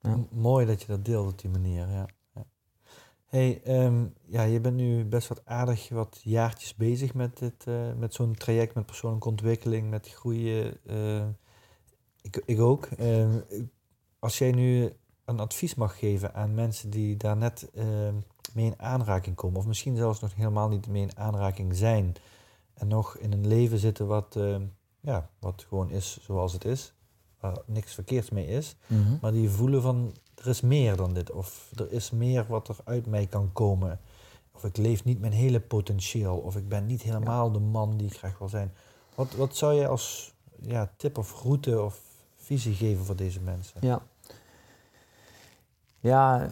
M- 0.00 0.26
Mooi 0.30 0.66
dat 0.66 0.80
je 0.80 0.86
dat 0.86 1.04
deelt 1.04 1.32
op 1.32 1.38
die 1.40 1.50
manier, 1.50 1.88
ja. 1.88 2.06
Hey, 3.32 3.62
ehm, 3.64 4.06
ja, 4.24 4.42
je 4.42 4.60
bent 4.60 4.76
nu 4.76 5.04
best 5.04 5.28
wat 5.28 5.42
aardig 5.44 5.88
wat 5.88 6.20
jaartjes 6.24 6.74
bezig 6.74 7.14
met, 7.14 7.38
dit, 7.38 7.66
eh, 7.66 7.92
met 7.98 8.14
zo'n 8.14 8.34
traject, 8.34 8.74
met 8.74 8.86
persoonlijke 8.86 9.28
ontwikkeling, 9.28 9.90
met 9.90 10.08
groeien. 10.08 10.78
eh, 10.86 11.26
ik, 12.22 12.42
ik 12.44 12.60
ook. 12.60 12.86
Ehm, 12.86 13.40
als 14.18 14.38
jij 14.38 14.52
nu 14.52 14.92
een 15.24 15.40
advies 15.40 15.74
mag 15.74 15.98
geven 15.98 16.34
aan 16.34 16.54
mensen 16.54 16.90
die 16.90 17.16
daar 17.16 17.36
net 17.36 17.70
ehm, 17.74 18.14
mee 18.54 18.66
in 18.66 18.78
aanraking 18.78 19.36
komen, 19.36 19.58
of 19.58 19.66
misschien 19.66 19.96
zelfs 19.96 20.20
nog 20.20 20.34
helemaal 20.34 20.68
niet 20.68 20.86
mee 20.88 21.02
in 21.02 21.16
aanraking 21.16 21.76
zijn, 21.76 22.14
en 22.74 22.88
nog 22.88 23.16
in 23.16 23.32
een 23.32 23.46
leven 23.46 23.78
zitten 23.78 24.06
wat, 24.06 24.38
ja, 25.00 25.30
wat 25.38 25.64
gewoon 25.68 25.90
is 25.90 26.18
zoals 26.22 26.52
het 26.52 26.64
is, 26.64 26.94
waar 27.42 27.56
niks 27.66 27.94
verkeerds 27.94 28.30
mee 28.30 28.46
is, 28.46 28.76
Mhm. 28.86 29.16
maar 29.20 29.32
die 29.32 29.50
voelen 29.50 29.82
van 29.82 30.14
er 30.34 30.46
is 30.46 30.60
meer 30.60 30.96
dan 30.96 31.14
dit. 31.14 31.30
Of 31.30 31.70
er 31.76 31.92
is 31.92 32.10
meer 32.10 32.46
wat 32.48 32.68
er 32.68 32.76
uit 32.84 33.06
mij 33.06 33.26
kan 33.26 33.50
komen. 33.52 34.00
Of 34.52 34.64
ik 34.64 34.76
leef 34.76 35.04
niet 35.04 35.20
mijn 35.20 35.32
hele 35.32 35.60
potentieel. 35.60 36.36
Of 36.36 36.56
ik 36.56 36.68
ben 36.68 36.86
niet 36.86 37.02
helemaal 37.02 37.52
de 37.52 37.58
man 37.58 37.96
die 37.96 38.06
ik 38.06 38.16
graag 38.18 38.38
wil 38.38 38.48
zijn. 38.48 38.72
Wat, 39.14 39.32
wat 39.34 39.56
zou 39.56 39.72
je 39.74 39.86
als 39.88 40.32
ja, 40.60 40.92
tip 40.96 41.18
of 41.18 41.42
route 41.42 41.82
of 41.82 42.00
visie 42.36 42.74
geven 42.74 43.04
voor 43.04 43.16
deze 43.16 43.40
mensen? 43.40 43.76
Ja. 43.80 44.02
Ja, 46.00 46.48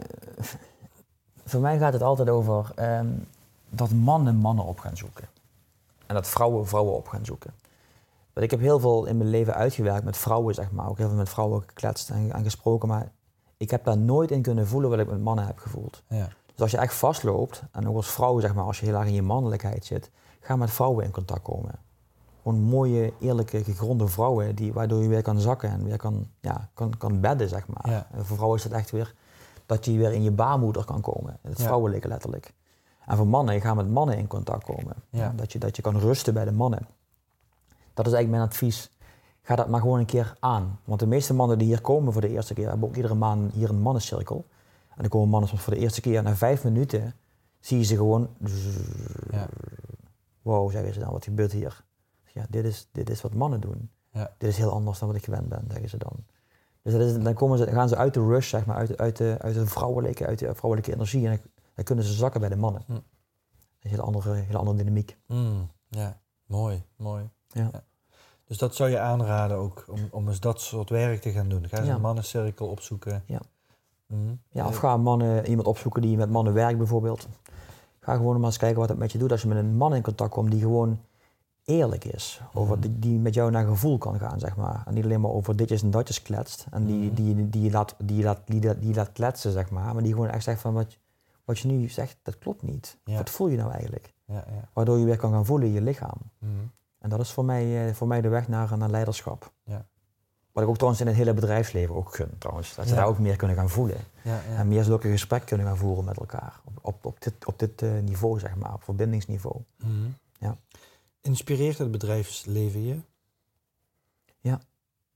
voor 1.44 1.60
mij 1.60 1.78
gaat 1.78 1.92
het 1.92 2.02
altijd 2.02 2.28
over 2.28 2.72
ehm, 2.74 3.12
dat 3.68 3.90
mannen 3.90 4.36
mannen 4.36 4.64
op 4.64 4.78
gaan 4.78 4.96
zoeken. 4.96 5.28
En 6.06 6.14
dat 6.14 6.28
vrouwen 6.28 6.66
vrouwen 6.68 6.94
op 6.94 7.08
gaan 7.08 7.24
zoeken. 7.24 7.54
Want 8.40 8.52
ik 8.52 8.58
heb 8.58 8.68
heel 8.68 8.80
veel 8.80 9.06
in 9.06 9.16
mijn 9.16 9.30
leven 9.30 9.54
uitgewerkt 9.54 10.04
met 10.04 10.16
vrouwen, 10.16 10.54
zeg 10.54 10.70
maar. 10.70 10.88
Ook 10.88 10.98
heel 10.98 11.08
veel 11.08 11.16
met 11.16 11.28
vrouwen 11.28 11.62
gekletst 11.66 12.10
en, 12.10 12.32
en 12.32 12.42
gesproken. 12.42 12.88
Maar 12.88 13.12
ik 13.56 13.70
heb 13.70 13.84
daar 13.84 13.98
nooit 13.98 14.30
in 14.30 14.42
kunnen 14.42 14.66
voelen 14.66 14.90
wat 14.90 14.98
ik 14.98 15.10
met 15.10 15.20
mannen 15.20 15.46
heb 15.46 15.58
gevoeld. 15.58 16.02
Ja, 16.08 16.28
Dus 16.52 16.60
als 16.60 16.70
je 16.70 16.76
echt 16.76 16.94
vastloopt, 16.94 17.62
en 17.72 17.88
ook 17.88 17.96
als 17.96 18.10
vrouw, 18.10 18.40
zeg 18.40 18.54
maar, 18.54 18.64
als 18.64 18.80
je 18.80 18.86
heel 18.86 18.94
erg 18.94 19.06
in 19.06 19.12
je 19.14 19.22
mannelijkheid 19.22 19.84
zit, 19.84 20.10
ga 20.40 20.56
met 20.56 20.70
vrouwen 20.70 21.04
in 21.04 21.10
contact 21.10 21.42
komen. 21.42 21.74
Gewoon 22.42 22.60
mooie, 22.60 23.12
eerlijke, 23.20 23.64
gegronde 23.64 24.08
vrouwen, 24.08 24.54
die, 24.54 24.72
waardoor 24.72 25.02
je 25.02 25.08
weer 25.08 25.22
kan 25.22 25.40
zakken 25.40 25.70
en 25.70 25.84
weer 25.84 25.96
kan, 25.96 26.28
ja, 26.40 26.68
kan, 26.74 26.96
kan 26.98 27.20
bedden, 27.20 27.48
zeg 27.48 27.66
maar. 27.66 27.90
Ja. 27.90 28.06
En 28.12 28.24
voor 28.24 28.36
vrouwen 28.36 28.58
is 28.58 28.64
het 28.64 28.72
echt 28.72 28.90
weer 28.90 29.14
dat 29.66 29.84
je 29.84 29.96
weer 29.96 30.12
in 30.12 30.22
je 30.22 30.30
baarmoeder 30.32 30.84
kan 30.84 31.00
komen. 31.00 31.38
Het 31.42 31.58
Ja. 31.58 31.64
vrouwelijke 31.64 32.08
letterlijk. 32.08 32.54
En 33.06 33.16
voor 33.16 33.26
mannen, 33.26 33.54
je 33.54 33.60
gaat 33.60 33.76
met 33.76 33.90
mannen 33.90 34.16
in 34.18 34.26
contact 34.26 34.64
komen. 34.64 34.94
Ja. 35.10 35.32
Dat, 35.36 35.52
je, 35.52 35.58
dat 35.58 35.76
je 35.76 35.82
kan 35.82 35.98
rusten 35.98 36.34
bij 36.34 36.44
de 36.44 36.52
mannen. 36.52 36.86
Dat 38.02 38.12
is 38.12 38.18
eigenlijk 38.18 38.30
mijn 38.30 38.42
advies. 38.42 38.90
Ga 39.42 39.56
dat 39.56 39.68
maar 39.68 39.80
gewoon 39.80 39.98
een 39.98 40.06
keer 40.06 40.36
aan. 40.40 40.78
Want 40.84 41.00
de 41.00 41.06
meeste 41.06 41.34
mannen 41.34 41.58
die 41.58 41.66
hier 41.66 41.80
komen 41.80 42.12
voor 42.12 42.20
de 42.20 42.28
eerste 42.28 42.54
keer, 42.54 42.68
hebben 42.68 42.88
ook 42.88 42.96
iedere 42.96 43.14
maand 43.14 43.52
hier 43.52 43.68
een 43.70 43.80
mannencirkel. 43.80 44.46
En 44.88 44.96
dan 44.96 45.08
komen 45.08 45.28
mannen 45.28 45.48
soms 45.48 45.62
voor 45.62 45.74
de 45.74 45.78
eerste 45.80 46.00
keer. 46.00 46.16
En 46.16 46.24
na 46.24 46.34
vijf 46.36 46.64
minuten 46.64 47.14
zie 47.60 47.78
je 47.78 47.84
ze 47.84 47.96
gewoon. 47.96 48.28
ja, 49.30 49.48
Wow, 50.42 50.70
zeggen 50.70 50.94
ze 50.94 51.00
dan, 51.00 51.12
wat 51.12 51.24
gebeurt 51.24 51.52
hier? 51.52 51.84
Ja, 52.32 52.46
dit 52.48 52.64
is, 52.64 52.88
dit 52.92 53.10
is 53.10 53.20
wat 53.20 53.34
mannen 53.34 53.60
doen. 53.60 53.90
Ja. 54.12 54.34
Dit 54.38 54.50
is 54.50 54.56
heel 54.56 54.70
anders 54.72 54.98
dan 54.98 55.08
wat 55.08 55.16
ik 55.16 55.24
gewend 55.24 55.48
ben, 55.48 55.64
zeggen 55.68 55.88
ze 55.88 55.96
dan. 55.96 56.12
Dus 56.82 56.92
dat 56.92 57.02
is, 57.02 57.18
dan 57.22 57.34
komen 57.34 57.58
ze, 57.58 57.66
gaan 57.66 57.88
ze 57.88 57.96
uit 57.96 58.14
de 58.14 58.20
rush, 58.26 58.48
zeg 58.48 58.66
maar, 58.66 58.76
uit, 58.76 58.88
de- 58.88 58.96
uit, 58.96 59.16
de, 59.16 59.36
uit 59.40 59.54
de 59.54 59.66
vrouwelijke, 59.66 60.26
uit 60.26 60.38
de 60.38 60.54
vrouwelijke 60.54 60.92
energie. 60.94 61.26
En 61.28 61.30
dan, 61.36 61.40
dan 61.74 61.84
kunnen 61.84 62.04
ze 62.04 62.12
zakken 62.12 62.40
bij 62.40 62.48
de 62.48 62.56
mannen. 62.56 62.82
Hm. 62.86 62.92
Dat 62.92 63.02
is 63.78 63.82
een 63.82 63.90
hele 63.90 64.02
andere, 64.02 64.34
hele 64.34 64.58
andere 64.58 64.76
dynamiek. 64.76 65.16
Mm, 65.26 65.70
ja. 65.88 66.20
mooi, 66.46 66.84
mooi. 66.96 67.28
Ja. 67.48 67.70
Dus 68.50 68.58
dat 68.58 68.74
zou 68.74 68.90
je 68.90 68.98
aanraden 68.98 69.56
ook, 69.56 69.84
om, 69.88 69.98
om 70.10 70.28
eens 70.28 70.40
dat 70.40 70.60
soort 70.60 70.90
werk 70.90 71.20
te 71.20 71.30
gaan 71.30 71.48
doen. 71.48 71.68
Ga 71.68 71.78
eens 71.78 71.86
Ja. 71.86 71.94
een 71.94 72.00
mannencirkel 72.00 72.66
opzoeken. 72.66 73.22
Ja. 73.26 73.40
Mm. 74.06 74.40
Ja, 74.48 74.66
of 74.66 74.76
ga 74.76 74.96
mannen, 74.96 75.46
iemand 75.46 75.66
opzoeken 75.68 76.02
die 76.02 76.16
met 76.16 76.30
mannen 76.30 76.52
werkt 76.52 76.78
bijvoorbeeld. 76.78 77.28
Ga 78.00 78.14
gewoon 78.16 78.36
maar 78.36 78.44
eens 78.44 78.56
kijken 78.56 78.78
wat 78.80 78.88
het 78.88 78.98
met 78.98 79.12
je 79.12 79.18
doet 79.18 79.30
als 79.30 79.42
je 79.42 79.48
met 79.48 79.56
een 79.56 79.76
man 79.76 79.94
in 79.94 80.02
contact 80.02 80.30
komt 80.30 80.50
die 80.50 80.60
gewoon 80.60 81.00
eerlijk 81.64 82.04
is. 82.04 82.40
Over 82.54 82.72
Mhm. 82.78 82.80
die, 82.80 82.98
die 82.98 83.18
met 83.18 83.34
jou 83.34 83.50
naar 83.50 83.66
gevoel 83.66 83.98
kan 83.98 84.18
gaan, 84.18 84.38
zeg 84.40 84.56
maar. 84.56 84.82
En 84.86 84.94
niet 84.94 85.04
alleen 85.04 85.20
maar 85.20 85.30
over 85.30 85.56
ditjes 85.56 85.82
en 85.82 85.90
datjes 85.90 86.22
kletst. 86.22 86.66
En 86.70 86.86
die, 86.86 86.96
Mhm. 87.06 87.14
die, 87.14 87.48
die, 87.48 87.70
laat, 87.70 87.94
die, 87.98 88.22
laat, 88.22 88.40
die, 88.44 88.78
die 88.78 88.94
laat 88.94 89.12
kletsen, 89.12 89.52
zeg 89.52 89.70
maar. 89.70 89.94
Maar 89.94 90.02
die 90.02 90.12
gewoon 90.12 90.28
echt 90.28 90.44
zegt 90.44 90.60
van 90.60 90.72
wat, 90.74 90.96
wat 91.44 91.58
je 91.58 91.68
nu 91.68 91.88
zegt, 91.88 92.16
dat 92.22 92.38
klopt 92.38 92.62
niet. 92.62 92.96
Ja. 93.04 93.16
Wat 93.16 93.30
voel 93.30 93.48
je 93.48 93.56
nou 93.56 93.70
eigenlijk? 93.70 94.12
Ja, 94.24 94.34
ja. 94.46 94.68
Waardoor 94.72 94.98
je 94.98 95.04
weer 95.04 95.16
kan 95.16 95.32
gaan 95.32 95.46
voelen 95.46 95.68
in 95.68 95.74
je 95.74 95.80
lichaam. 95.82 96.16
Mm. 96.38 96.70
En 97.00 97.10
dat 97.10 97.20
is 97.20 97.30
voor 97.32 97.44
mij, 97.44 97.88
eh, 97.88 97.94
voor 97.94 98.06
mij 98.06 98.20
de 98.20 98.28
weg 98.28 98.48
naar, 98.48 98.78
naar 98.78 98.90
leiderschap. 98.90 99.52
Wat 100.52 100.62
ik 100.62 100.68
ook 100.68 100.74
trouwens 100.76 101.00
in 101.02 101.06
het 101.08 101.16
hele 101.16 101.34
bedrijfsleven 101.34 101.94
ook 101.94 102.14
gun 102.14 102.30
trouwens. 102.38 102.74
Dat 102.74 102.84
ze 102.88 102.94
Ja. 102.94 103.00
daar 103.00 103.08
ook 103.08 103.18
meer 103.18 103.36
kunnen 103.36 103.56
gaan 103.56 103.68
voelen. 103.68 103.96
Ja, 104.22 104.34
ja. 104.48 104.56
En 104.56 104.68
meer 104.68 104.84
zulke 104.84 105.08
gesprekken 105.10 105.48
kunnen 105.48 105.66
gaan 105.66 105.76
voeren 105.76 106.04
met 106.04 106.16
elkaar. 106.18 106.60
Op, 106.64 106.78
op, 106.82 107.04
op 107.06 107.20
dit, 107.22 107.46
op 107.46 107.58
dit 107.58 107.82
eh, 107.82 107.90
niveau, 108.04 108.38
zeg 108.38 108.54
maar, 108.56 108.74
op 108.74 108.82
verbindingsniveau. 108.82 109.56
Mhm. 109.76 109.90
Ja. 110.38 110.56
Inspireert 111.20 111.78
het 111.78 111.90
bedrijfsleven 111.90 112.82
je? 112.86 112.96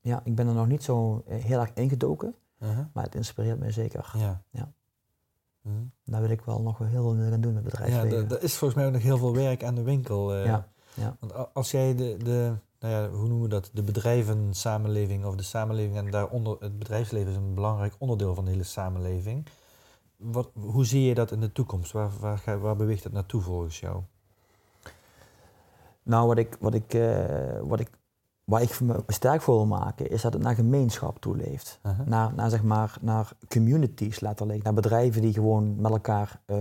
Ja, 0.01 0.21
ik 0.23 0.35
ben 0.35 0.47
er 0.47 0.53
nog 0.53 0.67
niet 0.67 0.83
zo 0.83 1.23
eh, 1.27 1.43
heel 1.43 1.59
erg 1.59 1.71
ingedoken, 1.73 2.35
Uh-huh. 2.59 2.85
maar 2.93 3.03
het 3.03 3.15
inspireert 3.15 3.59
mij 3.59 3.71
zeker. 3.71 4.11
Ja. 4.17 4.41
Ja. 4.49 4.71
Mhm. 5.61 5.75
Daar 6.03 6.21
wil 6.21 6.29
ik 6.29 6.41
wel 6.41 6.61
nog 6.61 6.77
wel 6.77 6.87
heel 6.87 7.01
veel 7.01 7.15
mee 7.15 7.29
gaan 7.29 7.41
doen 7.41 7.53
met 7.53 7.63
het 7.63 7.71
Ja, 7.73 7.79
bedrijfsleven. 7.79 8.29
er 8.37 8.43
is 8.43 8.55
volgens 8.55 8.79
mij 8.79 8.87
ook 8.87 8.93
nog 8.93 9.01
heel 9.01 9.17
veel 9.17 9.33
werk 9.33 9.63
aan 9.63 9.75
de 9.75 9.81
winkel. 9.83 10.35
Ja, 10.37 10.67
ja. 10.95 11.17
Want 11.19 11.53
als 11.53 11.71
jij 11.71 11.95
de, 11.95 12.17
de 12.17 12.53
nou 12.79 12.93
ja, 12.93 13.09
hoe 13.09 13.27
noemen 13.27 13.41
we 13.41 13.47
dat, 13.47 13.69
de 13.73 13.83
bedrijvensamenleving 13.83 15.25
of 15.25 15.35
de 15.35 15.43
samenleving 15.43 15.97
en 15.97 16.11
daaronder 16.11 16.57
het 16.59 16.79
bedrijfsleven 16.79 17.31
is 17.31 17.37
een 17.37 17.53
belangrijk 17.53 17.95
onderdeel 17.97 18.35
van 18.35 18.45
de 18.45 18.51
hele 18.51 18.63
samenleving. 18.63 19.45
Wat, 20.17 20.49
hoe 20.53 20.85
zie 20.85 21.01
je 21.01 21.13
dat 21.13 21.31
in 21.31 21.39
de 21.39 21.51
toekomst? 21.51 21.91
Waar, 21.91 22.09
waar, 22.19 22.59
waar 22.59 22.75
beweegt 22.75 23.03
het 23.03 23.13
naartoe 23.13 23.41
volgens 23.41 23.79
jou? 23.79 24.01
Nou, 26.03 26.27
wat 26.27 26.37
ik, 26.37 26.57
wat 26.59 26.73
ik, 26.73 26.93
eh, 26.93 27.59
wat 27.61 27.79
ik, 27.79 27.89
waar 28.43 28.61
ik 28.61 28.79
me 28.79 29.03
sterk 29.07 29.41
voor 29.41 29.55
wil 29.55 29.65
maken, 29.65 30.09
is 30.09 30.21
dat 30.21 30.33
het 30.33 30.41
naar 30.41 30.55
gemeenschap 30.55 31.19
toe 31.19 31.35
leeft. 31.35 31.79
Naar, 32.05 32.33
naar, 32.33 32.49
zeg 32.49 32.63
maar, 32.63 32.97
naar 33.01 33.31
communities 33.47 34.19
letterlijk, 34.19 34.63
naar 34.63 34.73
bedrijven 34.73 35.21
die 35.21 35.33
gewoon 35.33 35.81
met 35.81 35.91
elkaar 35.91 36.41
eh, 36.45 36.57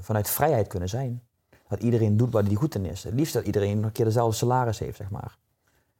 vanuit 0.00 0.30
vrijheid 0.30 0.66
kunnen 0.66 0.88
zijn. 0.88 1.22
Dat 1.68 1.82
iedereen 1.82 2.16
doet 2.16 2.32
waar 2.32 2.42
hij 2.42 2.54
goed 2.54 2.74
in 2.74 2.84
is. 2.84 3.04
Het 3.04 3.14
liefst 3.14 3.32
dat 3.32 3.44
iedereen 3.44 3.82
een 3.82 3.92
keer 3.92 4.04
dezelfde 4.04 4.36
salaris 4.36 4.78
heeft, 4.78 4.96
zeg 4.96 5.10
maar. 5.10 5.38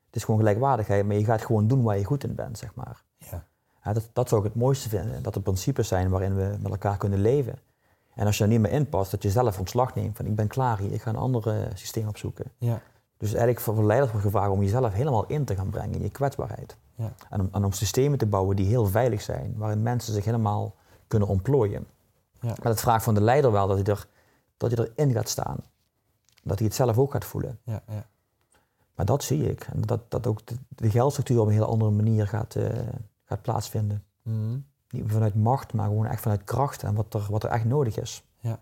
Het 0.06 0.16
is 0.16 0.24
gewoon 0.24 0.40
gelijkwaardigheid, 0.40 1.06
maar 1.06 1.16
je 1.16 1.24
gaat 1.24 1.44
gewoon 1.44 1.68
doen 1.68 1.82
waar 1.82 1.98
je 1.98 2.04
goed 2.04 2.24
in 2.24 2.34
bent, 2.34 2.58
zeg 2.58 2.74
maar. 2.74 3.02
Ja. 3.16 3.46
Ja, 3.84 3.92
dat, 3.92 4.08
dat 4.12 4.28
zou 4.28 4.40
ik 4.40 4.46
het 4.46 4.56
mooiste 4.56 4.88
vinden, 4.88 5.22
dat 5.22 5.34
er 5.34 5.40
principes 5.40 5.88
zijn 5.88 6.08
waarin 6.08 6.34
we 6.36 6.56
met 6.60 6.70
elkaar 6.70 6.96
kunnen 6.96 7.20
leven. 7.20 7.58
En 8.14 8.26
als 8.26 8.38
je 8.38 8.44
er 8.44 8.50
niet 8.50 8.60
meer 8.60 8.70
inpast, 8.70 9.10
dat 9.10 9.22
je 9.22 9.30
zelf 9.30 9.58
ontslag 9.58 9.94
neemt 9.94 10.16
van 10.16 10.26
ik 10.26 10.34
ben 10.34 10.46
klaar 10.46 10.78
hier, 10.78 10.92
ik 10.92 11.02
ga 11.02 11.10
een 11.10 11.16
ander 11.16 11.48
eh, 11.48 11.70
systeem 11.74 12.08
opzoeken. 12.08 12.44
Ja. 12.58 12.80
Dus 13.16 13.28
eigenlijk 13.28 13.60
voor 13.60 13.84
leiders 13.84 14.10
wordt 14.10 14.26
gevraagd 14.26 14.50
om 14.50 14.62
jezelf 14.62 14.92
helemaal 14.92 15.26
in 15.26 15.44
te 15.44 15.54
gaan 15.54 15.70
brengen 15.70 15.94
in 15.94 16.02
je 16.02 16.10
kwetsbaarheid. 16.10 16.76
Ja. 16.94 17.12
En, 17.30 17.40
om, 17.40 17.48
en 17.52 17.64
om 17.64 17.72
systemen 17.72 18.18
te 18.18 18.26
bouwen 18.26 18.56
die 18.56 18.66
heel 18.66 18.86
veilig 18.86 19.20
zijn, 19.20 19.54
waarin 19.56 19.82
mensen 19.82 20.14
zich 20.14 20.24
helemaal 20.24 20.74
kunnen 21.06 21.28
ontplooien. 21.28 21.86
Ja. 22.40 22.48
Maar 22.48 22.72
het 22.72 22.80
vraagt 22.80 23.04
van 23.04 23.14
de 23.14 23.20
leider 23.20 23.52
wel 23.52 23.66
dat 23.66 23.76
hij, 23.76 23.86
er, 23.86 24.06
dat 24.58 24.70
hij 24.76 24.88
erin 24.94 25.12
gaat 25.12 25.28
staan. 25.28 25.56
Dat 26.42 26.58
hij 26.58 26.66
het 26.66 26.76
zelf 26.76 26.98
ook 26.98 27.12
gaat 27.12 27.24
voelen. 27.24 27.58
Ja, 27.62 27.82
ja. 27.88 28.06
Maar 28.94 29.06
dat 29.06 29.22
zie 29.24 29.50
ik. 29.50 29.60
En 29.72 29.80
dat, 29.80 30.00
dat 30.10 30.26
ook 30.26 30.46
de, 30.46 30.54
de 30.68 30.90
geldstructuur 30.90 31.40
op 31.40 31.46
een 31.46 31.52
hele 31.52 31.64
andere 31.64 31.90
manier 31.90 32.26
gaat, 32.28 32.54
eh, 32.54 32.86
gaat 33.24 33.42
plaatsvinden. 33.42 34.04
Mhm. 34.22 34.58
Niet 34.90 35.04
vanuit 35.12 35.34
macht, 35.34 35.72
maar 35.72 35.86
gewoon 35.86 36.06
echt 36.06 36.20
vanuit 36.22 36.44
kracht 36.44 36.82
en 36.82 36.94
wat 36.94 37.14
er, 37.14 37.26
wat 37.30 37.42
er 37.44 37.50
echt 37.50 37.64
nodig 37.64 37.96
is. 37.98 38.22
Ja. 38.40 38.60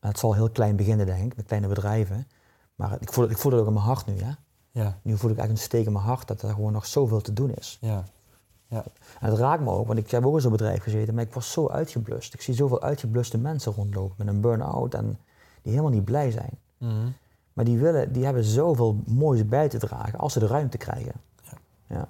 En 0.00 0.08
het 0.08 0.18
zal 0.18 0.34
heel 0.34 0.50
klein 0.50 0.76
beginnen, 0.76 1.06
denk 1.06 1.30
ik, 1.30 1.36
met 1.36 1.46
kleine 1.46 1.68
bedrijven. 1.68 2.26
Maar 2.74 2.96
ik 3.00 3.12
voel, 3.12 3.24
het- 3.24 3.32
ik 3.32 3.38
voel 3.38 3.52
het 3.52 3.60
ook 3.60 3.66
in 3.66 3.72
mijn 3.72 3.84
hart 3.84 4.06
nu. 4.06 4.18
Hè? 4.20 4.32
Ja, 4.70 4.98
Nu 5.02 5.16
voel 5.16 5.30
ik 5.30 5.36
echt 5.36 5.48
een 5.48 5.58
steek 5.58 5.86
in 5.86 5.92
mijn 5.92 6.04
hart 6.04 6.28
dat 6.28 6.42
er 6.42 6.54
gewoon 6.54 6.72
nog 6.72 6.86
zoveel 6.86 7.20
te 7.20 7.32
doen 7.32 7.50
is. 7.54 7.78
ja. 7.80 8.04
En 8.68 8.82
het 9.30 9.38
raakt 9.38 9.62
me 9.62 9.70
ook, 9.70 9.86
want 9.86 9.98
ik 9.98 10.10
heb 10.10 10.26
ook 10.26 10.34
in 10.34 10.40
zo'n 10.40 10.50
bedrijf 10.52 10.82
gezeten, 10.82 11.14
maar 11.14 11.24
ik 11.24 11.32
was 11.32 11.52
zo 11.52 11.68
uitgeblust. 11.68 12.34
Ik 12.34 12.40
zie 12.40 12.54
zoveel 12.54 12.82
uitgebluste 12.82 13.38
mensen 13.38 13.72
rondlopen 13.72 14.14
met 14.18 14.26
een 14.26 14.40
burn-out 14.40 14.94
en 14.94 15.18
die 15.62 15.72
helemaal 15.72 15.92
niet 15.92 16.04
blij 16.04 16.30
zijn. 16.30 16.58
Mhm. 16.78 17.08
Maar 17.52 17.64
die, 17.64 17.78
willen, 17.78 18.12
die 18.12 18.24
hebben 18.24 18.44
zoveel 18.44 19.02
moois 19.06 19.48
bij 19.48 19.68
te 19.68 19.78
dragen 19.78 20.18
als 20.18 20.32
ze 20.32 20.38
de 20.38 20.46
ruimte 20.46 20.78
krijgen. 20.78 21.12
Ja. 21.42 21.58
Ja. 21.86 22.08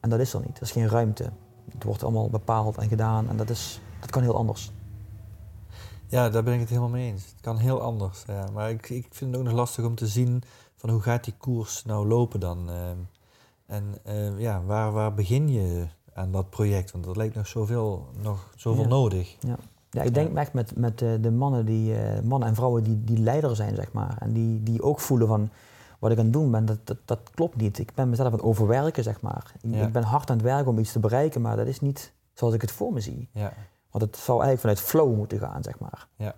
En 0.00 0.10
dat 0.10 0.20
is 0.20 0.32
er 0.32 0.40
niet. 0.40 0.56
Er 0.56 0.62
is 0.62 0.72
geen 0.72 0.88
ruimte. 0.88 1.30
Het 1.72 1.84
wordt 1.84 2.02
allemaal 2.02 2.28
bepaald 2.30 2.76
en 2.76 2.88
gedaan 2.88 3.28
en 3.28 3.36
dat, 3.36 3.50
is, 3.50 3.80
dat 4.00 4.10
kan 4.10 4.22
heel 4.22 4.36
anders. 4.36 4.72
Ja, 6.06 6.30
daar 6.30 6.42
ben 6.42 6.54
ik 6.54 6.60
het 6.60 6.68
helemaal 6.68 6.90
mee 6.90 7.12
eens. 7.12 7.24
Het 7.24 7.40
kan 7.40 7.56
heel 7.56 7.80
anders. 7.80 8.24
Ja. 8.26 8.46
Maar 8.52 8.70
ik, 8.70 8.90
ik 8.90 9.06
vind 9.10 9.30
het 9.30 9.40
ook 9.40 9.46
nog 9.46 9.56
lastig 9.56 9.84
om 9.84 9.94
te 9.94 10.06
zien 10.06 10.42
van 10.76 10.90
hoe 10.90 11.00
gaat 11.00 11.24
die 11.24 11.34
koers 11.38 11.84
nou 11.84 12.06
lopen 12.06 12.40
dan. 12.40 12.70
ehm. 12.70 12.96
En 13.70 13.84
eh, 14.04 14.38
ja, 14.38 14.62
waar, 14.64 14.92
waar 14.92 15.14
begin 15.14 15.48
je 15.52 15.86
aan 16.14 16.32
dat 16.32 16.50
project? 16.50 16.90
Want 16.90 17.06
er 17.06 17.16
lijkt 17.16 17.34
nog 17.34 17.46
zoveel, 17.46 18.08
nog 18.22 18.52
zoveel 18.56 18.82
Ja. 18.82 18.88
nodig. 18.88 19.36
Ja, 19.90 20.02
ik 20.02 20.14
denk 20.14 20.36
echt 20.36 20.52
met, 20.52 20.76
met 20.76 21.02
eh, 21.02 21.08
de 21.20 21.30
mannen, 21.30 21.66
die, 21.66 21.96
eh, 21.96 22.20
mannen 22.22 22.48
en 22.48 22.54
vrouwen 22.54 22.82
die, 22.82 23.04
die 23.04 23.18
leider 23.18 23.56
zijn, 23.56 23.74
zeg 23.74 23.92
maar. 23.92 24.16
En 24.20 24.32
die, 24.32 24.62
die 24.62 24.82
ook 24.82 25.00
voelen 25.00 25.28
van 25.28 25.48
wat 25.98 26.10
ik 26.10 26.18
aan 26.18 26.24
het 26.24 26.32
doen 26.32 26.50
ben, 26.50 26.64
dat, 26.64 26.78
dat, 26.84 26.96
dat 27.04 27.20
klopt 27.34 27.56
niet. 27.56 27.78
Ik 27.78 27.94
ben 27.94 28.08
mezelf 28.10 28.28
aan 28.28 28.34
het 28.34 28.42
overwerken, 28.42 29.02
zeg 29.02 29.20
maar. 29.20 29.52
Ik, 29.60 29.74
Ja. 29.74 29.86
ik 29.86 29.92
ben 29.92 30.02
hard 30.02 30.30
aan 30.30 30.36
het 30.36 30.44
werken 30.46 30.66
om 30.70 30.78
iets 30.78 30.92
te 30.92 30.98
bereiken, 30.98 31.40
maar 31.40 31.56
dat 31.56 31.66
is 31.66 31.80
niet 31.80 32.12
zoals 32.34 32.54
ik 32.54 32.60
het 32.60 32.70
voor 32.72 32.92
me 32.92 33.00
zie. 33.00 33.28
Ja, 33.32 33.52
Want 33.90 34.04
het 34.04 34.16
zou 34.16 34.42
eigenlijk 34.42 34.60
vanuit 34.60 34.80
flow 34.80 35.16
moeten 35.16 35.38
gaan, 35.38 35.62
zeg 35.62 35.78
maar. 35.78 36.08
Ja. 36.16 36.34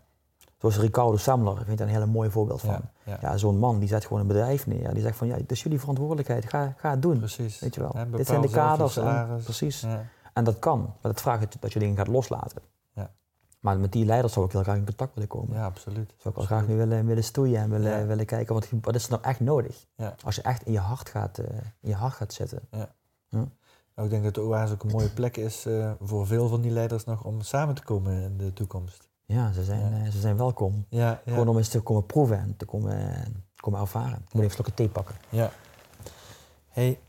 Zoals 0.63 0.79
Ricardo 0.79 1.17
Samler, 1.17 1.59
ik 1.61 1.67
vind 1.67 1.79
daar 1.79 1.87
een 1.87 1.93
hele 1.93 2.07
mooi 2.07 2.31
voorbeeld 2.31 2.61
van. 2.61 2.71
ja, 2.71 2.81
ja. 3.05 3.19
Ja, 3.21 3.37
zo'n 3.37 3.59
man 3.59 3.79
die 3.79 3.89
zet 3.89 4.05
gewoon 4.05 4.21
een 4.21 4.27
bedrijf 4.27 4.67
neer. 4.67 4.95
Die 4.95 5.03
zegt 5.03 5.17
van, 5.17 5.27
ja, 5.27 5.37
het 5.37 5.51
is 5.51 5.63
jullie 5.63 5.79
verantwoordelijkheid, 5.79 6.49
ga, 6.49 6.75
ga 6.77 6.91
het 6.91 7.03
doen. 7.03 7.19
precies. 7.19 7.59
Weet 7.59 7.75
je 7.75 7.81
wel. 7.81 7.97
Dit 8.11 8.27
zijn 8.27 8.41
de 8.41 8.51
kaders. 8.51 8.97
En, 8.97 9.41
precies. 9.45 9.87
En 10.33 10.45
dat 10.45 10.59
kan. 10.59 10.79
Maar 10.81 11.13
dat 11.13 11.21
vraagt 11.21 11.41
dat 11.41 11.53
je, 11.53 11.59
dat 11.59 11.73
dingen 11.73 11.97
gaat 11.97 12.07
loslaten. 12.07 12.63
Ja. 12.95 13.11
Maar 13.61 13.79
met 13.79 13.93
die 13.93 14.05
leiders 14.05 14.33
zou 14.33 14.47
ik 14.47 14.53
heel 14.53 14.63
graag 14.63 14.77
in 14.77 14.85
contact 14.85 15.15
willen 15.15 15.29
komen. 15.29 15.57
ja, 15.57 15.65
absoluut. 15.65 16.15
Zou 16.17 16.29
ik 16.29 16.35
wel 16.35 16.45
graag 16.45 16.67
nu 16.67 16.77
willen, 16.77 17.07
willen 17.07 17.25
stoeien 17.25 17.61
en 17.61 17.71
willen, 17.71 18.07
willen 18.07 18.27
kijken 18.27 18.55
wat, 18.55 18.69
wat 18.81 18.95
is 18.95 19.05
er 19.05 19.11
nou 19.11 19.23
echt 19.23 19.41
nodig. 19.41 19.87
Ja. 19.97 20.15
Als 20.25 20.35
je 20.35 20.43
echt 20.43 20.63
in 20.63 20.73
je 20.73 20.79
hart 20.79 21.09
gaat, 21.09 21.39
eh, 21.39 21.57
in 21.81 21.89
je 21.89 21.95
hart 21.95 22.15
gaat 22.15 22.33
zitten. 22.33 22.61
Nou, 23.31 24.09
ik 24.09 24.11
denk 24.11 24.25
dat 24.25 24.35
de 24.35 24.43
oase 24.43 24.73
ook 24.73 24.83
een 24.83 24.91
mooie 24.91 25.11
plek 25.11 25.37
is 25.37 25.67
eh, 25.67 25.93
voor 26.01 26.27
veel 26.27 26.49
van 26.49 26.61
die 26.61 26.71
leiders 26.71 27.05
nog 27.05 27.25
om 27.25 27.41
samen 27.41 27.75
te 27.75 27.83
komen 27.83 28.23
in 28.23 28.37
de 28.37 28.53
toekomst. 28.53 29.11
Ja, 29.33 29.53
ze 29.53 29.65
zijn, 29.65 29.81
Ja. 29.99 30.05
eh, 30.05 30.11
ze 30.13 30.21
zijn 30.21 30.37
welkom. 30.37 30.87
Ja. 30.89 31.21
Gewoon 31.27 31.49
om 31.49 31.57
eens 31.57 31.69
te 31.69 31.81
komen 31.81 32.07
proeven 32.07 32.39
en 32.39 32.57
te 32.57 32.65
komen, 32.65 33.15
komen 33.57 33.81
ervaren. 33.81 34.13
Ik 34.13 34.19
moet 34.19 34.29
even 34.33 34.45
een 34.45 34.51
slokje 34.51 34.75
thee 34.75 34.89
pakken. 34.89 35.15
Ja. 35.29 35.51
Hey, 36.69 37.01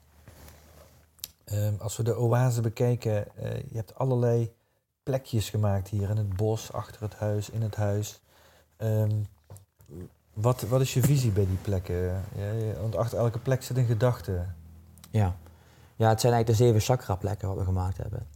ehm, 1.44 1.74
als 1.80 1.98
we 1.98 2.04
de 2.04 2.18
oase 2.18 2.62
bekijken, 2.62 3.36
eh, 3.38 3.56
je 3.56 3.76
hebt 3.76 3.96
allerlei 3.96 4.54
plekjes 5.04 5.50
gemaakt 5.50 5.88
hier 5.88 6.10
in 6.10 6.18
het 6.18 6.36
bos, 6.36 6.72
achter 6.74 7.02
het 7.02 7.14
huis, 7.16 7.50
in 7.50 7.62
het 7.62 7.76
huis. 7.76 8.22
Ehm, 8.78 9.12
wat, 10.34 10.62
wat 10.62 10.82
is 10.82 10.94
je 10.94 11.02
visie 11.02 11.32
bij 11.32 11.46
die 11.46 11.58
plekken? 11.62 12.24
Ja, 12.36 12.80
want 12.82 12.96
achter 12.96 13.18
elke 13.18 13.40
plek 13.40 13.64
zit 13.64 13.78
een 13.78 13.86
gedachte. 13.86 14.46
Ja. 15.10 15.36
ja, 15.96 16.10
het 16.10 16.22
zijn 16.22 16.34
eigenlijk 16.34 16.48
de 16.48 16.66
zeven 16.66 16.82
chakra 16.82 17.16
plekken 17.16 17.48
wat 17.48 17.58
we 17.58 17.64
gemaakt 17.64 17.98
hebben. 17.98 18.28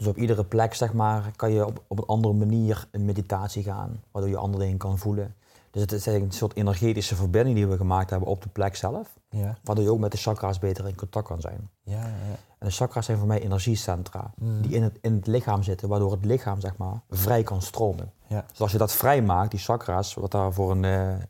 Dus 0.00 0.08
op 0.08 0.16
iedere 0.16 0.44
plek 0.44 0.74
zeg 0.74 0.92
maar, 0.92 1.30
kan 1.36 1.52
je 1.52 1.66
op, 1.66 1.82
op 1.86 1.98
een 1.98 2.06
andere 2.06 2.34
manier 2.34 2.86
in 2.92 3.04
meditatie 3.04 3.62
gaan, 3.62 4.02
waardoor 4.10 4.30
je 4.30 4.36
andere 4.36 4.62
dingen 4.62 4.78
kan 4.78 4.98
voelen. 4.98 5.34
Dus 5.70 5.82
het 5.82 5.92
is 5.92 6.06
eigenlijk 6.06 6.32
een 6.32 6.38
soort 6.38 6.56
energetische 6.56 7.16
verbinding 7.16 7.56
die 7.56 7.66
we 7.66 7.76
gemaakt 7.76 8.10
hebben 8.10 8.28
op 8.28 8.42
de 8.42 8.48
plek 8.48 8.76
zelf, 8.76 9.18
Ja, 9.30 9.58
waardoor 9.64 9.84
je 9.84 9.90
ook 9.90 9.98
met 9.98 10.12
de 10.12 10.18
chakra's 10.18 10.58
beter 10.58 10.88
in 10.88 10.94
contact 10.94 11.26
kan 11.26 11.40
zijn. 11.40 11.70
ja, 11.82 12.02
ja. 12.06 12.36
En 12.58 12.66
de 12.66 12.72
chakras 12.72 13.04
zijn 13.06 13.18
voor 13.18 13.26
mij 13.26 13.40
energiecentra 13.42 14.30
Mm. 14.36 14.62
die 14.62 14.70
in 14.70 14.82
het, 14.82 14.98
in 15.00 15.14
het 15.14 15.26
lichaam 15.26 15.62
zitten, 15.62 15.88
waardoor 15.88 16.10
het 16.12 16.24
lichaam 16.24 16.60
zeg 16.60 16.76
maar, 16.76 17.00
vrij 17.10 17.42
kan 17.42 17.62
stromen. 17.62 18.12
Ja. 18.26 18.44
Dus 18.50 18.60
als 18.60 18.72
je 18.72 18.78
dat 18.78 18.92
vrij 18.92 19.22
maakt, 19.22 19.50
die 19.50 19.60
chakras, 19.60 20.14
wat 20.14 20.30
daar 20.30 20.52
voor 20.52 20.70
een, 20.70 20.84
eh, 20.84 21.12
eh, 21.12 21.20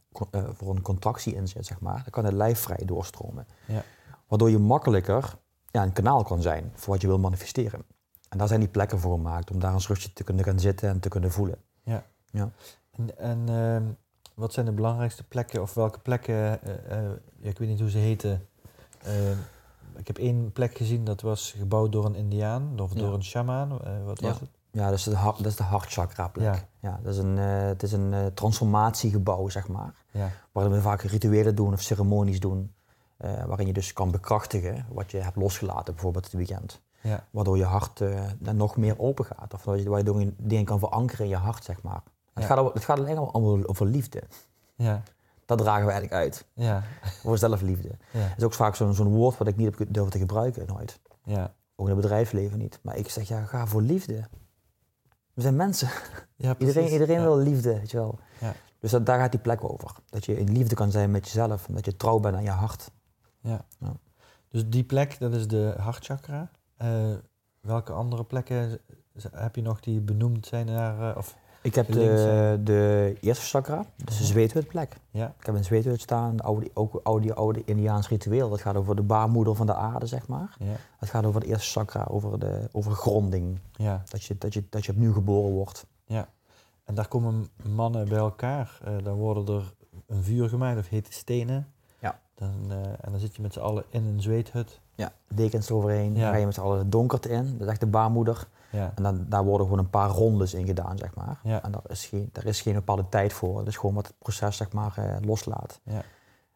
voor 0.52 0.74
een 0.74 0.82
contractie 0.82 1.34
in 1.34 1.48
zit, 1.48 1.66
zeg 1.66 1.80
maar, 1.80 1.94
dan 1.94 2.10
kan 2.10 2.24
het 2.24 2.32
lijf 2.34 2.58
vrij 2.60 2.80
doorstromen. 2.84 3.46
Ja. 3.66 3.82
Waardoor 4.28 4.50
je 4.50 4.58
makkelijker 4.58 5.34
ja, 5.70 5.82
een 5.82 5.92
kanaal 5.92 6.22
kan 6.22 6.42
zijn 6.42 6.72
voor 6.74 6.92
wat 6.92 7.00
je 7.02 7.06
wil 7.06 7.18
manifesteren. 7.18 7.82
En 8.30 8.38
daar 8.38 8.48
zijn 8.48 8.60
die 8.60 8.68
plekken 8.68 8.98
voor 9.00 9.14
gemaakt, 9.14 9.50
om 9.50 9.58
daar 9.60 9.72
een 9.74 9.80
rustje 9.86 10.12
te 10.12 10.24
kunnen 10.24 10.44
gaan 10.44 10.58
zitten 10.60 10.88
en 10.88 11.00
te 11.00 11.08
kunnen 11.08 11.30
voelen. 11.30 11.58
En, 12.90 13.18
en 13.18 13.48
ehm, 13.48 13.82
wat 14.34 14.52
zijn 14.52 14.66
de 14.66 14.72
belangrijkste 14.72 15.24
plekken, 15.24 15.62
of 15.62 15.74
welke 15.74 15.98
plekken, 15.98 16.62
eh, 16.62 16.98
eh, 16.98 17.10
ja, 17.40 17.48
ik 17.48 17.58
weet 17.58 17.68
niet 17.68 17.80
hoe 17.80 17.90
ze 17.90 17.98
heten. 17.98 18.48
Ehm, 19.02 19.36
ik 19.96 20.06
heb 20.06 20.18
één 20.18 20.52
plek 20.52 20.76
gezien, 20.76 21.04
dat 21.04 21.20
was 21.20 21.54
gebouwd 21.58 21.92
door 21.92 22.04
een 22.04 22.14
indiaan, 22.14 22.80
of 22.80 22.94
Ja. 22.94 23.00
door 23.00 23.14
een 23.14 23.24
shamaan. 23.24 23.70
Eh, 23.72 24.04
wat 24.04 24.20
was 24.20 24.30
Ja. 24.34 24.40
het? 24.40 24.50
Ja, 24.70 24.84
dat 24.90 24.98
is 24.98 25.04
de, 25.04 25.10
dat 25.36 25.46
is 25.46 25.56
de 25.56 25.62
hartchakra 25.62 26.28
plek. 26.28 26.54
Ja. 26.54 26.68
Ja. 26.90 27.00
dat 27.02 27.12
is 27.12 27.18
een, 27.18 27.36
het 27.36 27.82
is 27.82 27.92
een 27.92 28.30
transformatiegebouw, 28.34 29.48
zeg 29.48 29.68
maar. 29.68 29.94
Ja, 30.10 30.30
waarin 30.52 30.72
we 30.72 30.80
vaak 30.80 31.02
rituelen 31.02 31.54
doen 31.54 31.72
of 31.72 31.80
ceremonies 31.80 32.40
doen. 32.40 32.74
waarin 33.46 33.66
je 33.66 33.72
dus 33.72 33.92
kan 33.92 34.10
bekrachtigen 34.10 34.86
wat 34.88 35.10
je 35.10 35.18
hebt 35.18 35.36
losgelaten, 35.36 35.94
bijvoorbeeld 35.94 36.24
het 36.24 36.34
weekend. 36.34 36.80
Ja, 37.02 37.26
Waardoor 37.30 37.56
je 37.56 37.64
hart 37.64 38.00
eh, 38.00 38.20
dan 38.38 38.56
nog 38.56 38.76
meer 38.76 38.98
open 38.98 39.24
gaat. 39.24 39.54
Of 39.54 39.64
waardoor 39.64 39.98
je 39.98 40.04
dingen- 40.04 40.34
dingen 40.38 40.64
kan 40.64 40.78
verankeren 40.78 41.24
in 41.24 41.30
je 41.30 41.36
hart, 41.36 41.64
zeg 41.64 41.82
maar. 41.82 42.02
Het, 42.34 42.42
Ja. 42.42 42.48
gaat, 42.48 42.58
over- 42.58 42.74
het 42.74 42.84
gaat 42.84 42.98
alleen 42.98 43.14
maar 43.16 43.32
over, 43.34 43.68
over 43.68 43.86
liefde. 43.86 44.22
ja, 44.74 45.02
Dat 45.46 45.58
dragen 45.58 45.86
we 45.86 45.92
eigenlijk 45.92 46.22
uit. 46.22 46.46
ja, 46.54 46.82
Voor 47.22 47.38
zelfliefde. 47.38 47.88
ja, 48.12 48.28
Dat 48.28 48.36
is 48.36 48.44
ook 48.44 48.52
vaak 48.54 48.74
zo'n 48.74 48.94
zo'n 48.94 49.08
woord 49.08 49.36
wat 49.38 49.46
ik 49.48 49.56
niet 49.56 49.78
heb 49.78 49.88
durven 49.92 50.12
te 50.12 50.18
gebruiken, 50.18 50.66
nooit. 50.66 51.00
ja. 51.24 51.54
Ook 51.76 51.88
in 51.88 51.92
het 51.94 52.02
bedrijfsleven 52.02 52.58
niet. 52.58 52.78
Maar 52.82 52.96
ik 52.96 53.08
zeg, 53.08 53.28
ja, 53.28 53.44
ga 53.44 53.66
voor 53.66 53.82
liefde. 53.82 54.28
We 55.34 55.42
zijn 55.42 55.56
mensen. 55.56 55.88
ja 56.36 56.54
Iedereen, 56.58 56.88
iedereen 56.88 57.16
Ja. 57.16 57.22
wil 57.22 57.36
liefde, 57.38 57.72
weet 57.78 57.90
je 57.90 57.96
wel. 57.96 58.18
Ja. 58.40 58.52
Dus 58.78 58.90
dat, 58.90 59.06
daar 59.06 59.18
gaat 59.18 59.30
die 59.30 59.40
plek 59.40 59.64
over. 59.64 59.90
Dat 60.10 60.24
je 60.24 60.38
in 60.38 60.52
liefde 60.52 60.74
kan 60.74 60.90
zijn 60.90 61.10
met 61.10 61.24
jezelf. 61.24 61.68
En 61.68 61.74
dat 61.74 61.84
je 61.84 61.96
trouw 61.96 62.18
bent 62.18 62.36
aan 62.36 62.42
je 62.42 62.50
hart. 62.50 62.90
Dus 64.50 64.68
die 64.68 64.84
plek, 64.84 65.16
dat 65.18 65.32
is 65.32 65.48
de 65.48 65.74
hartchakra. 65.78 66.50
Eh, 66.80 66.88
welke 67.60 67.92
andere 67.92 68.24
plekken 68.24 68.78
heb 69.32 69.56
je 69.56 69.62
nog 69.62 69.80
die 69.80 70.00
benoemd 70.00 70.46
zijn 70.46 70.66
naar... 70.66 71.10
eh, 71.10 71.16
of, 71.16 71.36
Ik 71.62 71.74
heb 71.74 71.86
de, 71.92 72.60
de 72.64 73.16
eerste 73.20 73.44
chakra, 73.44 73.84
de 73.96 74.04
Mhm. 74.04 74.22
zweethutplek. 74.22 74.96
ja, 75.10 75.34
Ik 75.40 75.46
heb 75.46 75.54
een 75.54 75.64
zweethut 75.64 76.00
staan, 76.00 76.36
de 76.36 76.42
oude, 76.42 76.70
ook 76.74 77.00
oude, 77.02 77.34
oude 77.34 77.62
Indiaans 77.64 78.08
ritueel. 78.08 78.48
Dat 78.48 78.60
gaat 78.60 78.76
over 78.76 78.96
de 78.96 79.02
baarmoeder 79.02 79.54
van 79.54 79.66
de 79.66 79.74
aarde, 79.74 80.06
zeg 80.06 80.28
maar. 80.28 80.56
ja, 80.58 80.76
Het 80.98 81.08
gaat 81.10 81.24
over 81.24 81.40
het 81.40 81.50
eerste 81.50 81.70
chakra, 81.78 82.04
over, 82.08 82.38
de, 82.38 82.68
over 82.72 82.92
gronding. 82.92 83.58
ja. 83.72 84.02
Dat 84.08 84.24
je, 84.24 84.38
dat, 84.38 84.54
je, 84.54 84.64
dat 84.70 84.84
je 84.84 84.92
opnieuw 84.92 85.12
geboren 85.12 85.52
wordt. 85.52 85.86
En 86.84 86.96
daar 86.96 87.08
komen 87.08 87.48
mannen 87.74 88.08
bij 88.08 88.18
elkaar. 88.18 88.78
Eh, 88.84 88.94
dan 89.02 89.14
worden 89.14 89.54
er 89.56 89.74
een 90.06 90.22
vuur 90.22 90.48
gemaakt 90.48 90.78
of 90.78 90.88
hete 90.88 91.12
stenen. 91.12 91.72
Ja. 91.98 92.20
Dan, 92.34 92.52
en 93.00 93.10
dan 93.10 93.20
zit 93.20 93.36
je 93.36 93.42
met 93.42 93.52
z'n 93.52 93.60
allen 93.60 93.84
in 93.88 94.04
een 94.04 94.20
zweethut. 94.22 94.80
Ja. 95.00 95.12
Dekens 95.28 95.68
eroverheen, 95.68 96.14
Ja. 96.14 96.20
dan 96.22 96.32
ga 96.32 96.36
je 96.38 96.44
met 96.44 96.54
z'n 96.54 96.60
allen 96.60 96.78
het 96.78 96.92
donkerte 96.92 97.28
in. 97.28 97.52
Dat 97.52 97.60
is 97.60 97.66
echt 97.66 97.80
de 97.80 97.86
baarmoeder. 97.86 98.46
Ja, 98.70 98.92
En 98.94 99.02
dan, 99.02 99.26
daar 99.28 99.44
worden 99.44 99.66
gewoon 99.66 99.82
een 99.82 99.90
paar 99.90 100.08
rondes 100.10 100.54
in 100.54 100.66
gedaan, 100.66 100.98
zeg 100.98 101.14
maar. 101.14 101.40
Ja. 101.42 101.62
En 101.62 101.70
daar 101.72 101.82
is, 101.88 102.06
geen, 102.06 102.28
daar 102.32 102.44
is 102.44 102.60
geen 102.60 102.74
bepaalde 102.74 103.08
tijd 103.08 103.32
voor. 103.32 103.58
Het 103.58 103.66
is 103.68 103.76
gewoon 103.76 103.94
wat 103.94 104.06
het 104.06 104.18
proces, 104.18 104.56
zeg 104.56 104.72
maar, 104.72 104.92
eh, 104.96 105.16
loslaat. 105.20 105.80
Ja. 105.82 105.92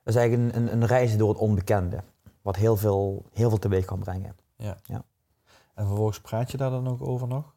Dat 0.02 0.14
is 0.14 0.16
eigenlijk 0.16 0.54
een, 0.56 0.62
een, 0.62 0.72
een 0.72 0.86
reis 0.86 1.16
door 1.16 1.28
het 1.28 1.38
onbekende. 1.38 2.02
Wat 2.42 2.56
heel 2.56 2.76
veel, 2.76 3.24
heel 3.32 3.48
veel 3.48 3.58
teweeg 3.58 3.84
kan 3.84 3.98
brengen. 3.98 4.36
en 5.74 5.86
vervolgens 5.86 6.20
praat 6.20 6.50
je 6.50 6.56
daar 6.56 6.70
dan 6.70 6.88
ook 6.88 7.02
over 7.02 7.28
nog? 7.28 7.54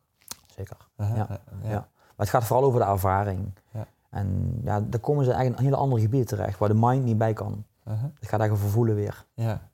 Zeker. 0.56 0.78
Ja. 0.98 1.28
Ja. 1.64 1.70
Maar 2.16 2.26
het 2.26 2.30
gaat 2.30 2.44
vooral 2.44 2.66
over 2.66 2.80
de 2.80 2.86
ervaring. 2.86 3.52
Ja. 3.72 3.86
En 4.10 4.60
ja, 4.64 4.82
daar 4.82 5.00
komen 5.00 5.24
ze 5.26 5.32
eigenlijk 5.32 5.60
in 5.60 5.66
een 5.66 5.72
hele 5.72 5.84
andere 5.84 6.02
gebieden 6.02 6.28
terecht, 6.28 6.60
waar 6.60 6.70
de 6.70 6.76
mind 6.80 7.04
niet 7.04 7.18
bij 7.18 7.34
kan. 7.34 7.66
Het 7.84 8.00
gaat 8.30 8.40
eigenlijk 8.40 8.52
over 8.52 8.70
voelen 8.70 8.96
weer. 8.96 9.26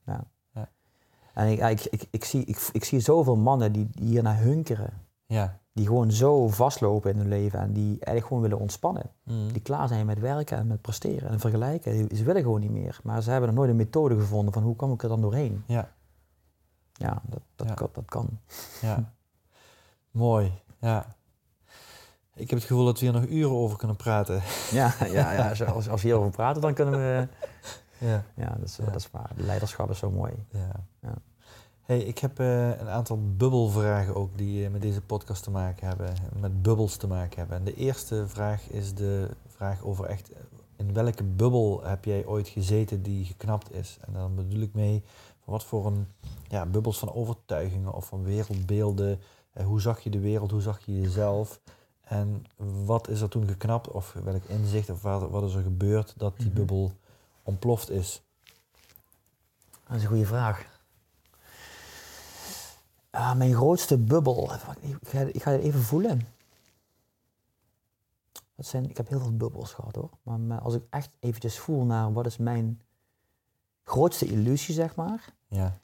ja. 0.06 0.24
En 1.34 1.48
ik, 1.48 1.60
ik, 1.60 1.86
ik, 1.92 2.08
ik, 2.12 2.26
zie, 2.26 2.46
ik, 2.46 2.70
ik 2.72 2.84
zie 2.84 3.00
zoveel 3.00 3.36
mannen 3.36 3.72
die, 3.72 3.88
die 3.92 4.06
hier 4.06 4.24
naar 4.24 4.40
hunkeren. 4.40 4.94
ja. 5.26 5.62
Die 5.74 5.86
gewoon 5.86 6.12
zo 6.12 6.48
vastlopen 6.48 7.12
in 7.12 7.18
hun 7.18 7.28
leven 7.28 7.60
en 7.60 7.74
die 7.74 7.88
eigenlijk 7.90 8.26
gewoon 8.26 8.42
willen 8.42 8.60
ontspannen. 8.60 9.12
Mm. 9.24 9.52
Die 9.52 9.62
klaar 9.62 9.88
zijn 9.88 10.06
met 10.06 10.20
werken 10.20 10.58
en 10.58 10.68
met 10.68 10.82
presteren 10.82 11.30
en 11.30 11.40
vergelijken. 11.40 12.16
Ze 12.16 12.24
willen 12.24 12.42
gewoon 12.42 12.60
niet 12.60 12.72
meer. 12.72 13.00
Maar 13.04 13.22
ze 13.22 13.32
hebben 13.32 13.50
nog 13.50 13.58
nooit 13.58 13.70
een 13.70 13.76
methode 13.76 14.16
gevonden 14.16 14.54
van 14.54 14.64
hoe 14.64 14.76
kom 14.76 14.94
ik 14.94 15.04
er 15.04 15.10
dan 15.10 15.22
doorheen. 15.22 15.64
Ja, 15.68 15.92
Ja, 16.94 17.22
dat, 17.26 17.42
dat, 17.56 17.68
Ja. 17.68 17.74
Kan, 17.74 17.90
dat 17.94 18.06
kan. 18.06 18.40
ja. 18.82 19.14
Mooi, 20.12 20.52
ja. 20.80 21.16
Ik 22.36 22.50
heb 22.50 22.60
het 22.60 22.68
gevoel 22.68 22.86
dat 22.86 23.00
we 23.00 23.06
hier 23.06 23.14
nog 23.14 23.30
uren 23.30 23.56
over 23.56 23.78
kunnen 23.78 23.96
praten. 23.96 24.42
Ja, 24.72 24.94
ja, 25.00 25.32
ja 25.32 25.50
als, 25.66 25.90
als 25.90 26.02
we 26.02 26.08
hierover 26.08 26.32
praten, 26.32 26.62
dan 26.62 26.74
kunnen 26.74 26.94
we... 26.94 27.28
Ja. 28.04 28.24
Ja, 28.36 28.56
dat 28.60 28.68
is, 28.68 28.76
Ja. 28.76 28.86
dat 28.86 28.96
is 28.96 29.12
waar. 29.12 29.32
Leiderschap 29.36 29.90
is 29.90 29.98
zo 29.98 30.12
mooi. 30.12 30.34
Ja. 30.52 30.72
Ja. 31.02 31.14
Hey, 31.82 32.00
ik 32.00 32.20
heb 32.20 32.40
eh, 32.40 32.68
een 32.70 32.90
aantal 32.90 33.20
bubbelvragen 33.38 34.16
ook 34.16 34.38
die 34.38 34.66
eh, 34.66 34.72
met 34.72 34.82
deze 34.82 35.02
podcast 35.02 35.44
te 35.44 35.52
maken 35.52 35.88
hebben, 35.88 36.14
met 36.40 36.62
bubbels 36.62 36.96
te 36.96 37.08
maken 37.08 37.40
hebben. 37.40 37.58
En 37.58 37.64
de 37.64 37.76
eerste 37.76 38.28
vraag 38.28 38.70
is 38.70 38.94
de 38.94 39.30
vraag 39.48 39.84
over 39.84 40.06
echt, 40.06 40.32
eh, 40.32 40.40
in 40.76 40.94
welke 40.94 41.24
bubbel 41.24 41.84
heb 41.84 42.06
jij 42.06 42.26
ooit 42.26 42.48
gezeten 42.48 43.02
die 43.04 43.26
geknapt 43.26 43.74
is? 43.74 43.98
En 44.08 44.14
dan 44.14 44.36
bedoel 44.36 44.62
ik 44.62 44.74
mee, 44.74 45.04
van 45.44 45.54
wat 45.54 45.64
voor 45.64 45.86
een 45.86 46.08
ja, 46.48 46.66
bubbels 46.66 47.00
van 47.00 47.14
overtuigingen 47.14 47.94
of 47.94 48.06
van 48.06 48.24
wereldbeelden, 48.24 49.20
hoe 49.64 49.82
zag 49.82 50.00
je 50.00 50.10
de 50.10 50.20
wereld, 50.20 50.52
hoe 50.52 50.62
zag 50.62 50.80
je 50.86 51.02
jezelf? 51.02 51.60
En 52.04 52.46
wat 52.86 53.08
is 53.10 53.22
er 53.22 53.30
toen 53.30 53.48
geknapt 53.48 53.92
of 53.92 54.14
welk 54.24 54.44
inzicht 54.44 54.90
of 54.90 55.02
wat, 55.02 55.30
wat 55.30 55.44
is 55.44 55.54
er 55.56 55.62
gebeurd 55.64 56.14
dat 56.18 56.38
die 56.38 56.46
Mhm. 56.48 56.56
bubbel 56.56 56.92
ontploft 57.44 57.90
is? 57.90 58.22
Dat 59.88 59.96
is 59.98 60.02
een 60.02 60.10
goede 60.10 60.26
vraag. 60.26 60.72
Ah, 63.10 63.36
mijn 63.36 63.54
grootste 63.54 63.98
bubbel. 63.98 64.54
Ik 64.82 65.08
ga, 65.08 65.20
ik 65.20 65.44
ga 65.44 65.52
het 65.52 65.62
even 65.62 65.82
voelen. 65.82 66.28
Dat 68.56 68.66
zijn, 68.66 68.90
ik 68.90 68.98
heb 68.98 69.08
heel 69.08 69.20
veel 69.20 69.38
bubbels 69.38 69.74
gehad 69.74 69.96
hoor. 69.96 70.10
Maar 70.24 70.60
als 70.62 70.74
ik 70.74 70.84
echt 70.90 71.10
eventjes 71.20 71.60
voel 71.60 71.84
naar 71.84 72.14
wat 72.14 72.26
is 72.26 72.38
mijn 72.38 72.82
grootste 73.84 74.26
illusie, 74.26 74.74
zeg 74.74 74.96
maar. 74.96 75.34
Ja, 75.48 75.78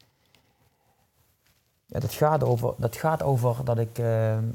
Ja, 1.86 1.99
dat 1.99 2.14
gaat 2.14 2.43
over 2.43 2.74
dat, 2.78 2.95
gaat 2.95 3.22
over 3.22 3.66
dat 3.66 3.78
ik, 3.78 3.97
ehm, 3.97 4.49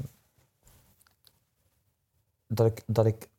dat 2.47 2.65
ik, 2.65 2.83
dat 2.87 3.05
ik, 3.05 3.29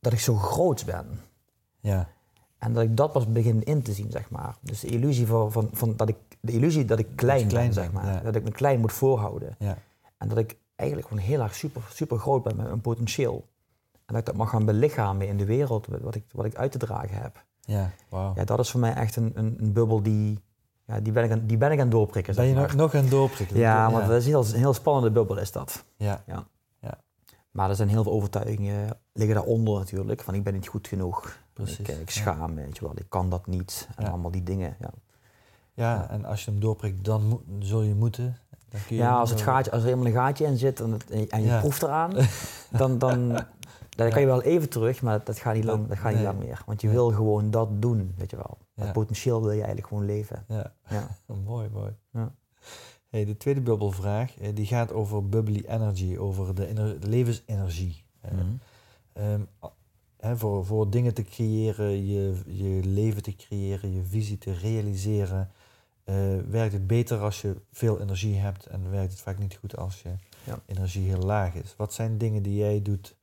dat 0.00 0.12
ik 0.12 0.20
zo 0.20 0.34
groot 0.34 0.84
ben. 0.84 1.20
ja, 1.80 2.08
En 2.58 2.72
dat 2.72 2.82
ik 2.82 2.96
dat 2.96 3.12
pas 3.12 3.32
begin 3.32 3.64
in 3.64 3.82
te 3.82 3.92
zien, 3.92 4.10
zeg 4.10 4.30
maar. 4.30 4.56
Dus 4.60 4.80
de 4.80 4.86
illusie, 4.86 5.26
van, 5.26 5.52
van, 5.52 5.68
van 5.72 5.96
dat, 5.96 6.08
ik, 6.08 6.16
de 6.40 6.52
illusie 6.52 6.84
dat 6.84 6.98
ik 6.98 7.06
klein, 7.14 7.46
klein 7.48 7.64
ben, 7.64 7.74
zeg 7.74 7.92
maar. 7.92 8.06
ja. 8.06 8.20
Dat 8.20 8.34
ik 8.34 8.44
me 8.44 8.50
klein 8.50 8.80
moet 8.80 8.92
voorhouden. 8.92 9.56
ja, 9.58 9.78
En 10.18 10.28
dat 10.28 10.38
ik 10.38 10.56
eigenlijk 10.76 11.08
gewoon 11.08 11.22
heel 11.24 11.40
erg 11.40 11.54
super, 11.54 11.82
super 11.92 12.18
groot 12.18 12.42
ben 12.42 12.56
met 12.56 12.66
mijn 12.66 12.80
potentieel. 12.80 13.44
En 13.92 14.14
dat 14.14 14.16
ik 14.18 14.26
dat 14.26 14.34
mag 14.34 14.50
gaan 14.50 14.64
belichamen 14.64 15.26
in 15.28 15.36
de 15.36 15.44
wereld, 15.44 15.86
wat 16.00 16.14
ik, 16.14 16.24
wat 16.32 16.44
ik 16.44 16.54
uit 16.54 16.72
te 16.72 16.78
dragen 16.78 17.22
heb. 17.22 17.44
ja, 17.60 17.90
wauw. 18.08 18.32
Ja, 18.34 18.44
dat 18.44 18.58
is 18.58 18.70
voor 18.70 18.80
mij 18.80 18.94
echt 18.94 19.16
een, 19.16 19.32
een, 19.34 19.56
een 19.60 19.72
bubbel 19.72 20.02
die, 20.02 20.38
ja, 20.86 21.00
die, 21.00 21.12
ben 21.12 21.24
ik 21.24 21.30
aan, 21.30 21.42
die 21.46 21.56
ben 21.56 21.70
ik 21.72 21.78
aan 21.78 21.84
het 21.84 21.90
doorprikken, 21.94 22.34
Ben 22.34 22.46
je 22.46 22.54
nog, 22.54 22.74
nog 22.74 22.94
aan 22.94 23.00
het 23.00 23.10
doorprikken? 23.10 23.56
Ja, 23.58 23.90
want 23.90 24.06
dat 24.06 24.16
is 24.16 24.24
een 24.24 24.30
heel, 24.30 24.44
een 24.44 24.58
heel 24.58 24.74
spannende 24.74 25.10
bubbel 25.10 25.38
is 25.38 25.52
dat. 25.52 25.84
Ja, 25.96 26.22
Maar 27.50 27.68
er 27.70 27.76
zijn 27.76 27.88
heel 27.88 28.02
veel 28.02 28.12
overtuigingen 28.12 28.96
liggen 29.12 29.34
daaronder 29.36 29.78
natuurlijk. 29.78 30.22
Van 30.22 30.34
ik 30.34 30.42
ben 30.44 30.52
niet 30.52 30.68
goed 30.68 30.88
genoeg. 30.88 31.38
Precies, 31.52 31.78
Ik, 31.78 31.88
eh, 31.88 32.00
ik 32.00 32.10
schaam 32.10 32.54
me, 32.54 32.62
weet 32.64 32.76
je 32.76 32.84
wel. 32.84 32.92
Ik 32.96 33.06
kan 33.08 33.30
dat 33.30 33.46
niet. 33.46 33.88
En 33.96 34.04
Ja. 34.04 34.10
allemaal 34.10 34.30
die 34.30 34.42
dingen. 34.42 34.76
Ja, 34.80 34.90
ja, 35.74 36.10
en 36.10 36.24
als 36.24 36.44
je 36.44 36.50
hem 36.50 36.60
doorprikt, 36.60 37.04
dan 37.04 37.24
moet- 37.26 37.42
zul 37.58 37.82
je 37.82 37.94
moeten. 37.94 38.36
Dan 38.68 38.80
kun 38.86 38.96
je 38.96 39.02
ja 39.02 39.18
als, 39.18 39.30
het 39.30 39.40
gaatje, 39.40 39.70
als 39.70 39.80
er 39.80 39.86
helemaal 39.88 40.06
een 40.06 40.12
gaatje 40.18 40.44
in 40.46 40.56
zit 40.56 40.80
en, 40.80 40.90
het, 40.92 41.10
en 41.30 41.42
je 41.42 41.58
proeft 41.58 41.82
eraan, 41.82 42.12
dan, 42.78 42.98
dan, 42.98 43.28
dan 43.88 44.10
kan 44.10 44.20
je 44.20 44.26
wel 44.26 44.42
even 44.42 44.68
terug, 44.68 45.02
maar 45.02 45.24
dat 45.24 45.38
gaat 45.38 45.54
niet 45.54 45.64
lang, 45.64 45.86
dat 45.88 45.96
gaat 45.98 46.06
niet 46.12 46.14
Nee. 46.14 46.24
lang 46.24 46.38
meer. 46.38 46.62
Want 46.66 46.80
je 46.80 46.86
Nee. 46.86 46.96
wil 46.96 47.10
gewoon 47.10 47.50
dat 47.50 47.68
doen, 47.82 48.14
weet 48.16 48.30
je 48.30 48.36
wel. 48.36 48.58
Dat 48.74 48.92
potentieel 48.92 49.40
wil 49.40 49.50
je 49.50 49.56
eigenlijk 49.56 49.86
gewoon 49.88 50.04
leven. 50.04 50.44
Ja, 50.48 50.72
Ja. 50.88 51.08
mooi, 51.44 51.68
mooi. 51.72 51.92
Hey, 53.08 53.24
de 53.24 53.36
tweede 53.36 53.60
bubbelvraag, 53.60 54.38
eh, 54.38 54.54
die 54.54 54.66
gaat 54.66 54.92
over 54.92 55.28
bubbly 55.28 55.64
energy, 55.66 56.16
over 56.16 56.54
de, 56.54 56.66
ener- 56.66 57.00
de 57.00 57.08
levensenergie. 57.08 58.04
Mhm. 58.22 58.44
ehm, 59.12 59.40
voor, 60.38 60.66
voor 60.66 60.90
dingen 60.90 61.14
te 61.14 61.22
creëren, 61.22 62.06
je, 62.06 62.40
je 62.46 62.80
leven 62.84 63.22
te 63.22 63.36
creëren, 63.36 63.92
je 63.92 64.02
visie 64.02 64.38
te 64.38 64.52
realiseren, 64.52 65.50
eh, 66.04 66.14
werkt 66.50 66.72
het 66.72 66.86
beter 66.86 67.18
als 67.18 67.40
je 67.40 67.56
veel 67.72 68.00
energie 68.00 68.36
hebt 68.36 68.66
en 68.66 68.90
werkt 68.90 69.10
het 69.12 69.20
vaak 69.20 69.38
niet 69.38 69.56
goed 69.56 69.76
als 69.76 70.02
je 70.02 70.08
Ja. 70.44 70.58
energie 70.66 71.08
heel 71.08 71.22
laag 71.22 71.54
is. 71.54 71.74
Wat 71.76 71.92
zijn 71.92 72.18
dingen 72.18 72.42
die 72.42 72.56
jij 72.56 72.82
doet 72.82 73.16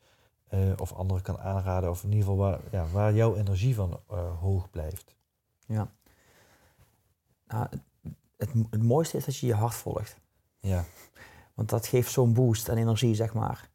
eh, 0.47 0.59
of 0.77 0.93
anderen 0.93 1.23
kan 1.23 1.37
aanraden, 1.39 1.89
of 1.89 2.03
in 2.03 2.09
ieder 2.11 2.23
geval 2.23 2.37
waar, 2.37 2.59
ja, 2.71 2.85
waar 2.91 3.13
jouw 3.13 3.35
energie 3.35 3.75
van 3.75 3.99
hoog 4.39 4.69
blijft? 4.69 5.15
Ja. 5.65 5.91
Nou, 7.47 7.67
het, 8.37 8.49
het, 8.69 8.83
mooiste 8.83 9.17
is 9.17 9.25
dat 9.25 9.37
je 9.37 9.47
je 9.47 9.53
hart 9.53 9.75
volgt. 9.75 10.17
Ja, 10.59 10.83
Want 11.53 11.69
dat 11.69 11.87
geeft 11.87 12.11
zo'n 12.11 12.33
boost 12.33 12.67
en 12.67 12.77
energie, 12.77 13.15
zeg 13.15 13.33
maar. 13.33 13.69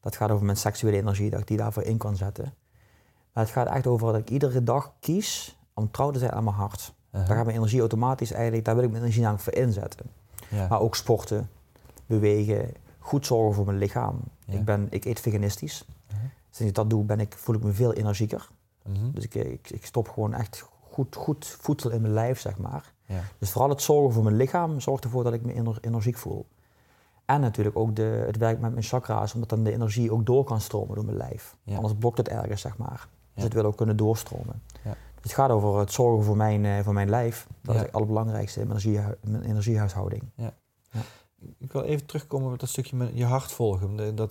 Dat 0.00 0.16
gaat 0.16 0.30
over 0.30 0.44
mijn 0.44 0.56
seksuele 0.56 0.96
energie, 0.96 1.30
dat 1.30 1.40
ik 1.40 1.46
die 1.46 1.56
daarvoor 1.56 1.82
in 1.82 1.96
kan 1.96 2.16
zetten. 2.16 2.54
Maar 3.32 3.44
het 3.44 3.52
gaat 3.52 3.66
echt 3.66 3.86
over 3.86 4.12
dat 4.12 4.20
ik 4.20 4.30
iedere 4.30 4.62
dag 4.62 4.92
kies 5.00 5.58
om 5.74 5.90
trouw 5.90 6.10
te 6.10 6.18
zijn 6.18 6.32
aan 6.32 6.44
mijn 6.44 6.56
hart. 6.56 6.94
Daar 7.10 7.26
gaat 7.26 7.44
mijn 7.44 7.56
energie 7.56 7.80
automatisch 7.80 8.32
eigenlijk, 8.32 8.64
daar 8.64 8.74
wil 8.74 8.84
ik 8.84 8.90
mijn 8.90 9.02
energie 9.02 9.22
namelijk 9.22 9.44
voor 9.44 9.62
inzetten. 9.62 10.06
ja. 10.48 10.66
Maar 10.68 10.80
ook 10.80 10.96
sporten, 10.96 11.50
bewegen, 12.06 12.74
goed 12.98 13.26
zorgen 13.26 13.54
voor 13.54 13.64
mijn 13.64 13.78
lichaam. 13.78 14.20
Ja. 14.44 14.54
Ik, 14.54 14.64
ben, 14.64 14.86
ik 14.90 15.04
eet 15.04 15.20
veganistisch. 15.20 15.84
Uh-huh. 16.06 16.24
Sinds 16.50 16.70
ik 16.70 16.74
dat 16.74 16.90
doe, 16.90 17.04
ben 17.04 17.20
ik, 17.20 17.34
voel 17.36 17.54
ik 17.54 17.62
me 17.62 17.72
veel 17.72 17.92
energieker. 17.92 18.48
Mhm. 18.82 19.10
Dus 19.10 19.24
ik, 19.24 19.34
ik, 19.34 19.70
ik 19.70 19.86
stop 19.86 20.08
gewoon 20.08 20.34
echt 20.34 20.64
goed, 20.90 21.16
goed 21.16 21.46
voedsel 21.60 21.90
in 21.90 22.00
mijn 22.00 22.12
lijf, 22.12 22.40
zeg 22.40 22.58
maar. 22.58 22.92
Ja. 23.06 23.20
Dus 23.38 23.50
vooral 23.50 23.70
het 23.70 23.82
zorgen 23.82 24.12
voor 24.12 24.22
mijn 24.22 24.36
lichaam 24.36 24.80
zorgt 24.80 25.04
ervoor 25.04 25.24
dat 25.24 25.32
ik 25.32 25.42
me 25.42 25.52
ener- 25.52 25.78
energiek 25.80 26.16
voel. 26.16 26.46
En 27.24 27.40
natuurlijk 27.40 27.76
ook 27.76 27.96
de, 27.96 28.22
het 28.26 28.36
werk 28.36 28.60
met 28.60 28.72
mijn 28.72 28.84
chakra's, 28.84 29.34
omdat 29.34 29.48
dan 29.48 29.62
de 29.62 29.72
energie 29.72 30.12
ook 30.12 30.26
door 30.26 30.44
kan 30.44 30.60
stromen 30.60 30.94
door 30.94 31.04
mijn 31.04 31.16
lijf. 31.16 31.56
Ja. 31.62 31.76
Anders 31.76 31.94
blokt 31.98 32.18
het 32.18 32.28
ergens, 32.28 32.60
zeg 32.60 32.76
maar. 32.76 33.08
Dus 33.34 33.44
het 33.44 33.52
wil 33.52 33.64
ook 33.64 33.76
kunnen 33.76 33.96
doorstromen. 33.96 34.62
Ja. 34.84 34.90
Dus 34.90 35.22
het 35.22 35.32
gaat 35.32 35.50
over 35.50 35.78
het 35.78 35.92
zorgen 35.92 36.24
voor 36.24 36.36
mijn, 36.36 36.64
eh, 36.64 36.80
voor 36.80 36.92
mijn 36.92 37.08
lijf. 37.08 37.46
Dat 37.62 37.74
is 37.74 37.80
het 37.80 37.92
allerbelangrijkste 37.92 38.60
in 38.60 38.66
mijn, 38.66 38.80
energie, 38.80 39.14
mijn 39.20 39.42
energiehuishouding. 39.42 40.22
Ik 41.58 41.72
wil 41.72 41.82
even 41.82 42.06
terugkomen 42.06 42.52
op 42.52 42.58
dat 42.58 42.68
stukje 42.68 42.96
met 42.96 43.10
je 43.14 43.24
hart 43.24 43.52
volgen. 43.52 43.96
Dat, 43.96 44.30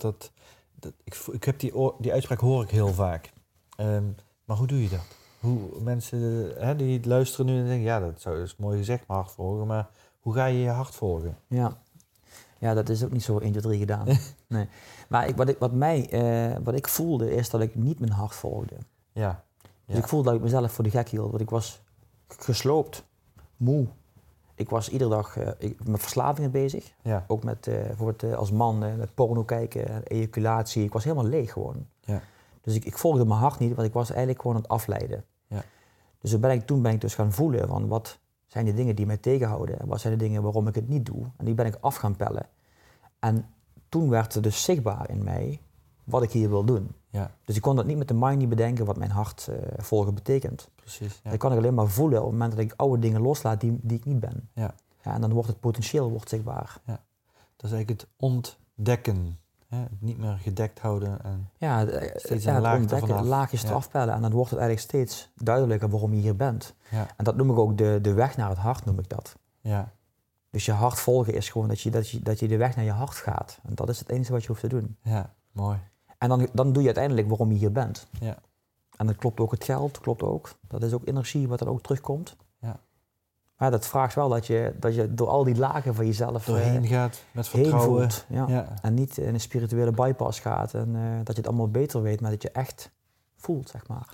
dat, 0.74 0.92
ik, 1.04 1.14
ik 1.32 1.44
heb 1.44 1.58
die, 1.58 1.92
die 1.98 2.12
uitspraak 2.12 2.40
hoor 2.40 2.62
ik 2.62 2.70
heel 2.70 2.92
vaak. 2.94 3.32
Ehm, 3.76 4.04
maar 4.44 4.56
hoe 4.56 4.66
doe 4.66 4.82
je 4.82 4.88
dat? 4.88 5.06
Hoe 5.46 5.82
mensen 5.82 6.52
hè, 6.58 6.76
die 6.76 7.06
luisteren 7.06 7.46
nu 7.46 7.58
en 7.58 7.64
denken, 7.66 7.84
ja, 7.84 8.00
dat, 8.00 8.20
zou, 8.20 8.36
dat 8.36 8.46
is 8.46 8.56
mooi 8.56 8.78
gezegd, 8.78 9.08
mijn 9.08 9.20
hart 9.20 9.32
volgen. 9.32 9.66
Maar 9.66 9.88
hoe 10.20 10.34
ga 10.34 10.44
je 10.46 10.58
je 10.58 10.68
hart 10.68 10.94
volgen? 10.94 11.36
Ja. 11.46 11.78
ja, 12.58 12.74
dat 12.74 12.88
is 12.88 13.04
ook 13.04 13.12
niet 13.12 13.22
zo 13.22 13.38
1, 13.38 13.50
2, 13.50 13.62
3 13.62 13.78
gedaan. 13.78 14.06
nee. 14.48 14.68
Maar 15.08 15.28
ik, 15.28 15.36
wat, 15.36 15.48
ik, 15.48 15.58
wat, 15.58 15.72
mij, 15.72 16.10
eh, 16.10 16.56
wat 16.64 16.74
ik 16.74 16.88
voelde 16.88 17.34
is 17.34 17.50
dat 17.50 17.60
ik 17.60 17.74
niet 17.74 17.98
mijn 17.98 18.12
hart 18.12 18.34
volgde. 18.34 18.74
Ja, 19.12 19.44
Dus 19.86 19.94
Ja. 19.94 20.02
ik 20.02 20.08
voelde 20.08 20.24
dat 20.24 20.34
ik 20.34 20.42
mezelf 20.42 20.72
voor 20.72 20.84
de 20.84 20.90
gek 20.90 21.08
hield, 21.08 21.30
want 21.30 21.42
ik 21.42 21.50
was 21.50 21.80
gesloopt 22.28 23.04
moe. 23.56 23.86
Ik 24.54 24.70
was 24.70 24.88
iedere 24.88 25.10
dag 25.10 25.36
uh, 25.36 25.48
ik, 25.58 25.86
met 25.86 26.00
verslavingen 26.00 26.50
bezig. 26.50 26.92
Ja. 27.02 27.24
Ook 27.26 27.44
met, 27.44 27.66
uh, 27.66 27.74
bijvoorbeeld 27.74 28.22
uh, 28.22 28.34
als 28.34 28.50
man, 28.50 28.78
met 28.78 29.14
porno 29.14 29.44
kijken, 29.44 30.02
ejaculatie. 30.02 30.84
Ik 30.84 30.92
was 30.92 31.04
helemaal 31.04 31.24
leeg 31.26 31.52
gewoon. 31.52 31.86
Ja. 32.00 32.20
Dus 32.60 32.74
ik, 32.74 32.84
ik 32.84 32.98
volgde 32.98 33.24
mijn 33.24 33.40
hart 33.40 33.58
niet, 33.58 33.74
want 33.74 33.88
ik 33.88 33.94
was 33.94 34.08
eigenlijk 34.08 34.40
gewoon 34.40 34.56
aan 34.56 34.62
het 34.62 34.70
afleiden. 34.70 35.24
Dus 36.26 36.34
toen 36.34 36.44
ben, 36.44 36.50
ik, 36.50 36.66
toen 36.66 36.82
ben 36.82 36.92
ik 36.92 37.00
dus 37.00 37.14
gaan 37.14 37.32
voelen 37.32 37.68
van 37.68 37.88
wat 37.88 38.18
zijn 38.46 38.64
de 38.64 38.74
dingen 38.74 38.96
die 38.96 39.06
mij 39.06 39.16
tegenhouden? 39.16 39.80
En 39.80 39.86
wat 39.86 40.00
zijn 40.00 40.18
de 40.18 40.24
dingen 40.24 40.42
waarom 40.42 40.68
ik 40.68 40.74
het 40.74 40.88
niet 40.88 41.06
doe? 41.06 41.22
En 41.36 41.44
die 41.44 41.54
ben 41.54 41.66
ik 41.66 41.76
af 41.80 41.96
gaan 41.96 42.16
pellen. 42.16 42.48
En 43.18 43.46
toen 43.88 44.08
werd 44.08 44.34
het 44.34 44.42
dus 44.42 44.62
zichtbaar 44.62 45.10
in 45.10 45.24
mij 45.24 45.60
wat 46.04 46.22
ik 46.22 46.30
hier 46.30 46.48
wil 46.48 46.64
doen. 46.64 46.90
Ja. 47.10 47.30
Dus 47.44 47.56
ik 47.56 47.62
kon 47.62 47.76
dat 47.76 47.86
niet 47.86 47.96
met 47.96 48.08
de 48.08 48.14
mind 48.14 48.38
niet 48.38 48.48
bedenken 48.48 48.84
wat 48.84 48.96
mijn 48.96 49.10
hart 49.10 49.46
uh, 49.50 49.56
volgen 49.76 50.14
betekent. 50.14 50.70
Precies. 50.74 51.20
Ja. 51.24 51.30
Dat 51.30 51.38
kan 51.38 51.52
ik 51.52 51.58
alleen 51.58 51.74
maar 51.74 51.88
voelen 51.88 52.18
op 52.18 52.24
het 52.24 52.32
moment 52.32 52.50
dat 52.50 52.60
ik 52.60 52.72
oude 52.76 52.98
dingen 52.98 53.20
loslaat 53.20 53.60
die, 53.60 53.78
die 53.82 53.98
ik 53.98 54.04
niet 54.04 54.20
ben. 54.20 54.48
Ja. 54.52 54.74
Ja, 55.02 55.14
en 55.14 55.20
dan 55.20 55.32
wordt 55.32 55.48
het 55.48 55.60
potentieel 55.60 56.10
wordt 56.10 56.28
zichtbaar. 56.28 56.80
Ja. 56.86 57.04
Dat 57.56 57.70
is 57.70 57.72
eigenlijk 57.72 58.00
het 58.00 58.10
ontdekken. 58.16 59.38
Hè? 59.68 59.84
Niet 59.98 60.18
meer 60.18 60.38
gedekt 60.42 60.78
houden. 60.78 61.24
En 61.24 61.50
ja, 61.56 61.84
de, 61.84 62.12
steeds 62.16 62.44
ja, 62.44 62.48
een 62.48 62.54
het 62.54 62.64
laag 62.64 62.78
ontdekken, 62.78 63.24
laagjes 63.26 63.62
Ja. 63.62 63.68
eraf 63.68 63.90
pellen. 63.90 64.14
En 64.14 64.22
dan 64.22 64.30
wordt 64.32 64.50
het 64.50 64.58
eigenlijk 64.58 64.88
steeds 64.90 65.30
duidelijker 65.34 65.88
waarom 65.88 66.14
je 66.14 66.20
hier 66.20 66.36
bent. 66.36 66.74
Ja. 66.90 67.06
En 67.16 67.24
dat 67.24 67.36
noem 67.36 67.50
ik 67.50 67.58
ook 67.58 67.78
de, 67.78 67.98
de 68.02 68.12
weg 68.12 68.36
naar 68.36 68.48
het 68.48 68.58
hart, 68.58 68.84
noem 68.84 68.98
ik 68.98 69.08
dat. 69.08 69.36
Ja. 69.60 69.92
Dus 70.50 70.64
je 70.64 70.72
hart 70.72 70.98
volgen 70.98 71.34
is 71.34 71.48
gewoon 71.48 71.68
dat 71.68 71.80
je, 71.80 71.90
dat, 71.90 72.10
je, 72.10 72.20
dat 72.22 72.38
je 72.38 72.48
de 72.48 72.56
weg 72.56 72.76
naar 72.76 72.84
je 72.84 72.90
hart 72.90 73.14
gaat. 73.14 73.58
En 73.68 73.74
dat 73.74 73.88
is 73.88 73.98
het 73.98 74.08
enige 74.10 74.32
wat 74.32 74.42
je 74.42 74.48
hoeft 74.48 74.60
te 74.60 74.68
doen. 74.68 74.96
ja, 75.02 75.34
mooi. 75.52 75.78
En 76.18 76.28
dan, 76.28 76.48
dan 76.52 76.72
doe 76.72 76.80
je 76.82 76.86
uiteindelijk 76.88 77.28
waarom 77.28 77.52
je 77.52 77.58
hier 77.58 77.72
bent. 77.72 78.06
Ja. 78.20 78.36
En 78.96 79.06
dat 79.06 79.16
klopt 79.16 79.40
ook 79.40 79.50
het 79.50 79.64
geld, 79.64 79.98
klopt 80.00 80.22
ook. 80.22 80.50
Dat 80.68 80.82
is 80.82 80.92
ook 80.92 81.06
energie 81.06 81.48
wat 81.48 81.58
dan 81.58 81.68
ook 81.68 81.82
terugkomt. 81.82 82.36
Ja. 83.58 83.62
Maar 83.64 83.70
dat 83.70 83.86
vraagt 83.86 84.14
wel 84.14 84.28
dat 84.28 84.46
je, 84.46 84.74
dat 84.78 84.94
je 84.94 85.14
door 85.14 85.28
al 85.28 85.44
die 85.44 85.56
lagen 85.56 85.94
van 85.94 86.06
jezelf 86.06 86.44
Doorheen 86.44 86.84
eh, 86.84 86.90
gaat 86.90 87.22
met 87.30 87.48
vertrouwen. 87.48 88.00
voelt. 88.00 88.24
Ja. 88.28 88.44
Ja. 88.48 88.74
En 88.82 88.94
niet 88.94 89.18
in 89.18 89.34
een 89.34 89.40
spirituele 89.40 89.90
bypass 89.90 90.40
gaat 90.40 90.74
en 90.74 90.96
eh, 90.96 91.16
dat 91.24 91.34
je 91.34 91.40
het 91.40 91.46
allemaal 91.46 91.70
beter 91.70 92.02
weet, 92.02 92.20
maar 92.20 92.30
dat 92.30 92.42
je 92.42 92.50
echt 92.50 92.90
voelt, 93.36 93.68
zeg 93.68 93.86
maar. 93.86 94.08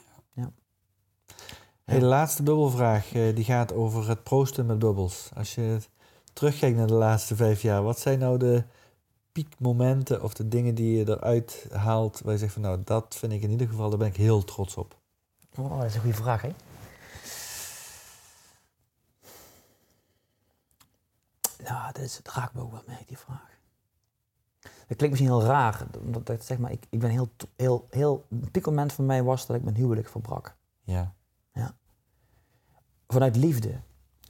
Hey, 1.85 1.99
de 1.99 2.07
laatste 2.07 2.43
bubbelvraag 2.43 3.13
eh, 3.13 3.35
die 3.35 3.45
gaat 3.45 3.73
over 3.73 4.09
het 4.09 4.23
proosten 4.23 4.67
met 4.67 4.79
bubbels. 4.79 5.31
Als 5.35 5.55
je 5.55 5.79
terugkijkt 6.33 6.77
naar 6.77 6.87
de 6.87 6.93
laatste 6.93 7.37
vijf 7.37 7.63
jaar, 7.63 7.83
wat 7.83 7.99
zijn 7.99 8.19
nou 8.19 8.39
de 8.39 8.65
piekmomenten 9.33 10.23
of 10.23 10.35
de 10.35 10.49
dingen 10.49 10.75
die 10.75 10.99
je 10.99 11.09
eruit 11.09 11.67
haalt 11.73 12.21
waar 12.25 12.33
je 12.33 12.39
zegt 12.39 12.53
van 12.53 12.63
nou 12.63 12.81
dat 12.85 13.15
vind 13.19 13.33
ik 13.33 13.43
in 13.43 13.51
ieder 13.51 13.69
geval, 13.69 13.89
daar 13.89 13.99
ben 13.99 14.09
ik 14.09 14.17
heel 14.17 14.45
trots 14.45 14.77
op. 14.77 14.97
Oh, 15.59 15.77
dat 15.77 15.85
is 15.85 15.95
een 15.95 16.01
goede 16.01 16.17
vraag, 16.17 16.43
hè? 16.43 16.51
Nou, 21.65 21.93
dat, 21.93 22.03
is, 22.03 22.21
dat 22.23 22.35
raakt 22.35 22.55
me 22.55 22.61
ook 22.61 22.71
wel 22.71 22.83
mee, 22.87 23.05
die 23.07 23.19
vraag. 23.19 23.51
Dat 24.61 24.97
klinkt 25.01 25.11
misschien 25.11 25.39
heel 25.39 25.43
raar, 25.49 25.87
omdat 26.05 26.27
dat, 26.27 26.45
zeg 26.45 26.59
maar, 26.59 26.71
ik, 26.73 26.87
ik 26.91 26.99
ben 26.99 27.11
heel, 27.11 27.29
heel, 27.57 27.87
heel... 27.91 28.25
Een 28.31 28.51
piekmoment 28.51 28.93
voor 28.93 29.05
mij 29.05 29.23
was 29.23 29.47
dat 29.47 29.57
ik 29.57 29.63
mijn 29.63 29.77
huwelijk 29.77 30.09
verbrak. 30.09 30.57
Ja. 30.83 31.15
Vanuit 33.09 33.37
liefde. 33.37 33.75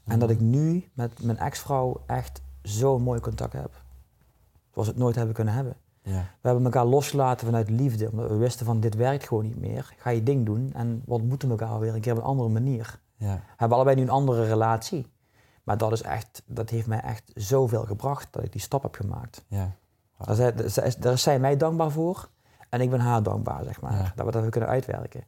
En 0.04 0.18
dat 0.18 0.30
ik 0.30 0.40
Mhm. 0.40 0.50
nu 0.50 0.90
met 0.92 1.22
mijn 1.22 1.38
ex-vrouw 1.38 2.02
echt 2.06 2.42
zo'n 2.62 3.02
mooi 3.02 3.20
contact 3.20 3.52
heb. 3.52 3.82
Zoals 4.72 4.86
we 4.88 4.94
het 4.94 5.02
nooit 5.02 5.14
hebben 5.16 5.34
kunnen 5.34 5.54
hebben. 5.54 5.76
Ja. 6.02 6.20
We 6.40 6.48
hebben 6.48 6.64
elkaar 6.64 6.84
losgelaten 6.84 7.46
vanuit 7.46 7.70
liefde, 7.70 8.10
omdat 8.10 8.28
we 8.30 8.36
wisten 8.36 8.66
van 8.66 8.80
dit 8.80 8.94
werkt 8.94 9.26
gewoon 9.26 9.44
niet 9.44 9.58
meer. 9.60 9.94
Ga 9.96 10.10
je 10.10 10.22
ding 10.22 10.46
doen 10.46 10.72
en 10.74 11.02
we 11.06 11.12
ontmoeten 11.12 11.50
elkaar 11.50 11.78
weer 11.78 11.94
een 11.94 12.00
keer 12.00 12.12
op 12.12 12.18
een 12.18 12.24
andere 12.24 12.48
manier. 12.48 13.00
Ja. 13.16 13.34
We 13.34 13.40
hebben 13.56 13.76
allebei 13.76 13.96
nu 13.96 14.02
een 14.02 14.10
andere 14.10 14.44
relatie. 14.44 15.06
Maar 15.62 15.76
dat, 15.78 15.92
is 15.92 16.02
echt, 16.02 16.42
dat 16.46 16.70
heeft 16.70 16.86
mij 16.86 17.00
echt 17.00 17.30
zoveel 17.34 17.84
gebracht 17.84 18.28
dat 18.30 18.44
ik 18.44 18.52
die 18.52 18.60
stap 18.60 18.82
heb 18.82 18.94
gemaakt. 18.94 19.44
Ja. 19.48 19.72
Daar, 20.18 21.12
is 21.12 21.22
zij 21.22 21.38
mij 21.38 21.56
dankbaar 21.56 21.90
voor 21.90 22.28
en 22.68 22.80
ik 22.80 22.90
ben 22.90 23.00
haar 23.00 23.22
dankbaar, 23.22 23.64
zeg 23.64 23.80
maar. 23.80 23.92
Ja. 23.92 24.02
Dat 24.02 24.10
we 24.16 24.22
dat 24.24 24.32
hebben 24.32 24.50
kunnen 24.50 24.68
uitwerken. 24.70 25.24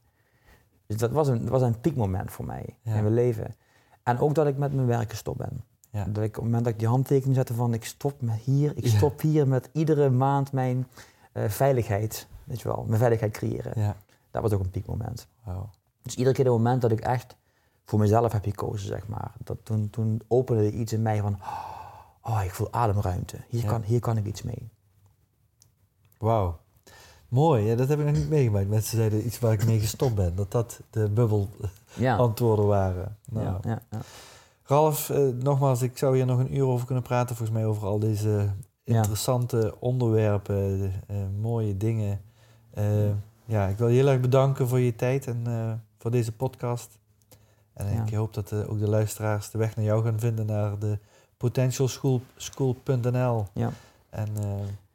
Dus 0.87 0.97
dat 0.97 1.11
was 1.11 1.27
een, 1.27 1.39
dat 1.39 1.49
was 1.49 1.61
een 1.61 1.79
piekmoment 1.79 2.31
voor 2.31 2.45
mij 2.45 2.77
Ja. 2.81 2.95
in 2.95 3.01
mijn 3.01 3.13
leven. 3.13 3.55
En 4.03 4.19
ook 4.19 4.35
dat 4.35 4.47
ik 4.47 4.57
met 4.57 4.73
mijn 4.73 4.87
werk 4.87 5.09
gestopt 5.09 5.37
ben. 5.37 5.63
Ja. 5.89 6.05
Dat 6.05 6.23
ik 6.23 6.29
op 6.29 6.35
het 6.35 6.43
moment 6.43 6.63
dat 6.63 6.73
ik 6.73 6.79
die 6.79 6.87
handtekening 6.87 7.35
zette 7.35 7.53
van 7.53 7.73
ik 7.73 7.85
stop 7.85 8.21
met 8.21 8.35
hier, 8.35 8.77
ik 8.77 8.87
stop 8.87 9.21
hier 9.21 9.47
met 9.47 9.69
iedere 9.71 10.09
maand 10.09 10.51
mijn 10.51 10.87
eh, 11.31 11.49
veiligheid, 11.49 12.27
weet 12.43 12.61
je 12.61 12.67
wel, 12.67 12.83
mijn 12.87 12.99
veiligheid 12.99 13.31
creëren. 13.31 13.81
Ja. 13.81 13.95
Dat 14.31 14.41
was 14.41 14.51
ook 14.51 14.59
een 14.59 14.69
piekmoment. 14.69 15.27
Dus 16.01 16.15
iedere 16.15 16.35
keer 16.35 16.45
het 16.45 16.53
moment 16.53 16.81
dat 16.81 16.91
ik 16.91 16.99
echt 16.99 17.35
voor 17.85 17.99
mezelf 17.99 18.31
heb 18.31 18.43
gekozen, 18.43 18.87
zeg 18.87 19.07
maar, 19.07 19.31
dat 19.43 19.57
toen, 19.63 19.89
toen 19.89 20.21
opende 20.27 20.71
iets 20.71 20.93
in 20.93 21.01
mij 21.01 21.21
van, 21.21 21.39
oh, 22.21 22.41
ik 22.43 22.53
voel 22.53 22.73
ademruimte. 22.73 23.37
Hier, 23.49 23.61
Ja. 23.61 23.67
kan, 23.67 23.81
hier 23.81 23.99
kan 23.99 24.17
ik 24.17 24.25
iets 24.25 24.41
mee. 24.41 24.69
Wauw. 26.17 26.57
Mooi, 27.27 27.65
ja, 27.65 27.75
dat 27.75 27.87
heb 27.87 27.99
ik 27.99 28.05
nog 28.05 28.15
niet 28.15 28.29
meegemaakt. 28.29 28.67
Mensen 28.67 28.97
zeiden 28.97 29.25
iets 29.25 29.39
waar 29.39 29.53
ik 29.53 29.65
mee 29.65 29.79
gestopt 29.79 30.15
ben. 30.15 30.35
Dat 30.35 30.51
dat 30.51 30.79
de 30.89 31.09
bubbelantwoorden 31.09 32.65
Ja, 32.69 32.69
waren. 32.69 33.17
Nou, 33.29 33.45
ja, 33.45 33.59
ja, 33.63 33.81
ja. 33.91 33.99
Ralf, 34.63 35.09
eh, 35.09 35.27
nogmaals, 35.27 35.81
ik 35.81 35.97
zou 35.97 36.15
hier 36.15 36.25
nog 36.25 36.39
een 36.39 36.55
uur 36.55 36.65
over 36.65 36.85
kunnen 36.85 37.03
praten. 37.03 37.35
Volgens 37.35 37.57
mij 37.57 37.67
over 37.67 37.87
al 37.87 37.99
deze 37.99 38.49
interessante 38.83 39.75
onderwerpen, 39.79 40.91
eh, 41.07 41.15
mooie 41.41 41.77
dingen. 41.77 42.21
Eh, 42.71 43.09
ja, 43.45 43.67
ik 43.67 43.77
wil 43.77 43.87
je 43.87 43.95
heel 43.95 44.07
erg 44.07 44.21
bedanken 44.21 44.67
voor 44.67 44.79
je 44.79 44.95
tijd 44.95 45.27
en 45.27 45.43
voor 45.97 46.11
deze 46.11 46.31
podcast. 46.31 46.99
En 47.75 47.93
Ja. 47.93 48.03
ik 48.05 48.13
hoop 48.13 48.33
dat 48.33 48.51
eh, 48.51 48.69
ook 48.71 48.79
de 48.79 48.89
luisteraars 48.89 49.49
de 49.51 49.57
weg 49.57 49.75
naar 49.75 49.85
jou 49.85 50.03
gaan 50.03 50.19
vinden 50.19 50.45
naar 50.45 50.79
de 50.79 50.99
potentialschool.nl. 51.37 53.45
Ja. 53.53 53.69
En 54.09 54.27
eh, 54.37 54.43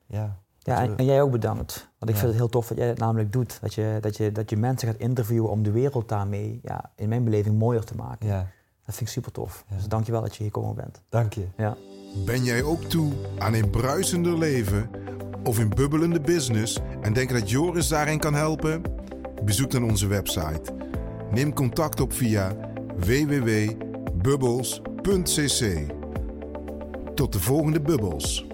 ja, 0.07 0.37
Ja, 0.62 0.87
dat 0.87 0.99
en, 0.99 1.05
jij 1.05 1.22
ook 1.22 1.31
bedankt. 1.31 1.89
Want 1.99 2.11
ik 2.11 2.16
Ja. 2.16 2.16
vind 2.16 2.26
het 2.33 2.37
heel 2.41 2.49
tof 2.49 2.66
dat 2.68 2.78
jij 2.78 2.87
het 2.89 2.99
namelijk 2.99 3.33
doet. 3.33 3.59
Dat 3.61 3.74
je, 3.74 3.99
dat, 4.01 4.16
je, 4.16 4.33
dat 4.33 4.51
je 4.51 4.57
mensen 4.57 4.89
gaat 4.89 4.97
interviewen 5.01 5.51
om 5.51 5.62
de 5.62 5.70
wereld 5.70 6.09
daarmee, 6.09 6.61
ja, 6.62 6.91
in 6.97 7.09
mijn 7.09 7.24
beleving, 7.24 7.59
mooier 7.59 7.85
te 7.85 7.95
maken. 7.97 8.26
ja, 8.28 8.39
Dat 8.87 8.95
vind 8.95 9.01
ik 9.01 9.09
super 9.09 9.33
tof. 9.33 9.64
Ja. 9.68 9.76
Dus 9.76 9.89
dank 9.89 10.07
je 10.07 10.12
wel 10.12 10.20
dat 10.20 10.37
je 10.37 10.43
hier 10.43 10.53
gekomen 10.53 10.74
bent. 10.74 11.01
dank 11.09 11.33
je. 11.33 11.47
Ja. 11.57 11.76
Ben 12.26 12.45
jij 12.45 12.62
ook 12.62 12.83
toe 12.83 13.12
aan 13.39 13.55
een 13.55 13.70
bruisender 13.70 14.39
leven 14.39 14.91
of 15.45 15.59
een 15.59 15.68
bubbelende 15.68 16.20
business 16.20 16.78
en 17.01 17.12
denk 17.12 17.31
dat 17.31 17.51
Joris 17.51 17.89
daarin 17.89 18.18
kan 18.18 18.35
helpen? 18.35 18.83
Bezoek 19.45 19.70
dan 19.70 19.85
onze 19.85 20.07
website. 20.07 20.62
Neem 21.31 21.53
contact 21.53 22.01
op 22.01 22.12
via 22.12 22.57
www.bubbles.cc. 23.07 25.86
Tot 27.14 27.32
de 27.32 27.40
volgende 27.40 27.80
bubbels. 27.80 28.49